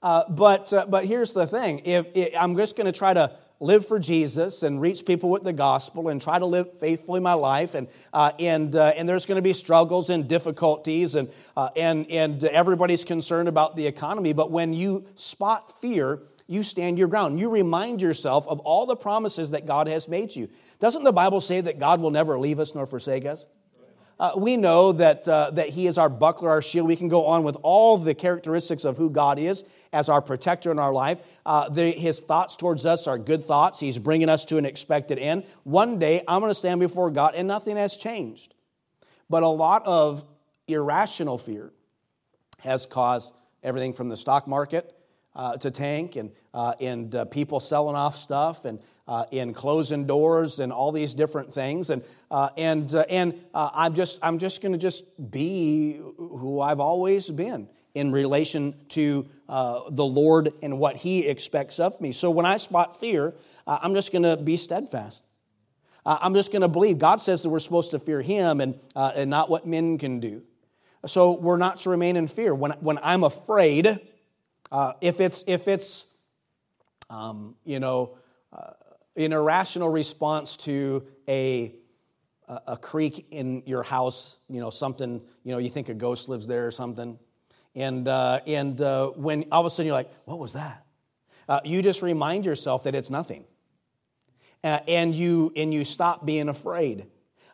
Uh, 0.00 0.22
but, 0.28 0.72
uh, 0.72 0.86
but 0.88 1.06
here's 1.06 1.32
the 1.32 1.44
thing 1.44 1.80
if, 1.80 2.06
if 2.14 2.32
I'm 2.38 2.56
just 2.56 2.76
going 2.76 2.86
to 2.86 2.96
try 2.96 3.12
to 3.12 3.36
live 3.58 3.84
for 3.84 3.98
Jesus 3.98 4.62
and 4.62 4.80
reach 4.80 5.04
people 5.04 5.28
with 5.28 5.42
the 5.42 5.52
gospel 5.52 6.08
and 6.08 6.22
try 6.22 6.38
to 6.38 6.46
live 6.46 6.78
faithfully 6.78 7.18
my 7.18 7.32
life. 7.32 7.74
And, 7.74 7.88
uh, 8.12 8.30
and, 8.38 8.76
uh, 8.76 8.92
and 8.94 9.08
there's 9.08 9.26
going 9.26 9.36
to 9.36 9.42
be 9.42 9.54
struggles 9.54 10.08
and 10.08 10.28
difficulties, 10.28 11.16
and, 11.16 11.32
uh, 11.56 11.70
and, 11.74 12.08
and 12.12 12.44
everybody's 12.44 13.02
concerned 13.02 13.48
about 13.48 13.74
the 13.74 13.88
economy. 13.88 14.32
But 14.32 14.52
when 14.52 14.72
you 14.72 15.04
spot 15.16 15.80
fear, 15.80 16.22
you 16.46 16.62
stand 16.62 16.96
your 16.96 17.08
ground. 17.08 17.40
You 17.40 17.50
remind 17.50 18.00
yourself 18.00 18.46
of 18.46 18.60
all 18.60 18.86
the 18.86 18.94
promises 18.94 19.50
that 19.50 19.66
God 19.66 19.88
has 19.88 20.06
made 20.06 20.36
you. 20.36 20.48
Doesn't 20.78 21.02
the 21.02 21.12
Bible 21.12 21.40
say 21.40 21.60
that 21.60 21.80
God 21.80 22.00
will 22.00 22.12
never 22.12 22.38
leave 22.38 22.60
us 22.60 22.72
nor 22.72 22.86
forsake 22.86 23.26
us? 23.26 23.48
Uh, 24.18 24.32
we 24.36 24.56
know 24.56 24.92
that, 24.92 25.26
uh, 25.28 25.50
that 25.52 25.68
He 25.70 25.86
is 25.86 25.96
our 25.96 26.08
buckler, 26.08 26.50
our 26.50 26.62
shield. 26.62 26.88
We 26.88 26.96
can 26.96 27.08
go 27.08 27.26
on 27.26 27.44
with 27.44 27.56
all 27.62 27.98
the 27.98 28.14
characteristics 28.14 28.84
of 28.84 28.96
who 28.96 29.10
God 29.10 29.38
is 29.38 29.64
as 29.92 30.08
our 30.08 30.20
protector 30.20 30.70
in 30.70 30.80
our 30.80 30.92
life. 30.92 31.20
Uh, 31.46 31.68
the, 31.68 31.92
his 31.92 32.20
thoughts 32.20 32.56
towards 32.56 32.84
us 32.84 33.06
are 33.06 33.16
good 33.16 33.44
thoughts. 33.44 33.80
He's 33.80 33.98
bringing 33.98 34.28
us 34.28 34.44
to 34.46 34.58
an 34.58 34.66
expected 34.66 35.18
end. 35.18 35.44
One 35.64 35.98
day, 35.98 36.22
I'm 36.26 36.40
going 36.40 36.50
to 36.50 36.54
stand 36.54 36.80
before 36.80 37.10
God, 37.10 37.34
and 37.34 37.46
nothing 37.46 37.76
has 37.76 37.96
changed. 37.96 38.54
But 39.30 39.42
a 39.42 39.48
lot 39.48 39.86
of 39.86 40.24
irrational 40.66 41.38
fear 41.38 41.72
has 42.60 42.86
caused 42.86 43.32
everything 43.62 43.92
from 43.92 44.08
the 44.08 44.16
stock 44.16 44.48
market 44.48 44.94
uh, 45.38 45.56
to 45.56 45.70
tank 45.70 46.16
and, 46.16 46.32
uh, 46.52 46.74
and 46.80 47.14
uh, 47.14 47.24
people 47.26 47.60
selling 47.60 47.94
off 47.94 48.16
stuff 48.16 48.64
and 48.64 48.80
uh, 49.06 49.24
in 49.30 49.54
closing 49.54 50.04
doors 50.04 50.58
and 50.58 50.72
all 50.72 50.90
these 50.90 51.14
different 51.14 51.54
things. 51.54 51.90
And, 51.90 52.02
uh, 52.30 52.50
and, 52.58 52.92
uh, 52.92 53.04
and 53.08 53.40
I'm 53.54 53.94
just, 53.94 54.18
I'm 54.20 54.38
just 54.38 54.60
going 54.60 54.72
to 54.72 54.78
just 54.78 55.04
be 55.30 55.96
who 56.18 56.60
I've 56.60 56.80
always 56.80 57.30
been 57.30 57.68
in 57.94 58.12
relation 58.12 58.74
to 58.90 59.26
the 59.48 60.04
Lord 60.04 60.52
and 60.60 60.78
what 60.78 60.96
He 60.96 61.26
expects 61.26 61.78
of 61.78 61.98
me. 62.00 62.12
So 62.12 62.30
when 62.30 62.44
I 62.44 62.56
spot 62.58 62.98
fear, 62.98 63.34
I'm 63.66 63.94
just 63.94 64.12
going 64.12 64.24
to 64.24 64.36
be 64.36 64.56
steadfast. 64.56 65.24
I'm 66.04 66.34
just 66.34 66.52
going 66.52 66.62
to 66.62 66.68
believe. 66.68 66.98
God 66.98 67.20
says 67.20 67.42
that 67.42 67.48
we're 67.48 67.60
supposed 67.60 67.92
to 67.92 67.98
fear 67.98 68.20
Him 68.20 68.60
and, 68.60 68.78
and 68.94 69.30
not 69.30 69.48
what 69.48 69.66
men 69.66 69.98
can 69.98 70.20
do. 70.20 70.42
So 71.06 71.38
we're 71.38 71.58
not 71.58 71.78
to 71.80 71.90
remain 71.90 72.16
in 72.16 72.26
fear. 72.26 72.54
When, 72.54 72.72
when 72.72 72.98
I'm 73.02 73.22
afraid, 73.24 74.00
uh, 74.70 74.92
if 75.00 75.20
it's, 75.20 75.44
if 75.46 75.68
it's 75.68 76.06
um, 77.10 77.54
you 77.64 77.80
know, 77.80 78.16
uh, 78.52 78.72
an 79.16 79.32
irrational 79.32 79.88
response 79.88 80.56
to 80.58 81.06
a, 81.28 81.74
a 82.66 82.76
creak 82.76 83.26
in 83.30 83.62
your 83.66 83.82
house, 83.82 84.38
you 84.48 84.60
know, 84.60 84.70
something, 84.70 85.20
you 85.44 85.52
know, 85.52 85.58
you 85.58 85.68
think 85.68 85.88
a 85.88 85.94
ghost 85.94 86.28
lives 86.28 86.46
there 86.46 86.66
or 86.66 86.70
something. 86.70 87.18
And, 87.74 88.08
uh, 88.08 88.40
and 88.46 88.80
uh, 88.80 89.08
when 89.10 89.46
all 89.52 89.60
of 89.60 89.66
a 89.66 89.70
sudden 89.70 89.86
you're 89.86 89.94
like, 89.94 90.10
what 90.24 90.38
was 90.38 90.54
that? 90.54 90.84
Uh, 91.48 91.60
you 91.64 91.82
just 91.82 92.02
remind 92.02 92.44
yourself 92.44 92.84
that 92.84 92.94
it's 92.94 93.10
nothing. 93.10 93.44
Uh, 94.62 94.80
and, 94.88 95.14
you, 95.14 95.52
and 95.56 95.72
you 95.72 95.84
stop 95.84 96.26
being 96.26 96.48
afraid. 96.48 97.06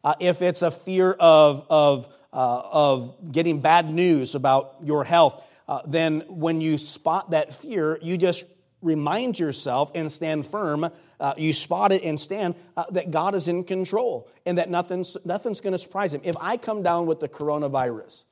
Uh, 0.03 0.14
if 0.20 0.42
it's 0.42 0.62
a 0.62 0.70
fear 0.70 1.12
of, 1.12 1.66
of, 1.70 2.09
uh, 2.33 2.62
of 2.72 3.33
getting 3.33 3.61
bad 3.61 3.88
news 3.88 4.35
about 4.35 4.77
your 4.83 5.05
health, 5.05 5.42
then 5.87 6.20
when 6.29 6.61
you 6.61 6.79
spot 6.79 7.31
that 7.31 7.55
fear, 7.55 7.98
you 8.03 8.16
just 8.16 8.44
remind 8.85 9.38
yourself 9.38 9.90
and 9.94 10.12
stand 10.12 10.46
firm, 10.46 10.90
uh, 11.18 11.35
you 11.37 11.53
spot 11.53 11.90
it 11.90 12.03
and 12.03 12.20
stand, 12.20 12.55
uh, 12.77 12.85
that 12.90 13.11
God 13.11 13.35
is 13.35 13.48
in 13.48 13.64
control 13.64 14.29
and 14.44 14.59
that 14.59 14.68
nothing's, 14.68 15.16
nothing's 15.24 15.61
going 15.61 15.72
to 15.72 15.79
surprise 15.79 16.12
him. 16.14 16.20
If 16.22 16.37
I 16.38 16.59
come 16.59 16.83
down 16.83 17.07
with 17.07 17.18
the 17.18 17.29
coronavirus, 17.29 18.24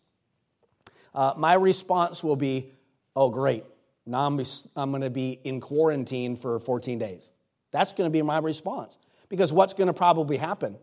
uh, 1.15 1.35
my 1.37 1.55
response 1.55 2.23
will 2.23 2.37
be, 2.37 2.71
oh, 3.17 3.31
great. 3.31 3.65
Now 4.07 4.27
I'm, 4.27 4.41
I'm 4.77 4.91
going 4.91 5.03
to 5.03 5.11
be 5.11 5.41
in 5.45 5.61
quarantine 5.61 6.37
for 6.37 6.59
14 6.59 6.99
days. 6.99 7.31
That's 7.71 7.93
going 7.93 8.07
to 8.07 8.13
be 8.13 8.23
my 8.23 8.39
response. 8.39 8.99
Because 9.29 9.53
what's 9.53 9.73
going 9.73 9.87
to 9.87 9.95
probably 9.95 10.37
happen? 10.37 10.77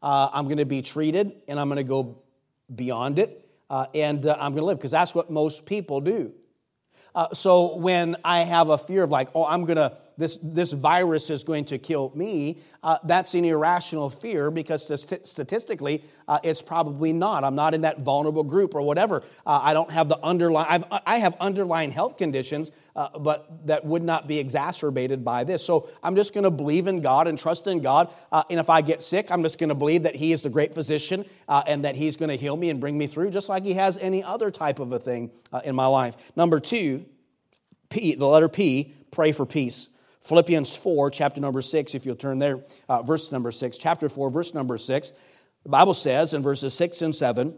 Uh, 0.00 0.28
I'm 0.32 0.44
going 0.44 0.58
to 0.58 0.66
be 0.66 0.82
treated 0.82 1.32
and 1.48 1.58
I'm 1.58 1.68
going 1.68 1.78
to 1.78 1.82
go 1.82 2.22
beyond 2.72 3.18
it 3.18 3.47
uh, 3.70 3.86
and 3.94 4.24
uh, 4.26 4.36
I'm 4.38 4.52
going 4.52 4.62
to 4.62 4.66
live 4.66 4.78
because 4.78 4.90
that's 4.90 5.14
what 5.14 5.30
most 5.30 5.66
people 5.66 6.00
do. 6.00 6.32
Uh, 7.14 7.34
so 7.34 7.76
when 7.76 8.16
I 8.24 8.40
have 8.40 8.68
a 8.68 8.78
fear 8.78 9.02
of 9.02 9.10
like, 9.10 9.28
oh, 9.34 9.44
I'm 9.44 9.64
gonna 9.64 9.96
this 10.18 10.36
this 10.42 10.72
virus 10.72 11.30
is 11.30 11.44
going 11.44 11.64
to 11.66 11.78
kill 11.78 12.12
me, 12.14 12.58
uh, 12.82 12.98
that's 13.04 13.34
an 13.34 13.44
irrational 13.44 14.10
fear 14.10 14.50
because 14.50 14.84
statistically 14.84 16.04
uh, 16.26 16.40
it's 16.42 16.60
probably 16.60 17.12
not. 17.12 17.44
I'm 17.44 17.54
not 17.54 17.72
in 17.72 17.82
that 17.82 18.00
vulnerable 18.00 18.42
group 18.42 18.74
or 18.74 18.82
whatever. 18.82 19.22
Uh, 19.46 19.60
I 19.62 19.74
don't 19.74 19.90
have 19.92 20.08
the 20.08 20.18
underlying. 20.22 20.66
I've, 20.68 21.02
I 21.06 21.18
have 21.18 21.36
underlying 21.40 21.92
health 21.92 22.16
conditions, 22.16 22.72
uh, 22.96 23.16
but 23.18 23.66
that 23.68 23.84
would 23.84 24.02
not 24.02 24.26
be 24.26 24.38
exacerbated 24.38 25.24
by 25.24 25.44
this. 25.44 25.64
So 25.64 25.88
I'm 26.02 26.16
just 26.16 26.34
going 26.34 26.44
to 26.44 26.50
believe 26.50 26.88
in 26.88 27.00
God 27.00 27.28
and 27.28 27.38
trust 27.38 27.68
in 27.68 27.80
God. 27.80 28.12
Uh, 28.32 28.42
and 28.50 28.58
if 28.58 28.68
I 28.68 28.80
get 28.80 29.02
sick, 29.02 29.30
I'm 29.30 29.44
just 29.44 29.58
going 29.58 29.68
to 29.68 29.76
believe 29.76 30.02
that 30.02 30.16
He 30.16 30.32
is 30.32 30.42
the 30.42 30.50
great 30.50 30.74
physician 30.74 31.24
and 31.48 31.84
that 31.84 31.94
He's 31.94 32.16
going 32.16 32.30
to 32.30 32.36
heal 32.36 32.56
me 32.56 32.70
and 32.70 32.80
bring 32.80 32.98
me 32.98 33.06
through, 33.06 33.30
just 33.30 33.48
like 33.48 33.62
He 33.64 33.74
has 33.74 33.96
any 33.98 34.24
other 34.24 34.50
type 34.50 34.80
of 34.80 34.92
a 34.92 34.98
thing 34.98 35.30
in 35.64 35.76
my 35.76 35.86
life. 35.86 36.16
Number 36.34 36.58
two 36.58 37.06
P, 37.88 38.14
the 38.14 38.26
letter 38.26 38.48
P, 38.48 38.92
pray 39.10 39.32
for 39.32 39.46
peace. 39.46 39.88
Philippians 40.20 40.74
4, 40.74 41.10
chapter 41.10 41.40
number 41.40 41.62
6, 41.62 41.94
if 41.94 42.04
you'll 42.04 42.16
turn 42.16 42.38
there, 42.38 42.60
uh, 42.88 43.02
verse 43.02 43.32
number 43.32 43.52
6, 43.52 43.78
chapter 43.78 44.08
4, 44.08 44.30
verse 44.30 44.54
number 44.54 44.78
6. 44.78 45.12
The 45.62 45.68
Bible 45.68 45.94
says 45.94 46.34
in 46.34 46.42
verses 46.42 46.74
6 46.74 47.02
and 47.02 47.14
7 47.14 47.54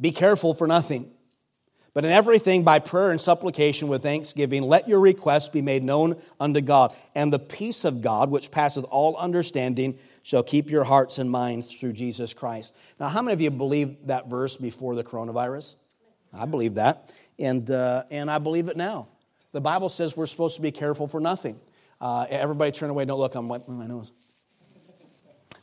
Be 0.00 0.10
careful 0.10 0.54
for 0.54 0.66
nothing, 0.66 1.10
but 1.92 2.04
in 2.04 2.10
everything 2.10 2.64
by 2.64 2.78
prayer 2.78 3.10
and 3.10 3.20
supplication 3.20 3.88
with 3.88 4.02
thanksgiving, 4.02 4.62
let 4.62 4.88
your 4.88 5.00
requests 5.00 5.48
be 5.48 5.62
made 5.62 5.84
known 5.84 6.16
unto 6.40 6.60
God. 6.60 6.94
And 7.14 7.32
the 7.32 7.38
peace 7.38 7.84
of 7.84 8.00
God, 8.00 8.30
which 8.30 8.50
passeth 8.50 8.84
all 8.84 9.16
understanding, 9.16 9.98
shall 10.22 10.42
keep 10.42 10.70
your 10.70 10.84
hearts 10.84 11.18
and 11.18 11.30
minds 11.30 11.72
through 11.72 11.92
Jesus 11.92 12.34
Christ. 12.34 12.74
Now, 12.98 13.08
how 13.08 13.22
many 13.22 13.34
of 13.34 13.40
you 13.40 13.50
believed 13.50 14.08
that 14.08 14.28
verse 14.28 14.56
before 14.56 14.94
the 14.94 15.04
coronavirus? 15.04 15.76
I 16.32 16.46
believe 16.46 16.74
that 16.74 17.12
and, 17.38 17.70
uh, 17.70 18.04
and 18.10 18.30
I 18.30 18.38
believe 18.38 18.68
it 18.68 18.76
now. 18.76 19.08
The 19.54 19.60
Bible 19.60 19.88
says 19.88 20.16
we're 20.16 20.26
supposed 20.26 20.56
to 20.56 20.62
be 20.62 20.72
careful 20.72 21.06
for 21.06 21.20
nothing. 21.20 21.60
Uh, 22.00 22.26
everybody 22.28 22.72
turn 22.72 22.90
away, 22.90 23.04
don't 23.04 23.20
look, 23.20 23.36
I'm 23.36 23.46
wiping 23.46 23.78
my 23.78 23.86
nose. 23.86 24.10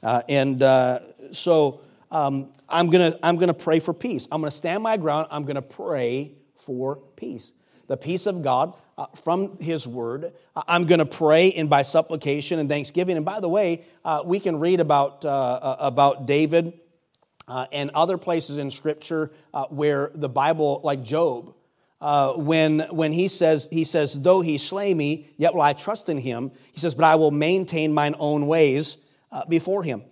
Uh, 0.01 0.21
and 0.29 0.63
uh, 0.63 0.99
so 1.33 1.81
um, 2.09 2.53
I'm 2.69 2.89
going 2.89 3.11
to 3.11 3.19
I'm 3.21 3.35
gonna 3.35 3.53
pray 3.53 3.79
for 3.79 3.93
peace. 3.93 4.29
I'm 4.31 4.39
going 4.39 4.49
to 4.49 4.55
stand 4.55 4.81
my 4.81 4.95
ground, 4.95 5.27
I'm 5.29 5.43
going 5.43 5.57
to 5.57 5.61
pray 5.61 6.31
for 6.55 7.01
peace. 7.17 7.51
the 7.87 7.97
peace 7.97 8.27
of 8.27 8.41
God 8.41 8.77
uh, 8.97 9.07
from 9.07 9.57
His 9.59 9.85
Word. 9.85 10.31
Uh, 10.55 10.61
I'm 10.69 10.85
going 10.85 10.99
to 10.99 11.05
pray 11.05 11.49
in 11.49 11.67
by 11.67 11.81
supplication 11.81 12.59
and 12.59 12.69
thanksgiving. 12.69 13.17
And 13.17 13.25
by 13.25 13.41
the 13.41 13.49
way, 13.49 13.83
uh, 14.05 14.21
we 14.23 14.39
can 14.39 14.57
read 14.57 14.79
about, 14.79 15.25
uh, 15.25 15.75
about 15.79 16.25
David 16.25 16.79
and 17.73 17.91
other 17.93 18.17
places 18.17 18.57
in 18.57 18.71
Scripture 18.71 19.33
where 19.69 20.11
the 20.13 20.29
Bible, 20.29 20.79
like 20.85 21.03
Job, 21.03 21.53
when, 22.35 22.79
when 22.89 23.13
he 23.13 23.27
says, 23.27 23.69
he 23.71 23.83
says, 23.83 24.19
though 24.19 24.41
he 24.41 24.57
slay 24.57 24.93
me, 24.93 25.27
yet 25.37 25.53
will 25.53 25.61
I 25.61 25.73
trust 25.73 26.09
in 26.09 26.17
him. 26.17 26.51
He 26.73 26.79
says, 26.79 26.95
but 26.95 27.05
I 27.05 27.15
will 27.15 27.31
maintain 27.31 27.93
mine 27.93 28.15
own 28.17 28.47
ways 28.47 28.97
before 29.47 29.83
him. 29.83 30.03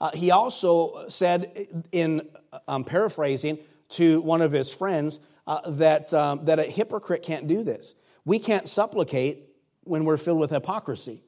Uh, 0.00 0.10
he 0.12 0.30
also 0.30 1.08
said, 1.08 1.68
in 1.90 2.28
I'm 2.68 2.84
paraphrasing, 2.84 3.58
to 3.88 4.20
one 4.20 4.42
of 4.42 4.52
his 4.52 4.72
friends, 4.72 5.20
uh, 5.46 5.70
that, 5.70 6.12
um, 6.12 6.44
that 6.44 6.58
a 6.58 6.64
hypocrite 6.64 7.22
can't 7.22 7.46
do 7.46 7.62
this. 7.62 7.94
We 8.24 8.38
can't 8.38 8.68
supplicate 8.68 9.48
when 9.84 10.04
we're 10.04 10.16
filled 10.16 10.40
with 10.40 10.50
hypocrisy. 10.50 11.22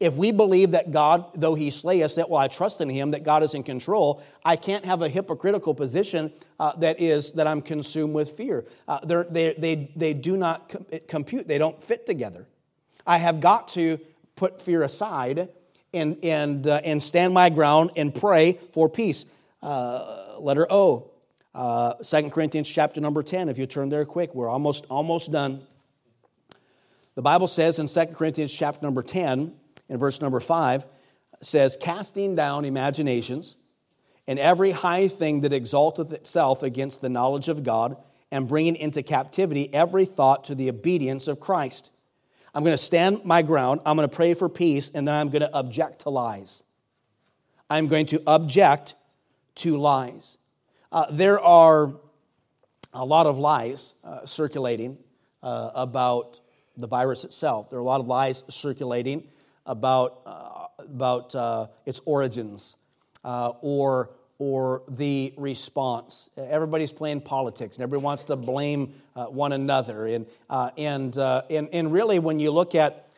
If 0.00 0.14
we 0.14 0.32
believe 0.32 0.72
that 0.72 0.90
God, 0.90 1.26
though 1.34 1.54
He 1.54 1.70
slay 1.70 2.02
us, 2.02 2.16
that 2.16 2.28
well, 2.28 2.40
I 2.40 2.48
trust 2.48 2.80
in 2.80 2.88
Him, 2.88 3.12
that 3.12 3.22
God 3.22 3.42
is 3.42 3.54
in 3.54 3.62
control, 3.62 4.22
I 4.44 4.56
can't 4.56 4.84
have 4.84 5.02
a 5.02 5.08
hypocritical 5.08 5.74
position 5.74 6.32
uh, 6.58 6.76
that 6.76 7.00
is 7.00 7.32
that 7.32 7.46
I'm 7.46 7.62
consumed 7.62 8.14
with 8.14 8.30
fear. 8.30 8.64
Uh, 8.88 9.00
they, 9.04 9.54
they, 9.56 9.90
they 9.94 10.14
do 10.14 10.36
not 10.36 10.68
com- 10.68 10.86
compute, 11.06 11.48
they 11.48 11.58
don't 11.58 11.82
fit 11.82 12.06
together. 12.06 12.46
I 13.06 13.18
have 13.18 13.40
got 13.40 13.68
to 13.68 14.00
put 14.36 14.60
fear 14.60 14.82
aside 14.82 15.48
and, 15.92 16.18
and, 16.24 16.66
uh, 16.66 16.80
and 16.84 17.02
stand 17.02 17.32
my 17.32 17.50
ground 17.50 17.92
and 17.96 18.14
pray 18.14 18.58
for 18.72 18.88
peace. 18.88 19.24
Uh, 19.62 20.36
letter 20.38 20.66
O, 20.70 21.10
uh, 21.54 21.94
2 21.94 22.30
Corinthians 22.30 22.68
chapter 22.68 23.00
number 23.00 23.22
10. 23.22 23.48
If 23.48 23.58
you 23.58 23.66
turn 23.66 23.88
there 23.88 24.04
quick, 24.04 24.34
we're 24.34 24.48
almost, 24.48 24.86
almost 24.90 25.30
done. 25.30 25.62
The 27.14 27.22
Bible 27.22 27.46
says 27.46 27.78
in 27.78 27.86
2 27.86 28.12
Corinthians 28.12 28.52
chapter 28.52 28.84
number 28.84 29.02
10, 29.02 29.54
in 29.88 29.98
verse 29.98 30.20
number 30.20 30.40
5, 30.40 30.84
says, 31.40 31.76
Casting 31.80 32.34
down 32.34 32.64
imaginations 32.64 33.56
and 34.26 34.38
every 34.38 34.70
high 34.70 35.08
thing 35.08 35.42
that 35.42 35.52
exalteth 35.52 36.12
itself 36.12 36.62
against 36.62 37.00
the 37.00 37.08
knowledge 37.08 37.48
of 37.48 37.62
God, 37.62 37.96
and 38.30 38.48
bringing 38.48 38.74
into 38.74 39.02
captivity 39.02 39.72
every 39.72 40.04
thought 40.04 40.44
to 40.44 40.56
the 40.56 40.68
obedience 40.68 41.28
of 41.28 41.38
Christ. 41.38 41.92
I'm 42.52 42.64
going 42.64 42.76
to 42.76 42.82
stand 42.82 43.24
my 43.24 43.42
ground, 43.42 43.80
I'm 43.86 43.96
going 43.96 44.08
to 44.08 44.14
pray 44.14 44.34
for 44.34 44.48
peace, 44.48 44.90
and 44.92 45.06
then 45.06 45.14
I'm 45.14 45.28
going 45.28 45.42
to 45.42 45.56
object 45.56 46.00
to 46.00 46.10
lies. 46.10 46.64
I'm 47.70 47.86
going 47.86 48.06
to 48.06 48.22
object 48.26 48.96
to 49.56 49.76
lies. 49.76 50.38
Uh, 50.90 51.06
there 51.10 51.38
are 51.38 51.94
a 52.92 53.04
lot 53.04 53.26
of 53.26 53.38
lies 53.38 53.94
uh, 54.02 54.26
circulating 54.26 54.98
uh, 55.42 55.70
about 55.74 56.40
the 56.76 56.86
virus 56.86 57.24
itself. 57.24 57.70
There 57.70 57.78
are 57.78 57.82
a 57.82 57.84
lot 57.84 58.00
of 58.00 58.08
lies 58.08 58.42
circulating 58.48 59.28
about, 59.66 60.20
uh, 60.26 60.66
about 60.78 61.34
uh, 61.34 61.66
its 61.86 62.00
origins 62.04 62.76
uh, 63.24 63.52
or 63.60 64.10
or 64.40 64.82
the 64.88 65.32
response. 65.36 66.28
Everybody's 66.36 66.90
playing 66.90 67.20
politics, 67.20 67.76
and 67.76 67.84
everybody 67.84 68.04
wants 68.04 68.24
to 68.24 68.36
blame 68.36 68.92
uh, 69.14 69.26
one 69.26 69.52
another. 69.52 70.08
And, 70.08 70.26
uh, 70.50 70.70
and, 70.76 71.16
and, 71.16 71.68
and 71.72 71.92
really, 71.92 72.18
when 72.18 72.40
you 72.40 72.50
look 72.50 72.74
at 72.74 73.08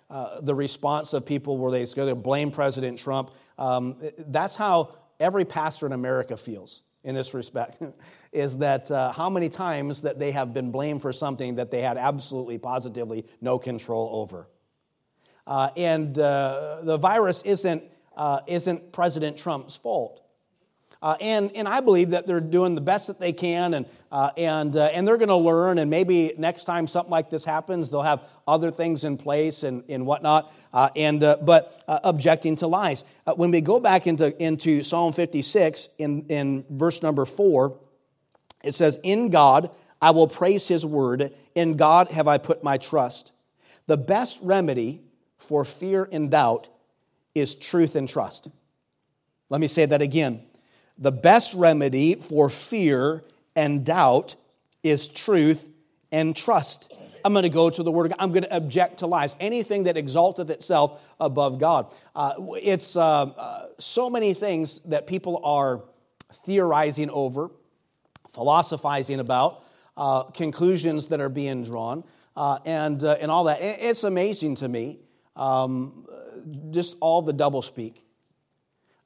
the 0.42 0.55
response 0.55 1.14
of 1.14 1.24
people 1.24 1.57
where 1.57 1.72
they 1.72 1.86
go 1.86 2.07
to 2.07 2.14
blame 2.14 2.51
President 2.51 2.99
Trump, 2.99 3.30
um, 3.59 3.97
that's 4.18 4.57
how 4.57 4.94
every 5.18 5.47
pastor 5.47 5.86
in 5.86 5.92
America 5.92 6.36
feels 6.36 6.82
in 7.03 7.14
this 7.14 7.32
respect. 7.32 7.80
is 8.32 8.59
that 8.59 8.90
uh, 8.90 9.12
how 9.12 9.30
many 9.30 9.49
times 9.49 10.03
that 10.03 10.18
they 10.18 10.32
have 10.32 10.53
been 10.53 10.70
blamed 10.70 11.01
for 11.01 11.12
something 11.12 11.55
that 11.55 11.70
they 11.70 11.80
had 11.80 11.97
absolutely 11.97 12.59
positively 12.59 13.24
no 13.40 13.59
control 13.59 14.11
over 14.12 14.47
uh, 15.47 15.70
and 15.76 16.14
the 16.14 16.99
virus 17.01 17.42
isn't, 17.42 17.82
isn't 18.47 18.92
president 18.92 19.36
trump's 19.36 19.76
fault 19.76 20.26
uh, 21.03 21.16
and, 21.20 21.55
and 21.55 21.68
I 21.68 21.80
believe 21.80 22.11
that 22.11 22.26
they're 22.26 22.40
doing 22.40 22.74
the 22.74 22.80
best 22.80 23.07
that 23.09 23.20
they 23.20 23.32
can, 23.32 23.74
and, 23.74 23.86
uh, 24.11 24.30
and, 24.36 24.76
uh, 24.76 24.86
and 24.86 25.07
they're 25.07 25.18
going 25.18 25.28
to 25.28 25.36
learn. 25.36 25.78
And 25.78 25.90
maybe 25.90 26.32
next 26.38 26.64
time 26.64 26.86
something 26.86 27.11
like 27.11 27.30
this 27.30 27.44
happens, 27.44 27.90
they'll 27.90 28.03
have 28.03 28.22
other 28.47 28.70
things 28.70 29.05
in 29.05 29.16
place 29.16 29.62
and, 29.62 29.84
and 29.88 30.07
whatnot. 30.07 30.53
Uh, 30.72 30.88
and, 30.97 31.22
uh, 31.22 31.36
but 31.42 31.82
uh, 31.86 32.01
objecting 32.03 32.57
to 32.57 32.66
lies. 32.66 33.05
when 33.36 33.51
we 33.51 33.61
go 33.61 33.78
back 33.78 34.07
into, 34.07 34.34
into 34.42 34.82
Psalm 34.82 35.12
56, 35.12 35.90
in, 35.99 36.26
in 36.28 36.64
verse 36.70 37.03
number 37.03 37.24
4, 37.24 37.78
it 38.64 38.74
says, 38.74 38.99
In 39.03 39.28
God 39.30 39.70
I 40.01 40.11
will 40.11 40.28
praise 40.28 40.66
his 40.66 40.84
word, 40.84 41.32
in 41.55 41.76
God 41.76 42.11
have 42.11 42.26
I 42.26 42.38
put 42.38 42.64
my 42.64 42.78
trust. 42.78 43.32
The 43.86 43.97
best 43.97 44.40
remedy 44.42 45.03
for 45.39 45.64
fear 45.64 46.09
and 46.11 46.30
doubt 46.30 46.68
is 47.34 47.55
truth 47.55 47.97
and 47.97 48.09
trust. 48.09 48.49
Let 49.49 49.61
me 49.61 49.66
say 49.66 49.87
that 49.87 50.03
again. 50.03 50.43
The 50.99 51.12
best 51.12 51.55
remedy 51.55 52.14
for 52.14 52.49
fear 52.49 53.22
and 53.55 53.84
doubt 53.84 54.34
is 54.82 55.09
truth 55.09 55.68
and 56.11 56.34
trust. 56.34 56.93
I'm 57.24 57.32
going 57.32 57.43
to 57.43 57.49
go 57.49 57.70
to 57.70 57.82
the 57.82 57.91
Word 57.91 58.07
of 58.07 58.12
God. 58.12 58.22
I'm 58.22 58.30
going 58.30 58.45
to 58.45 58.57
object 58.57 58.99
to 58.99 59.07
lies. 59.07 59.34
Anything 59.41 59.84
that 59.84 59.97
exalteth 59.97 60.49
itself 60.49 61.03
above 61.18 61.59
God. 61.59 61.93
Uh, 62.14 62.34
it's 62.62 62.97
uh, 62.97 63.01
uh, 63.03 63.66
so 63.78 64.09
many 64.09 64.32
things 64.32 64.78
that 64.84 65.09
people 65.09 65.41
are 65.45 65.82
theorizing 66.32 67.11
over, 67.11 67.51
philosophizing 68.30 69.18
about, 69.18 69.64
uh, 69.97 70.22
conclusions 70.24 71.09
that 71.09 71.20
are 71.20 71.28
being 71.28 71.64
drawn, 71.64 72.05
uh, 72.37 72.59
and, 72.64 73.03
uh, 73.03 73.16
and 73.20 73.30
all 73.30 73.45
that. 73.45 73.59
It's 73.61 74.05
amazing 74.05 74.55
to 74.57 74.68
me, 74.68 75.01
um, 75.37 76.07
just 76.70 76.97
all 77.01 77.22
the 77.22 77.32
doublespeak. 77.32 77.99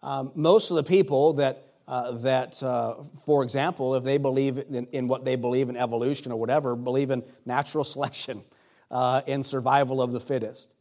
Um, 0.02 0.32
most 0.34 0.70
of 0.70 0.76
the 0.76 0.82
people 0.82 1.34
that 1.34 1.66
uh, 1.90 2.12
that, 2.12 2.62
uh, 2.62 2.94
for 3.26 3.42
example, 3.42 3.96
if 3.96 4.04
they 4.04 4.16
believe 4.16 4.58
in, 4.58 4.86
in, 4.92 5.08
what 5.08 5.24
they 5.24 5.34
believe 5.34 5.68
in 5.68 5.76
evolution 5.76 6.30
or 6.30 6.38
whatever, 6.38 6.76
believe 6.76 7.10
in 7.10 7.20
natural 7.44 7.82
selection 7.94 8.44
uh, 8.92 9.22
and 9.26 9.44
survival 9.44 10.00
of 10.00 10.12
the 10.12 10.20
fittest. 10.20 10.72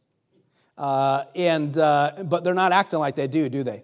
Uh, 0.78 1.24
and, 1.34 1.76
uh, 1.76 2.12
but 2.24 2.44
they're 2.44 2.54
not 2.54 2.70
acting 2.70 3.00
like 3.00 3.16
they 3.16 3.26
do, 3.26 3.48
do 3.48 3.64
they? 3.64 3.82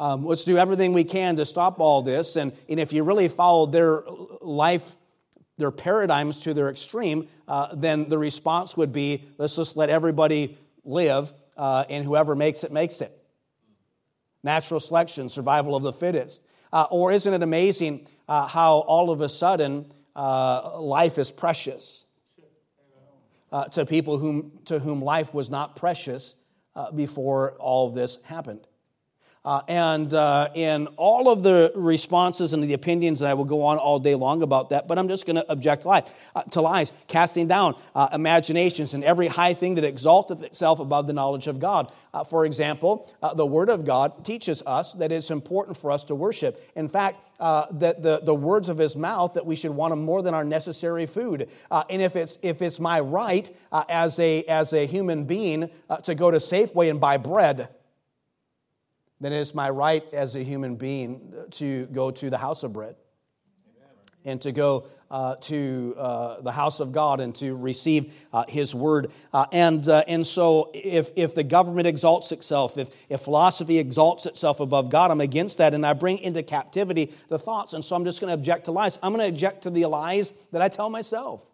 Um, 0.00 0.26
let's 0.26 0.44
do 0.44 0.58
everything 0.58 0.92
we 0.92 1.04
can 1.04 1.36
to 1.36 1.46
stop 1.46 1.78
all 1.78 2.02
this. 2.02 2.34
And, 2.34 2.52
and 2.68 2.80
if 2.80 2.92
you 2.92 3.04
really 3.04 3.28
follow 3.28 3.66
their 3.66 4.02
life, 4.42 4.96
their 5.58 5.70
paradigms 5.70 6.38
to 6.38 6.54
their 6.54 6.68
extreme, 6.68 7.28
uh, 7.48 7.74
then 7.74 8.08
the 8.08 8.18
response 8.18 8.76
would 8.76 8.92
be 8.92 9.24
let's 9.38 9.56
just 9.56 9.76
let 9.76 9.90
everybody 9.90 10.58
live, 10.84 11.32
and 11.56 12.04
whoever 12.04 12.34
makes 12.34 12.64
it, 12.64 12.72
makes 12.72 13.00
it 13.00 13.16
natural 14.46 14.80
selection, 14.80 15.28
survival 15.28 15.76
of 15.76 15.82
the 15.82 15.92
fittest. 15.92 16.40
Uh, 16.72 16.86
or 16.90 17.12
isn't 17.12 17.34
it 17.34 17.42
amazing 17.42 18.06
uh, 18.28 18.46
how 18.46 18.78
all 18.78 19.10
of 19.10 19.20
a 19.20 19.28
sudden 19.28 19.92
uh, 20.14 20.80
life 20.80 21.18
is 21.18 21.30
precious 21.30 22.06
uh, 23.52 23.64
to 23.64 23.84
people 23.84 24.18
whom, 24.18 24.58
to 24.64 24.78
whom 24.78 25.02
life 25.02 25.34
was 25.34 25.50
not 25.50 25.76
precious 25.76 26.34
uh, 26.74 26.90
before 26.92 27.52
all 27.54 27.90
this 27.90 28.18
happened? 28.22 28.66
Uh, 29.46 29.62
and 29.68 30.12
uh, 30.12 30.48
in 30.54 30.88
all 30.96 31.28
of 31.28 31.44
the 31.44 31.70
responses 31.76 32.52
and 32.52 32.64
the 32.64 32.72
opinions, 32.72 33.20
and 33.20 33.28
I 33.28 33.34
will 33.34 33.44
go 33.44 33.62
on 33.62 33.78
all 33.78 34.00
day 34.00 34.16
long 34.16 34.42
about 34.42 34.70
that, 34.70 34.88
but 34.88 34.98
I'm 34.98 35.06
just 35.06 35.24
going 35.24 35.36
to 35.36 35.48
object 35.50 35.82
to 35.82 35.88
lies, 35.88 36.02
uh, 36.34 36.42
to 36.42 36.60
lies, 36.60 36.90
casting 37.06 37.46
down 37.46 37.76
uh, 37.94 38.08
imaginations 38.12 38.92
and 38.92 39.04
every 39.04 39.28
high 39.28 39.54
thing 39.54 39.76
that 39.76 39.84
exalteth 39.84 40.42
itself 40.42 40.80
above 40.80 41.06
the 41.06 41.12
knowledge 41.12 41.46
of 41.46 41.60
God. 41.60 41.92
Uh, 42.12 42.24
for 42.24 42.44
example, 42.44 43.08
uh, 43.22 43.34
the 43.34 43.46
Word 43.46 43.70
of 43.70 43.84
God 43.84 44.24
teaches 44.24 44.64
us 44.66 44.94
that 44.94 45.12
it's 45.12 45.30
important 45.30 45.76
for 45.76 45.92
us 45.92 46.02
to 46.04 46.16
worship. 46.16 46.60
In 46.74 46.88
fact, 46.88 47.22
that 47.38 48.02
the, 48.02 48.20
the 48.24 48.34
words 48.34 48.68
of 48.68 48.78
His 48.78 48.96
mouth 48.96 49.34
that 49.34 49.46
we 49.46 49.54
should 49.54 49.70
want 49.70 49.92
them 49.92 50.02
more 50.02 50.22
than 50.22 50.34
our 50.34 50.44
necessary 50.44 51.06
food. 51.06 51.48
and 51.70 52.02
if 52.02 52.16
it's 52.16 52.38
if 52.42 52.62
it's 52.62 52.80
my 52.80 52.98
right 52.98 53.48
as 53.90 54.18
a 54.18 54.42
as 54.44 54.72
a 54.72 54.86
human 54.86 55.24
being 55.24 55.70
to 56.02 56.14
go 56.14 56.30
to 56.30 56.38
Safeway 56.38 56.88
and 56.90 56.98
buy 56.98 57.18
bread 57.18 57.68
then 59.20 59.32
it's 59.32 59.54
my 59.54 59.70
right 59.70 60.04
as 60.12 60.34
a 60.34 60.42
human 60.42 60.76
being 60.76 61.32
to 61.52 61.86
go 61.86 62.10
to 62.10 62.30
the 62.30 62.38
house 62.38 62.62
of 62.62 62.72
bread 62.72 62.96
and 64.26 64.42
to 64.42 64.52
go 64.52 64.86
uh, 65.10 65.36
to 65.36 65.94
uh, 65.96 66.40
the 66.40 66.50
house 66.50 66.80
of 66.80 66.92
God 66.92 67.20
and 67.20 67.34
to 67.36 67.54
receive 67.54 68.12
uh, 68.32 68.44
His 68.48 68.74
word. 68.74 69.12
Uh, 69.32 69.46
and, 69.52 69.88
uh, 69.88 70.02
and 70.08 70.26
so, 70.26 70.70
if, 70.74 71.10
if 71.14 71.34
the 71.34 71.44
government 71.44 71.86
exalts 71.86 72.32
itself, 72.32 72.76
if, 72.76 72.90
if 73.08 73.20
philosophy 73.20 73.78
exalts 73.78 74.26
itself 74.26 74.58
above 74.58 74.90
God, 74.90 75.10
I'm 75.10 75.20
against 75.20 75.58
that, 75.58 75.74
and 75.74 75.86
I 75.86 75.92
bring 75.92 76.18
into 76.18 76.42
captivity 76.42 77.12
the 77.28 77.38
thoughts. 77.38 77.72
And 77.72 77.84
so, 77.84 77.94
I'm 77.94 78.04
just 78.04 78.20
going 78.20 78.30
to 78.30 78.34
object 78.34 78.64
to 78.64 78.72
lies. 78.72 78.98
I'm 79.02 79.12
going 79.12 79.24
to 79.24 79.32
object 79.32 79.62
to 79.62 79.70
the 79.70 79.86
lies 79.86 80.32
that 80.50 80.60
I 80.60 80.68
tell 80.68 80.90
myself, 80.90 81.48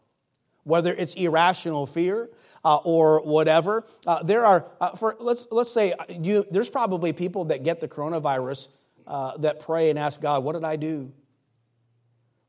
whether 0.64 0.92
it's 0.94 1.12
irrational 1.14 1.86
fear, 1.86 2.30
uh, 2.64 2.76
or 2.76 3.22
whatever. 3.22 3.84
Uh, 4.06 4.22
there 4.22 4.44
are, 4.44 4.66
uh, 4.80 4.90
for, 4.90 5.16
let's, 5.20 5.46
let's 5.50 5.70
say, 5.70 5.94
you, 6.08 6.46
there's 6.50 6.70
probably 6.70 7.12
people 7.12 7.46
that 7.46 7.64
get 7.64 7.80
the 7.80 7.88
coronavirus 7.88 8.68
uh, 9.06 9.36
that 9.38 9.60
pray 9.60 9.90
and 9.90 9.98
ask 9.98 10.20
God, 10.20 10.44
What 10.44 10.52
did 10.54 10.64
I 10.64 10.76
do? 10.76 11.12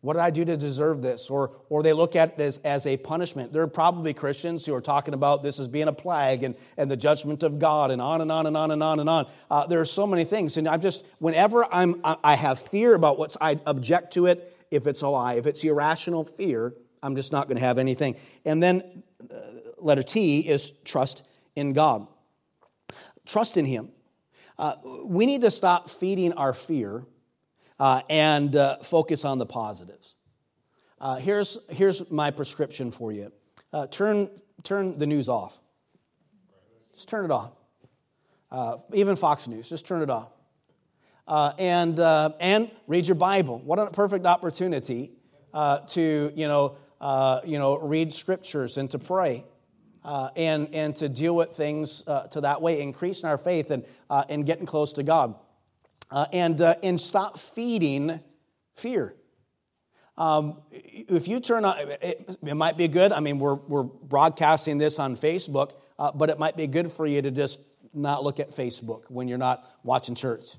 What 0.03 0.15
did 0.15 0.19
I 0.19 0.31
do 0.31 0.43
to 0.43 0.57
deserve 0.57 1.01
this? 1.01 1.29
Or, 1.29 1.55
or 1.69 1.81
they 1.81 1.93
look 1.93 2.17
at 2.17 2.33
it 2.33 2.41
as, 2.41 2.57
as 2.57 2.85
a 2.85 2.97
punishment. 2.97 3.53
There 3.53 3.61
are 3.61 3.67
probably 3.67 4.13
Christians 4.13 4.65
who 4.65 4.75
are 4.75 4.81
talking 4.81 5.13
about 5.13 5.43
this 5.43 5.59
as 5.59 5.69
being 5.69 5.87
a 5.87 5.93
plague 5.93 6.43
and, 6.43 6.55
and 6.75 6.91
the 6.91 6.97
judgment 6.97 7.41
of 7.41 7.57
God 7.57 7.89
and 7.89 8.01
on 8.01 8.19
and 8.19 8.29
on 8.29 8.45
and 8.45 8.57
on 8.57 8.71
and 8.71 8.83
on 8.83 8.99
and 8.99 9.09
on. 9.09 9.31
Uh, 9.49 9.65
there 9.65 9.79
are 9.79 9.85
so 9.85 10.05
many 10.05 10.25
things. 10.25 10.57
And 10.57 10.67
I'm 10.67 10.81
just, 10.81 11.05
whenever 11.19 11.65
I'm, 11.73 12.01
I 12.03 12.35
have 12.35 12.59
fear 12.59 12.95
about 12.95 13.17
what's, 13.17 13.37
I 13.39 13.61
object 13.65 14.11
to 14.15 14.25
it 14.25 14.53
if 14.71 14.87
it's 14.87 15.03
a 15.03 15.07
lie. 15.07 15.35
If 15.35 15.45
it's 15.45 15.63
irrational 15.63 16.25
fear, 16.25 16.73
I'm 17.01 17.15
just 17.15 17.31
not 17.31 17.47
going 17.47 17.57
to 17.57 17.65
have 17.65 17.77
anything. 17.77 18.17
And 18.43 18.61
then 18.61 19.03
uh, 19.33 19.37
letter 19.83 20.03
T 20.03 20.39
is 20.39 20.71
trust 20.83 21.23
in 21.55 21.73
God. 21.73 22.07
Trust 23.25 23.57
in 23.57 23.65
Him. 23.65 23.89
Uh, 24.57 24.75
we 25.05 25.25
need 25.25 25.41
to 25.41 25.51
stop 25.51 25.89
feeding 25.89 26.33
our 26.33 26.53
fear 26.53 27.05
uh, 27.79 28.01
and 28.09 28.55
uh, 28.55 28.77
focus 28.77 29.25
on 29.25 29.39
the 29.39 29.45
positives. 29.45 30.15
Uh, 30.99 31.15
here's, 31.15 31.57
here's 31.69 32.09
my 32.11 32.31
prescription 32.31 32.91
for 32.91 33.11
you 33.11 33.31
uh, 33.73 33.87
turn, 33.87 34.29
turn 34.63 34.97
the 34.97 35.07
news 35.07 35.27
off. 35.27 35.59
Just 36.93 37.09
turn 37.09 37.25
it 37.25 37.31
off. 37.31 37.51
Uh, 38.51 38.77
even 38.93 39.15
Fox 39.15 39.47
News, 39.47 39.67
just 39.67 39.87
turn 39.87 40.03
it 40.03 40.11
off. 40.11 40.31
And, 41.57 41.99
and 41.99 42.69
read 42.87 43.07
your 43.07 43.15
Bible. 43.15 43.59
What 43.59 43.79
a 43.79 43.87
perfect 43.87 44.27
opportunity 44.27 45.11
to, 45.53 46.31
you 46.35 46.47
know, 46.47 46.77
you 47.43 47.57
know, 47.57 47.79
read 47.79 48.13
scriptures 48.13 48.77
and 48.77 48.91
to 48.91 48.99
pray. 48.99 49.43
Uh, 50.03 50.29
and, 50.35 50.67
and 50.73 50.95
to 50.97 51.07
deal 51.07 51.33
with 51.33 51.51
things 51.51 52.03
uh, 52.07 52.23
to 52.27 52.41
that 52.41 52.61
way, 52.61 52.81
increasing 52.81 53.29
our 53.29 53.37
faith 53.37 53.71
and, 53.71 53.85
uh, 54.09 54.25
and 54.27 54.45
getting 54.45 54.65
close 54.65 54.91
to 54.91 55.01
God 55.01 55.33
uh, 56.11 56.27
and, 56.31 56.61
uh, 56.61 56.75
and 56.83 57.01
stop 57.01 57.39
feeding 57.39 58.19
fear. 58.75 59.15
Um, 60.15 60.61
if 60.71 61.27
you 61.27 61.39
turn 61.39 61.65
on, 61.65 61.75
it, 61.79 62.37
it, 62.43 62.55
might 62.55 62.77
be 62.77 62.87
good. 62.87 63.11
I 63.11 63.19
mean, 63.19 63.39
we're, 63.39 63.55
we're 63.55 63.83
broadcasting 63.83 64.77
this 64.77 64.99
on 64.99 65.15
Facebook, 65.17 65.71
uh, 65.97 66.11
but 66.13 66.29
it 66.29 66.37
might 66.37 66.55
be 66.55 66.67
good 66.67 66.91
for 66.91 67.07
you 67.07 67.21
to 67.23 67.31
just 67.31 67.59
not 67.93 68.23
look 68.23 68.39
at 68.39 68.51
Facebook 68.51 69.05
when 69.09 69.27
you're 69.27 69.39
not 69.39 69.67
watching 69.83 70.13
church. 70.13 70.49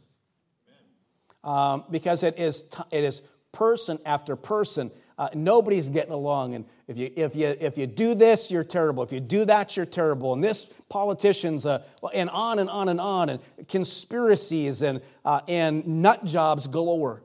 Um, 1.45 1.84
because 1.88 2.24
it 2.24 2.38
is, 2.38 2.64
it 2.90 3.05
is 3.05 3.22
person 3.53 3.99
after 4.05 4.34
person 4.34 4.90
uh, 5.17 5.29
nobody's 5.35 5.91
getting 5.91 6.12
along. 6.12 6.55
And 6.55 6.65
if 6.89 6.99
you, 6.99 7.11
if, 7.15 7.37
you, 7.37 7.55
if 7.61 7.79
you 7.79 7.87
do 7.87 8.15
this, 8.15 8.51
you're 8.51 8.65
terrible. 8.65 9.03
If 9.03 9.12
you 9.12 9.21
do 9.21 9.45
that, 9.45 9.77
you're 9.77 9.87
terrible. 9.87 10.33
And 10.33 10.43
this 10.43 10.67
politicians, 10.89 11.67
uh, 11.67 11.85
and 12.12 12.29
on 12.31 12.59
and 12.59 12.69
on 12.69 12.89
and 12.89 13.01
on, 13.01 13.29
and 13.29 13.41
conspiracies 13.69 14.83
and, 14.83 15.01
uh, 15.25 15.41
and 15.47 15.87
nut 15.87 16.25
jobs 16.25 16.67
galore. 16.67 17.23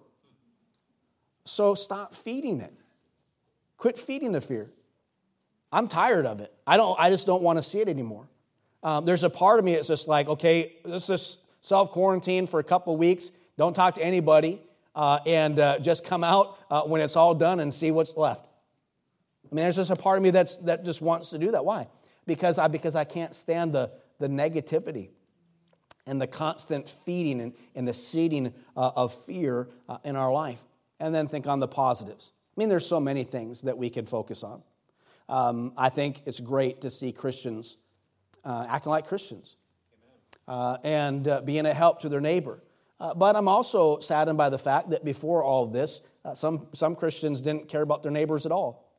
So 1.46 1.74
stop 1.74 2.14
feeding 2.14 2.62
it. 2.62 2.74
Quit 3.78 3.98
feeding 3.98 4.34
the 4.34 4.42
fear. 4.42 4.70
I'm 5.72 5.88
tired 5.88 6.26
of 6.26 6.42
it. 6.42 6.54
I, 6.68 6.78
don't, 6.78 7.00
I 7.00 7.10
just 7.10 7.26
don't 7.26 7.42
want 7.42 7.58
to 7.58 7.64
see 7.64 7.80
it 7.80 7.88
anymore. 7.90 8.28
Um, 8.84 9.06
there's 9.06 9.24
a 9.24 9.30
part 9.30 9.60
of 9.60 9.66
me 9.66 9.74
that's 9.74 9.88
just 9.88 10.08
like, 10.08 10.28
okay, 10.28 10.76
let's 10.86 11.08
just 11.08 11.40
self 11.62 11.92
quarantine 11.92 12.46
for 12.46 12.60
a 12.60 12.64
couple 12.64 12.96
weeks. 12.98 13.32
Don't 13.58 13.74
talk 13.74 13.96
to 13.96 14.04
anybody 14.04 14.62
uh, 14.96 15.20
and 15.26 15.60
uh, 15.60 15.80
just 15.80 16.04
come 16.04 16.24
out 16.24 16.58
uh, 16.70 16.82
when 16.84 17.02
it's 17.02 17.16
all 17.16 17.36
done 17.36 17.60
and 17.60 17.74
see 17.74 17.92
what's 17.92 18.16
left. 18.18 18.46
I 19.52 19.56
mean, 19.56 19.64
there's 19.64 19.78
just 19.78 19.92
a 19.92 19.96
part 19.96 20.18
of 20.18 20.24
me 20.24 20.32
that's, 20.32 20.58
that 20.58 20.86
just 20.86 21.02
wants 21.02 21.30
to 21.32 21.38
do 21.38 21.52
that. 21.52 21.66
Why? 21.66 21.88
Because 22.26 22.60
I, 22.60 22.68
because 22.68 22.96
I 22.96 23.04
can't 23.04 23.34
stand 23.34 23.74
the, 23.74 23.92
the 24.20 24.28
negativity 24.28 25.10
and 26.06 26.22
the 26.22 26.28
constant 26.28 26.88
feeding 26.88 27.42
and, 27.42 27.54
and 27.76 27.88
the 27.88 27.94
seeding 27.94 28.54
uh, 28.76 28.92
of 28.96 29.14
fear 29.14 29.70
uh, 29.88 29.98
in 30.04 30.16
our 30.16 30.32
life. 30.32 30.64
And 31.00 31.16
then 31.16 31.28
think 31.28 31.48
on 31.48 31.60
the 31.60 31.68
positives. 31.68 32.34
I 32.56 32.60
mean, 32.60 32.68
there's 32.68 32.86
so 32.86 33.00
many 33.00 33.24
things 33.24 33.62
that 33.62 33.78
we 33.78 33.90
can 33.90 34.06
focus 34.06 34.44
on. 34.44 34.62
Um, 35.30 35.74
I 35.78 35.90
think 35.90 36.24
it's 36.26 36.40
great 36.40 36.82
to 36.82 36.90
see 36.90 37.12
Christians 37.12 37.78
uh, 38.44 38.66
acting 38.68 38.90
like 38.90 39.08
Christians 39.08 39.56
and 40.48 41.42
being 41.46 41.66
a 41.66 41.74
help 41.74 42.02
to 42.02 42.10
their 42.10 42.20
neighbor. 42.20 42.62
Uh, 43.00 43.14
but 43.14 43.36
I'm 43.36 43.47
also 43.47 44.00
saddened 44.00 44.38
by 44.38 44.50
the 44.50 44.60
fact 44.60 44.89
that 44.89 45.06
before 45.06 45.43
all 45.43 45.64
of 45.64 45.72
this, 45.72 46.02
uh, 46.26 46.34
some, 46.34 46.68
some 46.74 46.95
Christians 46.95 47.41
didn't 47.41 47.70
care 47.70 47.82
about 47.82 48.04
their 48.04 48.12
neighbors 48.12 48.45
at 48.45 48.52
all. 48.52 48.89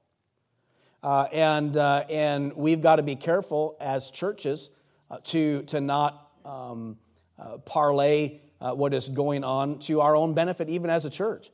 Uh, 1.03 1.27
and, 1.33 1.77
uh, 1.77 2.05
and 2.11 2.55
we've 2.55 2.81
got 2.81 2.97
to 2.97 3.03
be 3.03 3.17
careful 3.17 3.77
as 3.81 4.11
churches 4.11 4.71
uh, 5.11 5.19
to, 5.25 5.63
to 5.65 5.81
not 5.81 6.31
um, 6.45 6.99
uh, 7.39 7.59
parlay 7.59 8.41
what 8.61 8.93
is 8.93 9.09
going 9.09 9.43
on 9.43 9.79
to 9.79 10.03
our 10.03 10.15
own 10.15 10.35
benefit, 10.35 10.69
even 10.69 10.91
as 10.91 11.07
a 11.07 11.11
church. 11.11 11.51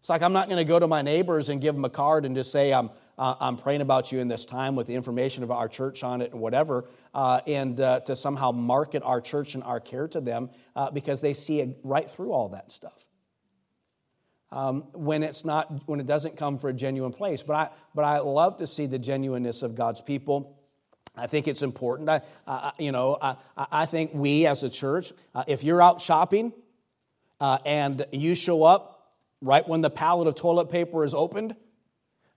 It's 0.00 0.08
like 0.08 0.22
I'm 0.22 0.32
not 0.32 0.48
going 0.48 0.58
to 0.58 0.64
go 0.64 0.78
to 0.78 0.88
my 0.88 1.02
neighbors 1.02 1.48
and 1.48 1.60
give 1.60 1.74
them 1.76 1.84
a 1.84 1.90
card 1.90 2.24
and 2.24 2.34
just 2.34 2.50
say, 2.50 2.72
I'm, 2.72 2.90
uh, 3.20 3.34
I'm 3.38 3.58
praying 3.58 3.82
about 3.82 4.10
you 4.10 4.18
in 4.18 4.28
this 4.28 4.46
time 4.46 4.74
with 4.74 4.86
the 4.86 4.94
information 4.94 5.42
of 5.42 5.50
our 5.50 5.68
church 5.68 6.02
on 6.02 6.22
it 6.22 6.32
and 6.32 6.40
whatever, 6.40 6.88
uh, 7.12 7.42
and 7.46 7.78
uh, 7.78 8.00
to 8.00 8.16
somehow 8.16 8.50
market 8.50 9.02
our 9.04 9.20
church 9.20 9.54
and 9.54 9.62
our 9.62 9.78
care 9.78 10.08
to 10.08 10.22
them 10.22 10.48
uh, 10.74 10.90
because 10.90 11.20
they 11.20 11.34
see 11.34 11.60
it 11.60 11.76
right 11.84 12.08
through 12.08 12.32
all 12.32 12.48
that 12.48 12.72
stuff. 12.72 13.06
Um, 14.50 14.84
when 14.94 15.22
it's 15.22 15.44
not, 15.44 15.86
when 15.86 16.00
it 16.00 16.06
doesn't 16.06 16.38
come 16.38 16.58
for 16.58 16.70
a 16.70 16.72
genuine 16.72 17.12
place. 17.12 17.42
But 17.42 17.54
I, 17.54 17.68
but 17.94 18.04
I 18.06 18.18
love 18.20 18.56
to 18.56 18.66
see 18.66 18.86
the 18.86 18.98
genuineness 18.98 19.62
of 19.62 19.74
God's 19.74 20.00
people. 20.00 20.58
I 21.14 21.26
think 21.26 21.46
it's 21.46 21.60
important. 21.60 22.08
I, 22.08 22.22
I 22.46 22.72
you 22.78 22.90
know, 22.90 23.18
I, 23.20 23.36
I 23.56 23.84
think 23.84 24.12
we 24.14 24.46
as 24.46 24.62
a 24.62 24.70
church, 24.70 25.12
uh, 25.34 25.44
if 25.46 25.62
you're 25.62 25.82
out 25.82 26.00
shopping 26.00 26.54
uh, 27.38 27.58
and 27.66 28.06
you 28.12 28.34
show 28.34 28.62
up 28.62 29.12
right 29.42 29.68
when 29.68 29.82
the 29.82 29.90
pallet 29.90 30.26
of 30.26 30.36
toilet 30.36 30.70
paper 30.70 31.04
is 31.04 31.12
opened, 31.12 31.54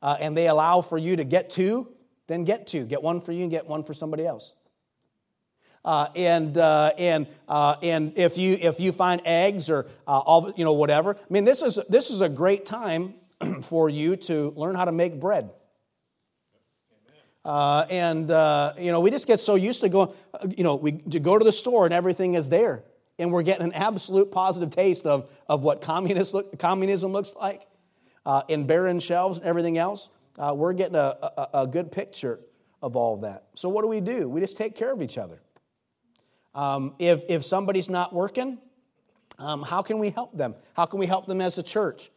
uh, 0.04 0.18
and 0.20 0.36
they 0.36 0.50
allow 0.50 0.82
for 0.82 0.98
you 0.98 1.16
to 1.16 1.24
get 1.24 1.50
two, 1.50 1.88
then 2.28 2.44
get 2.44 2.68
two. 2.68 2.86
Get 2.86 3.02
one 3.02 3.22
for 3.22 3.32
you 3.32 3.44
and 3.44 3.50
get 3.50 3.68
one 3.68 3.86
for 3.86 3.94
somebody 3.94 4.28
else. 4.28 4.54
Uh, 5.86 6.08
and 6.16 6.58
uh, 6.58 6.92
and 6.98 7.26
uh, 7.48 7.76
and 7.82 8.14
if 8.18 8.38
you 8.38 8.58
if 8.60 8.80
you 8.80 8.92
find 8.92 9.22
eggs 9.26 9.70
or 9.70 9.88
uh, 10.08 10.20
all 10.20 10.52
you 10.56 10.64
know 10.64 10.74
whatever, 10.74 11.16
I 11.16 11.34
mean 11.34 11.46
this 11.46 11.62
is 11.62 11.80
this 11.90 12.10
is 12.10 12.22
a 12.22 12.30
great 12.30 12.66
time 12.66 13.16
for 13.62 13.90
you 13.90 14.16
to 14.18 14.54
learn 14.56 14.76
how 14.76 14.86
to 14.86 14.92
make 14.92 15.20
bread. 15.20 15.50
Uh, 17.44 17.86
and 17.90 18.32
uh, 18.32 18.74
you 18.78 18.92
know 18.92 19.02
we 19.02 19.10
just 19.10 19.28
get 19.28 19.40
so 19.40 19.56
used 19.56 19.82
to 19.82 19.90
going, 19.90 20.10
you 20.56 20.64
know, 20.64 20.76
we 20.76 20.94
to 20.94 21.20
go 21.20 21.38
to 21.38 21.44
the 21.44 21.52
store 21.52 21.86
and 21.86 21.94
everything 21.94 22.36
is 22.36 22.50
there, 22.50 22.84
and 23.20 23.32
we're 23.32 23.44
getting 23.44 23.64
an 23.64 23.74
absolute 23.74 24.32
positive 24.32 24.70
taste 24.70 25.06
of 25.06 25.30
of 25.48 25.64
what 25.64 25.82
communist 25.82 26.34
look, 26.34 26.58
communism 26.60 27.12
looks 27.12 27.36
like 27.36 27.68
uh, 28.26 28.44
in 28.48 28.66
barren 28.66 29.00
shelves 29.00 29.38
and 29.40 29.48
everything 29.48 29.78
else, 29.78 30.10
uh, 30.38 30.54
we're 30.56 30.74
getting 30.74 30.96
a, 30.96 31.16
a, 31.22 31.50
a, 31.62 31.68
good 31.68 31.92
picture 31.92 32.40
of 32.82 32.96
all 32.96 33.16
of 33.16 33.22
that. 33.22 33.44
So, 33.54 33.70
what 33.70 33.82
do 33.82 33.88
we 33.88 34.00
do? 34.00 34.28
We 34.28 34.42
just 34.42 34.58
take 34.58 34.76
care 34.76 34.92
of 34.92 35.02
each 35.02 35.18
other. 35.18 35.42
Um, 36.56 36.96
if, 37.00 37.24
if 37.30 37.44
somebody's 37.44 37.90
not 37.90 38.14
working, 38.14 38.60
um, 39.40 39.64
how 39.64 39.82
can 39.82 40.00
we 40.00 40.10
help 40.10 40.36
them? 40.36 40.56
How 40.76 40.86
can 40.86 41.00
we 41.00 41.06
help 41.06 41.26
them 41.26 41.42
as 41.42 41.58
a 41.58 41.64
church? 41.64 42.12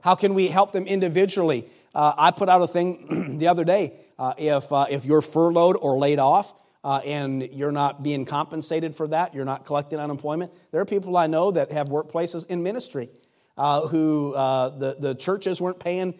How 0.00 0.14
can 0.14 0.34
we 0.34 0.48
help 0.48 0.72
them 0.72 0.86
individually? 0.86 1.68
Uh, 1.94 2.12
I 2.16 2.30
put 2.30 2.48
out 2.48 2.62
a 2.62 2.68
thing 2.68 3.36
the 3.38 3.48
other 3.48 3.64
day. 3.64 3.94
Uh, 4.18 4.34
if, 4.38 4.72
uh, 4.72 4.86
if 4.88 5.04
you're 5.04 5.22
furloughed 5.22 5.76
or 5.80 5.98
laid 5.98 6.18
off, 6.18 6.54
uh, 6.84 7.00
and 7.04 7.42
you're 7.52 7.72
not 7.72 8.04
being 8.04 8.24
compensated 8.24 8.94
for 8.94 9.08
that, 9.08 9.34
you're 9.34 9.44
not 9.44 9.66
collecting 9.66 9.98
unemployment. 9.98 10.52
There 10.70 10.80
are 10.80 10.84
people 10.84 11.16
I 11.16 11.26
know 11.26 11.50
that 11.50 11.72
have 11.72 11.88
workplaces 11.88 12.46
in 12.46 12.62
ministry 12.62 13.08
uh, 13.56 13.86
who 13.88 14.34
uh, 14.34 14.70
the, 14.70 14.96
the 14.98 15.14
churches 15.14 15.60
weren't 15.60 15.78
paying 15.78 16.14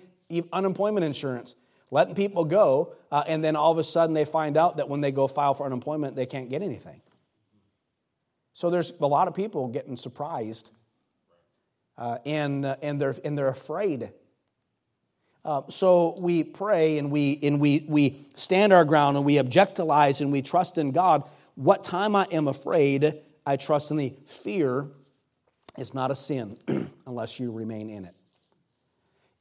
unemployment 0.53 1.05
insurance, 1.05 1.55
letting 1.91 2.15
people 2.15 2.45
go, 2.45 2.95
uh, 3.13 3.25
and 3.27 3.45
then 3.45 3.57
all 3.57 3.73
of 3.73 3.79
a 3.79 3.85
sudden 3.85 4.15
they 4.15 4.25
find 4.25 4.57
out 4.57 4.79
that 4.79 4.89
when 4.89 5.01
they 5.01 5.13
go 5.13 5.27
file 5.27 5.55
for 5.55 5.67
unemployment, 5.67 6.17
they 6.17 6.27
can't 6.27 6.51
get 6.51 6.63
anything. 6.63 7.01
So 8.53 8.71
there's 8.71 8.93
a 9.01 9.07
lot 9.07 9.29
of 9.29 9.35
people 9.35 9.69
getting 9.69 9.97
surprised, 9.97 10.71
uh, 11.99 12.19
and, 12.25 12.65
uh, 12.65 12.77
and, 12.83 13.01
they're, 13.01 13.15
and 13.25 13.37
they're 13.37 13.49
afraid. 13.49 14.13
Uh, 15.45 15.63
so 15.69 16.17
we 16.19 16.43
pray 16.43 16.99
and, 16.99 17.11
we, 17.11 17.39
and 17.43 17.61
we, 17.61 17.85
we 17.87 18.19
stand 18.35 18.73
our 18.73 18.85
ground 18.85 19.17
and 19.17 19.25
we 19.25 19.35
objectilize 19.37 20.21
and 20.21 20.33
we 20.33 20.43
trust 20.43 20.77
in 20.77 20.91
God. 20.91 21.23
What 21.55 21.85
time 21.85 22.17
I 22.17 22.27
am 22.33 22.49
afraid, 22.49 23.21
I 23.47 23.57
trust 23.57 23.93
in 23.93 23.97
the 23.97 24.13
fear 24.27 24.89
is 25.79 25.95
not 25.95 26.11
a 26.11 26.15
sin 26.15 26.59
unless 27.07 27.39
you 27.41 27.51
remain 27.51 27.91
in 27.91 28.05
it. 28.05 28.15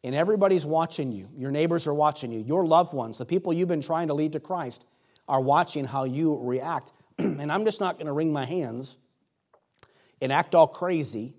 And 0.03 0.13
everybody's 0.13 0.65
watching 0.65 1.11
you. 1.11 1.29
Your 1.35 1.51
neighbors 1.51 1.87
are 1.87 1.93
watching 1.93 2.31
you. 2.31 2.39
Your 2.39 2.65
loved 2.65 2.93
ones, 2.93 3.17
the 3.17 3.25
people 3.25 3.51
you've 3.51 3.67
been 3.67 3.81
trying 3.81 4.09
to 4.09 4.13
lead 4.13 4.33
to 4.33 4.39
Christ, 4.39 4.85
are 5.27 5.41
watching 5.41 5.85
how 5.85 6.03
you 6.03 6.37
react. 6.41 6.91
and 7.17 7.51
I'm 7.51 7.65
just 7.65 7.79
not 7.79 7.95
going 7.95 8.05
to 8.05 8.11
wring 8.11 8.31
my 8.31 8.45
hands 8.45 8.97
and 10.21 10.31
act 10.31 10.53
all 10.53 10.67
crazy 10.67 11.33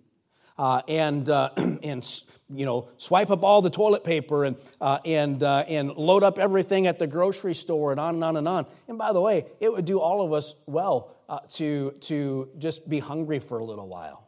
uh, 0.59 0.82
and, 0.88 1.28
uh, 1.28 1.51
and 1.57 2.22
you 2.49 2.64
know, 2.64 2.88
swipe 2.97 3.30
up 3.30 3.42
all 3.42 3.62
the 3.62 3.70
toilet 3.70 4.05
paper 4.05 4.44
and, 4.44 4.57
uh, 4.80 4.99
and, 5.05 5.42
uh, 5.42 5.64
and 5.68 5.90
load 5.97 6.22
up 6.22 6.38
everything 6.38 6.86
at 6.86 6.99
the 6.99 7.07
grocery 7.07 7.55
store 7.55 7.90
and 7.90 8.01
on 8.01 8.14
and 8.14 8.24
on 8.24 8.36
and 8.36 8.49
on. 8.49 8.66
And 8.88 8.99
by 8.99 9.12
the 9.12 9.20
way, 9.20 9.47
it 9.61 9.72
would 9.72 9.84
do 9.84 10.01
all 10.01 10.24
of 10.24 10.32
us 10.32 10.55
well 10.66 11.14
uh, 11.28 11.40
to, 11.55 11.92
to 12.03 12.51
just 12.59 12.88
be 12.88 12.99
hungry 12.99 13.38
for 13.38 13.59
a 13.59 13.64
little 13.64 13.88
while. 13.88 14.26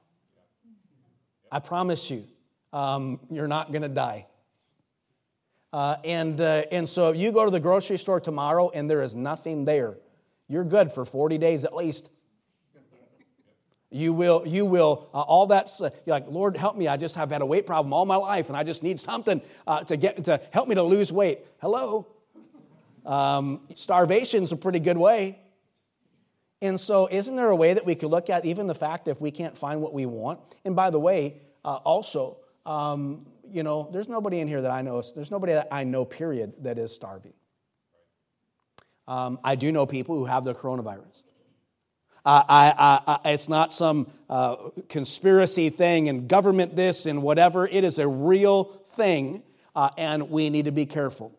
I 1.50 1.60
promise 1.60 2.10
you. 2.10 2.24
um, 2.72 3.20
you're 3.30 3.48
not 3.48 3.72
going 3.72 3.82
to 3.82 3.88
die. 3.88 4.26
Uh, 5.72 5.96
and, 6.04 6.40
uh, 6.40 6.62
and 6.70 6.88
so 6.88 7.12
you 7.12 7.30
go 7.32 7.44
to 7.44 7.50
the 7.50 7.60
grocery 7.60 7.98
store 7.98 8.20
tomorrow 8.20 8.70
and 8.70 8.88
there 8.90 9.02
is 9.02 9.14
nothing 9.14 9.64
there, 9.64 9.98
you're 10.48 10.64
good 10.64 10.90
for 10.90 11.04
40 11.04 11.38
days 11.38 11.64
at 11.64 11.74
least. 11.74 12.10
You 13.90 14.12
will, 14.12 14.46
you 14.46 14.66
will, 14.66 15.08
uh, 15.14 15.22
all 15.22 15.46
that's, 15.46 15.80
uh, 15.80 15.88
you're 16.04 16.14
like, 16.14 16.26
Lord, 16.28 16.58
help 16.58 16.76
me. 16.76 16.88
I 16.88 16.98
just 16.98 17.14
have 17.14 17.30
had 17.30 17.40
a 17.40 17.46
weight 17.46 17.64
problem 17.64 17.94
all 17.94 18.04
my 18.04 18.16
life 18.16 18.48
and 18.48 18.56
I 18.56 18.62
just 18.62 18.82
need 18.82 19.00
something 19.00 19.40
uh, 19.66 19.82
to 19.84 19.96
get, 19.96 20.24
to 20.24 20.40
help 20.50 20.68
me 20.68 20.74
to 20.74 20.82
lose 20.82 21.10
weight. 21.10 21.40
Hello? 21.60 22.06
Um, 23.06 23.62
starvation's 23.74 24.52
a 24.52 24.56
pretty 24.56 24.80
good 24.80 24.98
way. 24.98 25.38
And 26.60 26.78
so, 26.80 27.08
isn't 27.10 27.36
there 27.36 27.50
a 27.50 27.56
way 27.56 27.74
that 27.74 27.86
we 27.86 27.94
could 27.94 28.10
look 28.10 28.30
at 28.30 28.44
even 28.44 28.66
the 28.66 28.74
fact 28.74 29.06
if 29.06 29.20
we 29.20 29.30
can't 29.30 29.56
find 29.56 29.80
what 29.80 29.94
we 29.94 30.06
want? 30.06 30.40
And 30.64 30.74
by 30.74 30.90
the 30.90 30.98
way, 30.98 31.40
uh, 31.64 31.76
also, 31.76 32.38
um, 32.66 33.26
you 33.50 33.62
know, 33.62 33.88
there's 33.92 34.08
nobody 34.08 34.40
in 34.40 34.48
here 34.48 34.62
that 34.62 34.70
I 34.70 34.82
know, 34.82 35.00
there's 35.14 35.30
nobody 35.30 35.52
that 35.52 35.68
I 35.70 35.84
know, 35.84 36.04
period, 36.04 36.54
that 36.62 36.78
is 36.78 36.92
starving. 36.92 37.32
Um, 39.06 39.38
I 39.44 39.54
do 39.54 39.72
know 39.72 39.86
people 39.86 40.18
who 40.18 40.26
have 40.26 40.44
the 40.44 40.54
coronavirus. 40.54 41.22
Uh, 42.26 42.42
I, 42.46 42.74
I, 43.06 43.20
I, 43.24 43.32
it's 43.32 43.48
not 43.48 43.72
some 43.72 44.10
uh, 44.28 44.56
conspiracy 44.88 45.70
thing 45.70 46.08
and 46.08 46.28
government 46.28 46.76
this 46.76 47.06
and 47.06 47.22
whatever. 47.22 47.66
It 47.66 47.84
is 47.84 47.98
a 47.98 48.06
real 48.06 48.64
thing, 48.88 49.42
uh, 49.74 49.90
and 49.96 50.28
we 50.28 50.50
need 50.50 50.66
to 50.66 50.72
be 50.72 50.84
careful. 50.84 51.32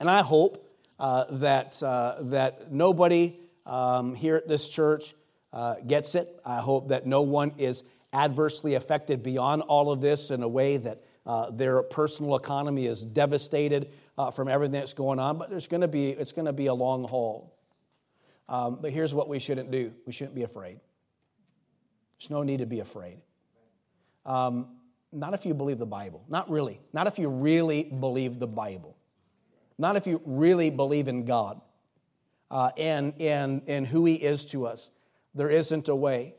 And 0.00 0.08
I 0.08 0.22
hope 0.22 0.66
uh, 0.98 1.24
that, 1.32 1.82
uh, 1.82 2.16
that 2.20 2.72
nobody 2.72 3.36
um, 3.66 4.14
here 4.14 4.36
at 4.36 4.48
this 4.48 4.68
church 4.68 5.14
uh, 5.52 5.76
gets 5.86 6.14
it. 6.14 6.40
I 6.44 6.60
hope 6.60 6.88
that 6.88 7.06
no 7.06 7.22
one 7.22 7.52
is 7.58 7.84
adversely 8.12 8.74
affected 8.74 9.22
beyond 9.22 9.62
all 9.62 9.90
of 9.90 10.00
this 10.00 10.30
in 10.30 10.42
a 10.42 10.48
way 10.48 10.76
that 10.78 11.02
uh, 11.24 11.50
their 11.50 11.82
personal 11.82 12.36
economy 12.36 12.86
is 12.86 13.04
devastated 13.04 13.92
uh, 14.18 14.30
from 14.30 14.48
everything 14.48 14.72
that's 14.72 14.94
going 14.94 15.18
on. 15.18 15.38
But 15.38 15.50
there's 15.50 15.66
going 15.66 15.82
to 15.82 15.88
be 15.88 16.10
it's 16.10 16.32
going 16.32 16.46
to 16.46 16.52
be 16.52 16.66
a 16.66 16.74
long 16.74 17.04
haul. 17.04 17.56
Um, 18.48 18.78
but 18.80 18.92
here's 18.92 19.14
what 19.14 19.28
we 19.28 19.38
shouldn't 19.38 19.70
do: 19.70 19.94
we 20.06 20.12
shouldn't 20.12 20.34
be 20.34 20.42
afraid. 20.42 20.80
There's 22.18 22.30
no 22.30 22.42
need 22.42 22.58
to 22.58 22.66
be 22.66 22.80
afraid. 22.80 23.18
Um, 24.26 24.78
not 25.12 25.34
if 25.34 25.44
you 25.44 25.54
believe 25.54 25.78
the 25.78 25.86
Bible. 25.86 26.24
Not 26.28 26.50
really. 26.50 26.80
Not 26.92 27.06
if 27.06 27.18
you 27.18 27.28
really 27.28 27.84
believe 27.84 28.38
the 28.38 28.46
Bible. 28.46 28.96
Not 29.78 29.96
if 29.96 30.06
you 30.06 30.22
really 30.24 30.70
believe 30.70 31.08
in 31.08 31.24
God 31.24 31.60
uh, 32.52 32.70
and, 32.76 33.14
and, 33.18 33.62
and 33.66 33.86
who 33.86 34.04
He 34.04 34.14
is 34.14 34.44
to 34.46 34.66
us. 34.66 34.90
There 35.34 35.50
isn't 35.50 35.88
a 35.88 35.96
way. 35.96 36.34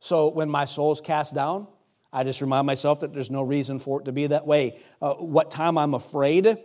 So 0.00 0.28
when 0.30 0.50
my 0.50 0.64
soul's 0.64 1.00
cast 1.00 1.34
down, 1.34 1.68
I 2.12 2.24
just 2.24 2.40
remind 2.40 2.66
myself 2.66 3.00
that 3.00 3.12
there's 3.12 3.30
no 3.30 3.42
reason 3.42 3.78
for 3.78 4.00
it 4.00 4.06
to 4.06 4.12
be 4.12 4.26
that 4.28 4.46
way. 4.46 4.80
Uh, 5.00 5.14
what 5.14 5.50
time 5.50 5.78
I'm 5.78 5.94
afraid, 5.94 6.56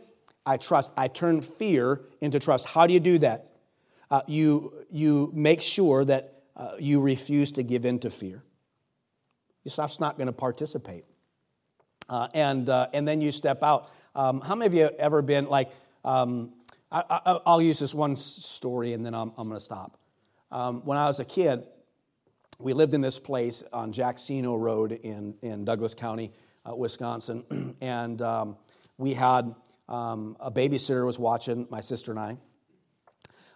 I 0.45 0.57
trust. 0.57 0.91
I 0.97 1.09
turn 1.09 1.41
fear 1.41 2.01
into 2.21 2.39
trust. 2.39 2.65
How 2.65 2.87
do 2.87 2.93
you 2.93 2.99
do 2.99 3.17
that? 3.19 3.51
Uh, 4.09 4.21
you, 4.27 4.73
you 4.89 5.31
make 5.33 5.61
sure 5.61 6.05
that 6.05 6.43
uh, 6.55 6.75
you 6.79 7.01
refuse 7.01 7.51
to 7.53 7.63
give 7.63 7.85
in 7.85 7.99
to 7.99 8.09
fear. 8.09 8.43
Your 9.65 9.71
stuff's 9.71 9.99
not 9.99 10.17
going 10.17 10.27
to 10.27 10.33
participate. 10.33 11.03
Uh, 12.07 12.27
and, 12.33 12.69
uh, 12.69 12.87
and 12.93 13.07
then 13.07 13.19
you 13.19 13.31
step 13.31 13.61
out. 13.63 13.91
Um, 14.15 14.39
how 14.39 14.55
many 14.55 14.67
of 14.67 14.73
you 14.73 14.89
ever 14.97 15.21
been 15.21 15.47
like, 15.47 15.71
um, 16.05 16.53
I, 16.95 17.39
will 17.45 17.61
use 17.61 17.79
this 17.79 17.93
one 17.93 18.15
story 18.15 18.93
and 18.93 19.05
then 19.05 19.13
I'm, 19.13 19.31
I'm 19.37 19.47
going 19.47 19.59
to 19.59 19.63
stop. 19.63 19.97
Um, 20.51 20.81
when 20.85 20.97
I 20.97 21.07
was 21.07 21.19
a 21.19 21.25
kid, 21.25 21.63
we 22.59 22.73
lived 22.73 22.93
in 22.93 23.01
this 23.01 23.19
place 23.19 23.63
on 23.73 23.91
Jacksino 23.91 24.59
Road 24.59 24.91
in, 24.91 25.35
in 25.41 25.65
Douglas 25.65 25.93
County, 25.93 26.31
uh, 26.65 26.75
Wisconsin, 26.75 27.75
and 27.81 28.21
um, 28.21 28.57
we 28.97 29.13
had 29.13 29.53
um, 29.89 30.37
a 30.39 30.49
babysitter 30.51 31.05
was 31.05 31.19
watching 31.19 31.67
my 31.69 31.81
sister 31.81 32.11
and 32.11 32.19
I, 32.19 32.37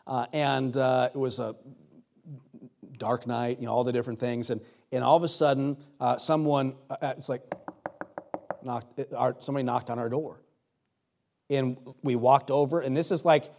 uh, 0.06 0.26
and 0.34 0.76
uh, 0.76 1.10
it 1.14 1.18
was 1.18 1.40
a 1.40 1.56
dark 2.98 3.26
night, 3.26 3.60
you 3.60 3.68
know, 3.68 3.72
all 3.72 3.84
the 3.84 3.94
different 3.94 4.20
things, 4.20 4.50
and 4.50 4.62
and 4.92 5.04
all 5.04 5.16
of 5.16 5.24
a 5.24 5.28
sudden, 5.28 5.78
uh, 6.00 6.18
someone 6.18 6.76
uh, 6.90 7.14
it's 7.18 7.30
like 7.30 7.42
knocked, 8.64 9.14
our, 9.16 9.36
somebody 9.40 9.64
knocked 9.64 9.90
on 9.90 10.00
our 10.00 10.10
door, 10.10 10.42
and 11.50 11.78
we 12.04 12.16
walked 12.16 12.52
over, 12.52 12.82
and 12.82 12.95
this 12.95 13.12
is 13.12 13.26
like 13.26 13.52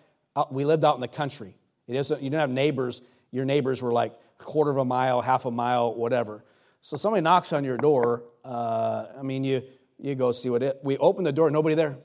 we 0.50 0.64
lived 0.64 0.84
out 0.84 0.94
in 0.94 1.00
the 1.00 1.08
country. 1.08 1.56
It 1.86 1.96
isn't 1.96 2.22
you 2.22 2.30
didn't 2.30 2.40
have 2.40 2.50
neighbors. 2.50 3.02
Your 3.30 3.44
neighbors 3.44 3.82
were 3.82 3.92
like 3.92 4.12
a 4.38 4.44
quarter 4.44 4.70
of 4.70 4.76
a 4.76 4.84
mile, 4.84 5.20
half 5.20 5.44
a 5.44 5.50
mile, 5.50 5.94
whatever. 5.94 6.44
So 6.82 6.96
somebody 6.96 7.22
knocks 7.22 7.52
on 7.52 7.64
your 7.64 7.76
door. 7.76 8.24
Uh, 8.44 9.06
I 9.18 9.22
mean, 9.22 9.44
you 9.44 9.62
you 9.98 10.14
go 10.14 10.32
see 10.32 10.50
what 10.50 10.62
it. 10.62 10.80
We 10.82 10.96
open 10.98 11.24
the 11.24 11.32
door, 11.32 11.50
nobody 11.50 11.74
there. 11.74 11.98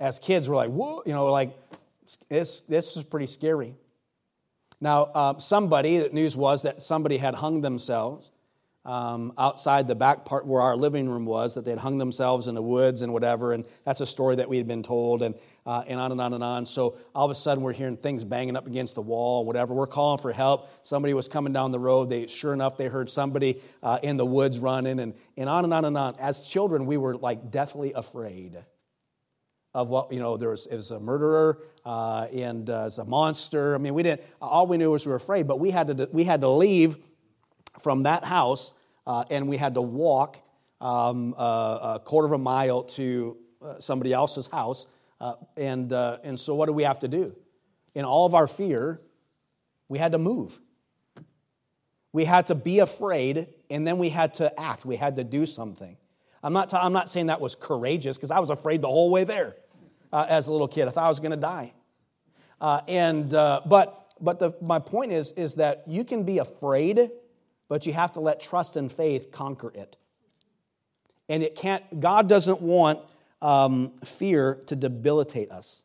As 0.00 0.18
kids, 0.18 0.48
we're 0.48 0.56
like, 0.56 0.70
whoa, 0.70 1.02
you 1.06 1.12
know, 1.12 1.26
like 1.26 1.56
this 2.28 2.60
this 2.62 2.96
is 2.96 3.04
pretty 3.04 3.26
scary. 3.26 3.74
Now, 4.80 5.04
uh, 5.14 5.38
somebody, 5.38 5.98
the 5.98 6.10
news 6.10 6.36
was 6.36 6.62
that 6.62 6.82
somebody 6.82 7.16
had 7.16 7.34
hung 7.34 7.62
themselves 7.62 8.30
um, 8.88 9.34
outside 9.36 9.86
the 9.86 9.94
back 9.94 10.24
part 10.24 10.46
where 10.46 10.62
our 10.62 10.74
living 10.74 11.10
room 11.10 11.26
was, 11.26 11.54
that 11.54 11.66
they'd 11.66 11.76
hung 11.76 11.98
themselves 11.98 12.48
in 12.48 12.54
the 12.54 12.62
woods 12.62 13.02
and 13.02 13.12
whatever. 13.12 13.52
And 13.52 13.66
that's 13.84 14.00
a 14.00 14.06
story 14.06 14.36
that 14.36 14.48
we 14.48 14.56
had 14.56 14.66
been 14.66 14.82
told, 14.82 15.20
and, 15.20 15.34
uh, 15.66 15.84
and 15.86 16.00
on 16.00 16.10
and 16.10 16.18
on 16.18 16.32
and 16.32 16.42
on. 16.42 16.64
So 16.64 16.96
all 17.14 17.26
of 17.26 17.30
a 17.30 17.34
sudden, 17.34 17.62
we're 17.62 17.74
hearing 17.74 17.98
things 17.98 18.24
banging 18.24 18.56
up 18.56 18.66
against 18.66 18.94
the 18.94 19.02
wall, 19.02 19.44
whatever. 19.44 19.74
We're 19.74 19.86
calling 19.86 20.18
for 20.18 20.32
help. 20.32 20.70
Somebody 20.82 21.12
was 21.12 21.28
coming 21.28 21.52
down 21.52 21.70
the 21.70 21.78
road. 21.78 22.08
They, 22.08 22.28
sure 22.28 22.54
enough, 22.54 22.78
they 22.78 22.86
heard 22.86 23.10
somebody 23.10 23.60
uh, 23.82 23.98
in 24.02 24.16
the 24.16 24.24
woods 24.24 24.58
running, 24.58 25.00
and, 25.00 25.12
and 25.36 25.50
on 25.50 25.64
and 25.64 25.74
on 25.74 25.84
and 25.84 25.98
on. 25.98 26.16
As 26.18 26.46
children, 26.46 26.86
we 26.86 26.96
were 26.96 27.14
like 27.14 27.50
deathly 27.50 27.92
afraid 27.92 28.56
of 29.74 29.90
what 29.90 30.10
you 30.10 30.18
know 30.18 30.38
there 30.38 30.48
was, 30.48 30.66
was 30.72 30.92
a 30.92 30.98
murderer 30.98 31.62
uh, 31.84 32.26
and 32.34 32.70
uh, 32.70 32.88
a 32.98 33.04
monster 33.04 33.74
i 33.74 33.78
mean 33.78 33.92
we 33.92 34.02
didn't 34.02 34.22
all 34.40 34.66
we 34.66 34.78
knew 34.78 34.90
was 34.90 35.04
we 35.04 35.10
were 35.10 35.16
afraid 35.16 35.46
but 35.46 35.60
we 35.60 35.70
had 35.70 35.86
to 35.88 36.08
we 36.10 36.24
had 36.24 36.40
to 36.40 36.48
leave 36.48 36.96
from 37.82 38.04
that 38.04 38.24
house 38.24 38.72
uh, 39.08 39.24
and 39.30 39.48
we 39.48 39.56
had 39.56 39.74
to 39.74 39.80
walk 39.80 40.40
um, 40.82 41.34
uh, 41.36 41.94
a 41.94 42.02
quarter 42.04 42.26
of 42.26 42.32
a 42.32 42.38
mile 42.38 42.82
to 42.84 43.38
uh, 43.62 43.80
somebody 43.80 44.12
else's 44.12 44.46
house. 44.46 44.86
Uh, 45.18 45.32
and, 45.56 45.92
uh, 45.92 46.18
and 46.22 46.38
so, 46.38 46.54
what 46.54 46.66
do 46.66 46.72
we 46.72 46.82
have 46.82 46.98
to 47.00 47.08
do? 47.08 47.34
In 47.94 48.04
all 48.04 48.26
of 48.26 48.34
our 48.34 48.46
fear, 48.46 49.00
we 49.88 49.98
had 49.98 50.12
to 50.12 50.18
move. 50.18 50.60
We 52.12 52.26
had 52.26 52.46
to 52.46 52.54
be 52.54 52.80
afraid, 52.80 53.48
and 53.70 53.86
then 53.86 53.98
we 53.98 54.10
had 54.10 54.34
to 54.34 54.60
act. 54.60 54.84
We 54.84 54.96
had 54.96 55.16
to 55.16 55.24
do 55.24 55.46
something. 55.46 55.96
I'm 56.42 56.52
not, 56.52 56.72
i 56.72 56.80
I'm 56.80 56.92
not 56.92 57.08
saying 57.08 57.26
that 57.26 57.40
was 57.40 57.56
courageous 57.56 58.16
because 58.16 58.30
I 58.30 58.38
was 58.38 58.50
afraid 58.50 58.82
the 58.82 58.88
whole 58.88 59.10
way 59.10 59.24
there 59.24 59.56
uh, 60.12 60.26
as 60.28 60.48
a 60.48 60.52
little 60.52 60.68
kid. 60.68 60.86
I 60.86 60.90
thought 60.90 61.04
I 61.04 61.08
was 61.08 61.18
going 61.18 61.32
to 61.32 61.36
die. 61.36 61.72
and, 62.60 63.30
but 63.30 64.04
but 64.20 64.38
the, 64.38 64.52
my 64.60 64.80
point 64.80 65.12
is, 65.12 65.32
is 65.32 65.54
that 65.56 65.84
you 65.86 66.04
can 66.04 66.24
be 66.24 66.38
afraid 66.38 67.10
but 67.68 67.86
you 67.86 67.92
have 67.92 68.12
to 68.12 68.20
let 68.20 68.40
trust 68.40 68.76
and 68.76 68.90
faith 68.90 69.30
conquer 69.30 69.70
it. 69.74 69.96
And 71.28 71.42
it 71.42 71.54
can't, 71.54 72.00
God 72.00 72.28
doesn't 72.28 72.60
want 72.62 73.00
um, 73.42 73.92
fear 74.04 74.62
to 74.66 74.76
debilitate 74.76 75.50
us. 75.50 75.82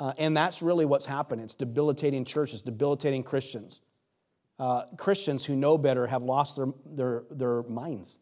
Uh, 0.00 0.12
and 0.18 0.36
that's 0.36 0.62
really 0.62 0.84
what's 0.84 1.06
happening. 1.06 1.44
It's 1.44 1.54
debilitating 1.54 2.24
churches, 2.24 2.62
debilitating 2.62 3.22
Christians. 3.22 3.80
Uh, 4.58 4.84
Christians 4.96 5.44
who 5.44 5.56
know 5.56 5.78
better 5.78 6.06
have 6.06 6.22
lost 6.22 6.56
their, 6.56 6.66
their, 6.86 7.24
their 7.30 7.62
minds 7.64 8.18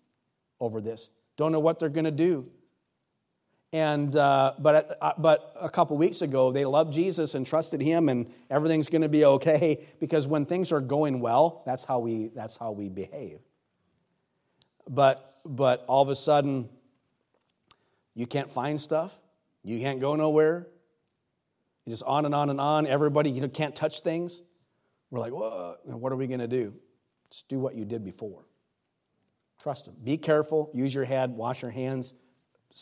over 0.60 0.80
this, 0.80 1.10
don't 1.36 1.52
know 1.52 1.60
what 1.60 1.78
they're 1.78 1.88
going 1.88 2.04
to 2.04 2.10
do. 2.10 2.48
And, 3.72 4.14
uh, 4.14 4.52
but, 4.58 4.98
uh, 5.00 5.12
but 5.16 5.56
a 5.58 5.70
couple 5.70 5.96
weeks 5.96 6.20
ago, 6.20 6.52
they 6.52 6.66
loved 6.66 6.92
Jesus 6.92 7.34
and 7.34 7.46
trusted 7.46 7.80
him, 7.80 8.10
and 8.10 8.30
everything's 8.50 8.90
going 8.90 9.02
to 9.02 9.08
be 9.08 9.24
okay 9.24 9.86
because 9.98 10.26
when 10.26 10.44
things 10.44 10.72
are 10.72 10.80
going 10.80 11.20
well, 11.20 11.62
that's 11.64 11.84
how 11.84 11.98
we, 11.98 12.28
that's 12.28 12.56
how 12.56 12.72
we 12.72 12.90
behave. 12.90 13.38
But, 14.86 15.38
but 15.46 15.86
all 15.88 16.02
of 16.02 16.10
a 16.10 16.16
sudden, 16.16 16.68
you 18.14 18.26
can't 18.26 18.52
find 18.52 18.78
stuff, 18.78 19.18
you 19.64 19.80
can't 19.80 20.00
go 20.00 20.16
nowhere, 20.16 20.66
you 21.86 21.92
just 21.92 22.02
on 22.02 22.26
and 22.26 22.34
on 22.34 22.50
and 22.50 22.60
on. 22.60 22.86
Everybody 22.86 23.30
you 23.30 23.40
know, 23.40 23.48
can't 23.48 23.74
touch 23.74 24.00
things. 24.00 24.42
We're 25.10 25.20
like, 25.20 25.32
Whoa, 25.32 25.76
what 25.84 26.12
are 26.12 26.16
we 26.16 26.26
going 26.26 26.40
to 26.40 26.48
do? 26.48 26.74
Just 27.30 27.48
do 27.48 27.58
what 27.58 27.74
you 27.74 27.86
did 27.86 28.04
before. 28.04 28.44
Trust 29.62 29.88
him. 29.88 29.94
Be 30.04 30.18
careful, 30.18 30.70
use 30.74 30.94
your 30.94 31.04
head, 31.04 31.30
wash 31.30 31.62
your 31.62 31.70
hands 31.70 32.12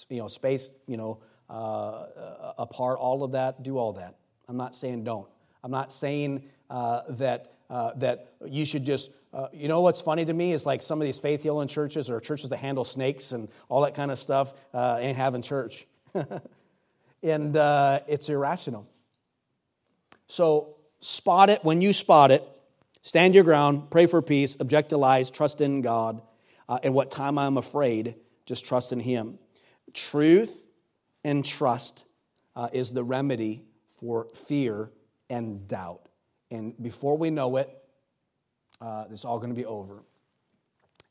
you 0.09 0.19
know, 0.19 0.29
space, 0.29 0.73
you 0.87 0.97
know, 0.97 1.19
uh, 1.49 2.07
apart, 2.59 2.99
all 2.99 3.23
of 3.23 3.33
that, 3.33 3.63
do 3.63 3.77
all 3.79 3.95
that. 3.95 4.15
I'm 4.49 4.57
not 4.57 4.75
saying 4.75 5.05
don't. 5.05 5.29
I'm 5.63 5.71
not 5.71 5.93
saying 5.93 6.45
uh, 6.71 7.03
that, 7.11 7.53
uh, 7.69 7.93
that 7.97 8.33
you 8.47 8.65
should 8.65 8.85
just, 8.85 9.11
uh, 9.33 9.49
you 9.53 9.69
know 9.69 9.81
what's 9.81 10.01
funny 10.01 10.25
to 10.25 10.33
me 10.33 10.53
is 10.53 10.67
like 10.67 10.83
some 10.83 11.01
of 11.01 11.05
these 11.05 11.19
faith 11.19 11.43
healing 11.43 11.69
churches 11.69 12.11
or 12.11 12.21
churches 12.21 12.51
that 12.51 12.57
handle 12.57 12.85
snakes 12.85 13.33
and 13.33 13.49
all 13.69 13.83
that 13.83 13.95
kind 13.95 14.11
of 14.11 14.19
stuff 14.19 14.55
uh, 14.73 14.99
ain't 15.01 15.17
having 15.17 15.43
church. 15.43 15.87
and 17.23 17.57
uh, 17.57 18.01
it's 18.09 18.29
irrational. 18.29 18.89
So 20.27 20.77
spot 21.01 21.51
it 21.51 21.65
when 21.65 21.81
you 21.81 21.93
spot 21.93 22.31
it, 22.31 22.47
stand 23.03 23.35
your 23.35 23.45
ground, 23.45 23.91
pray 23.91 24.07
for 24.07 24.23
peace, 24.23 24.57
object 24.61 24.91
to 24.91 24.97
lies, 24.97 25.31
trust 25.31 25.61
in 25.61 25.81
God. 25.83 26.23
uh, 26.69 26.79
and 26.85 26.95
what 26.95 27.11
time 27.11 27.37
I'm 27.37 27.57
afraid, 27.57 28.15
just 28.47 28.65
trust 28.65 28.93
in 28.93 29.01
Him. 29.01 29.39
Truth 29.93 30.65
and 31.25 31.45
trust 31.45 32.05
uh, 32.57 32.69
is 32.73 32.93
the 32.93 33.05
remedy 33.05 33.65
for 33.99 34.29
fear 34.35 34.91
and 35.29 35.67
doubt. 35.69 36.09
And 36.51 36.81
before 36.83 37.17
we 37.17 37.31
know 37.31 37.57
it, 37.57 37.71
uh, 38.81 39.05
it's 39.11 39.25
all 39.25 39.39
going 39.39 39.51
to 39.51 39.57
be 39.57 39.67
over. 39.67 40.03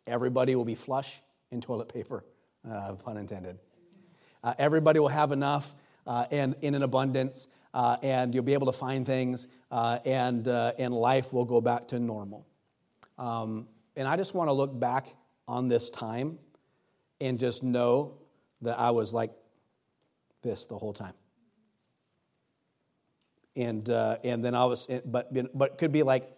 Everybody 0.08 0.56
will 0.56 0.66
be 0.66 0.76
flush 0.76 1.22
in 1.52 1.62
toilet 1.62 1.94
paper, 1.94 2.26
uh, 2.70 2.94
pun 2.94 3.18
intended. 3.18 3.60
Uh, 4.44 4.54
everybody 4.58 5.00
will 5.00 5.08
have 5.08 5.32
enough 5.32 5.76
uh, 6.08 6.26
and 6.32 6.56
in 6.62 6.76
an 6.76 6.84
abundance, 6.84 7.48
uh, 7.74 7.98
and 8.02 8.34
you'll 8.34 8.44
be 8.44 8.54
able 8.54 8.66
to 8.66 8.78
find 8.78 9.06
things, 9.06 9.48
uh, 9.70 10.00
and, 10.06 10.48
and 10.48 10.94
life 10.94 11.32
will 11.32 11.46
go 11.46 11.62
back 11.62 11.88
to 11.90 12.00
normal. 12.00 12.48
Um, 13.18 13.68
and 13.96 14.08
I 14.08 14.16
just 14.16 14.34
want 14.34 14.48
to 14.48 14.54
look 14.54 14.78
back 14.80 15.08
on 15.48 15.68
this 15.68 15.90
time 15.90 16.40
and 17.22 17.38
just 17.38 17.64
know 17.64 18.18
that 18.62 18.80
I 18.80 18.92
was 18.92 19.14
like 19.14 19.32
this 20.42 20.66
the 20.66 20.78
whole 20.78 20.94
time. 20.94 21.14
And, 23.56 23.90
uh, 23.90 24.18
and 24.24 24.44
then 24.44 24.56
I 24.56 24.66
was, 24.66 24.88
but, 25.06 25.34
but 25.58 25.72
it 25.72 25.78
could 25.78 25.92
be 25.92 26.04
like 26.04 26.30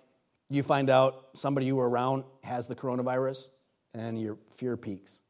you 0.50 0.64
find 0.64 0.90
out 0.90 1.30
somebody 1.34 1.66
you 1.66 1.76
were 1.76 1.90
around 1.90 2.24
has 2.44 2.68
the 2.68 2.76
coronavirus 2.76 3.50
and 3.94 4.20
your 4.20 4.38
fear 4.56 4.76
peaks. 4.76 5.22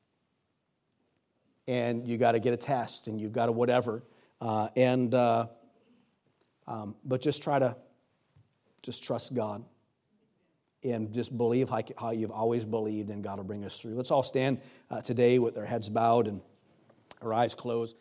And 1.67 2.07
you 2.07 2.17
got 2.17 2.33
to 2.33 2.39
get 2.39 2.53
a 2.53 2.57
test 2.57 3.07
and 3.07 3.19
you've 3.19 3.33
got 3.33 3.47
to 3.47 3.51
whatever. 3.51 4.03
Uh, 4.39 4.69
and, 4.75 5.13
uh, 5.13 5.47
um, 6.67 6.95
but 7.03 7.21
just 7.21 7.43
try 7.43 7.59
to 7.59 7.75
just 8.81 9.03
trust 9.03 9.33
God 9.33 9.63
and 10.83 11.13
just 11.13 11.37
believe 11.37 11.69
how, 11.69 12.11
you've 12.11 12.31
always 12.31 12.65
believed 12.65 13.09
and 13.09 13.23
God 13.23 13.37
will 13.37 13.43
bring 13.43 13.63
us 13.63 13.79
through. 13.79 13.93
Let's 13.93 14.11
all 14.11 14.23
stand 14.23 14.59
uh, 14.89 15.01
today 15.01 15.37
with 15.37 15.57
our 15.57 15.65
heads 15.65 15.89
bowed 15.89 16.27
and 16.27 16.41
our 17.21 17.33
eyes 17.33 17.55
closed. 17.55 17.95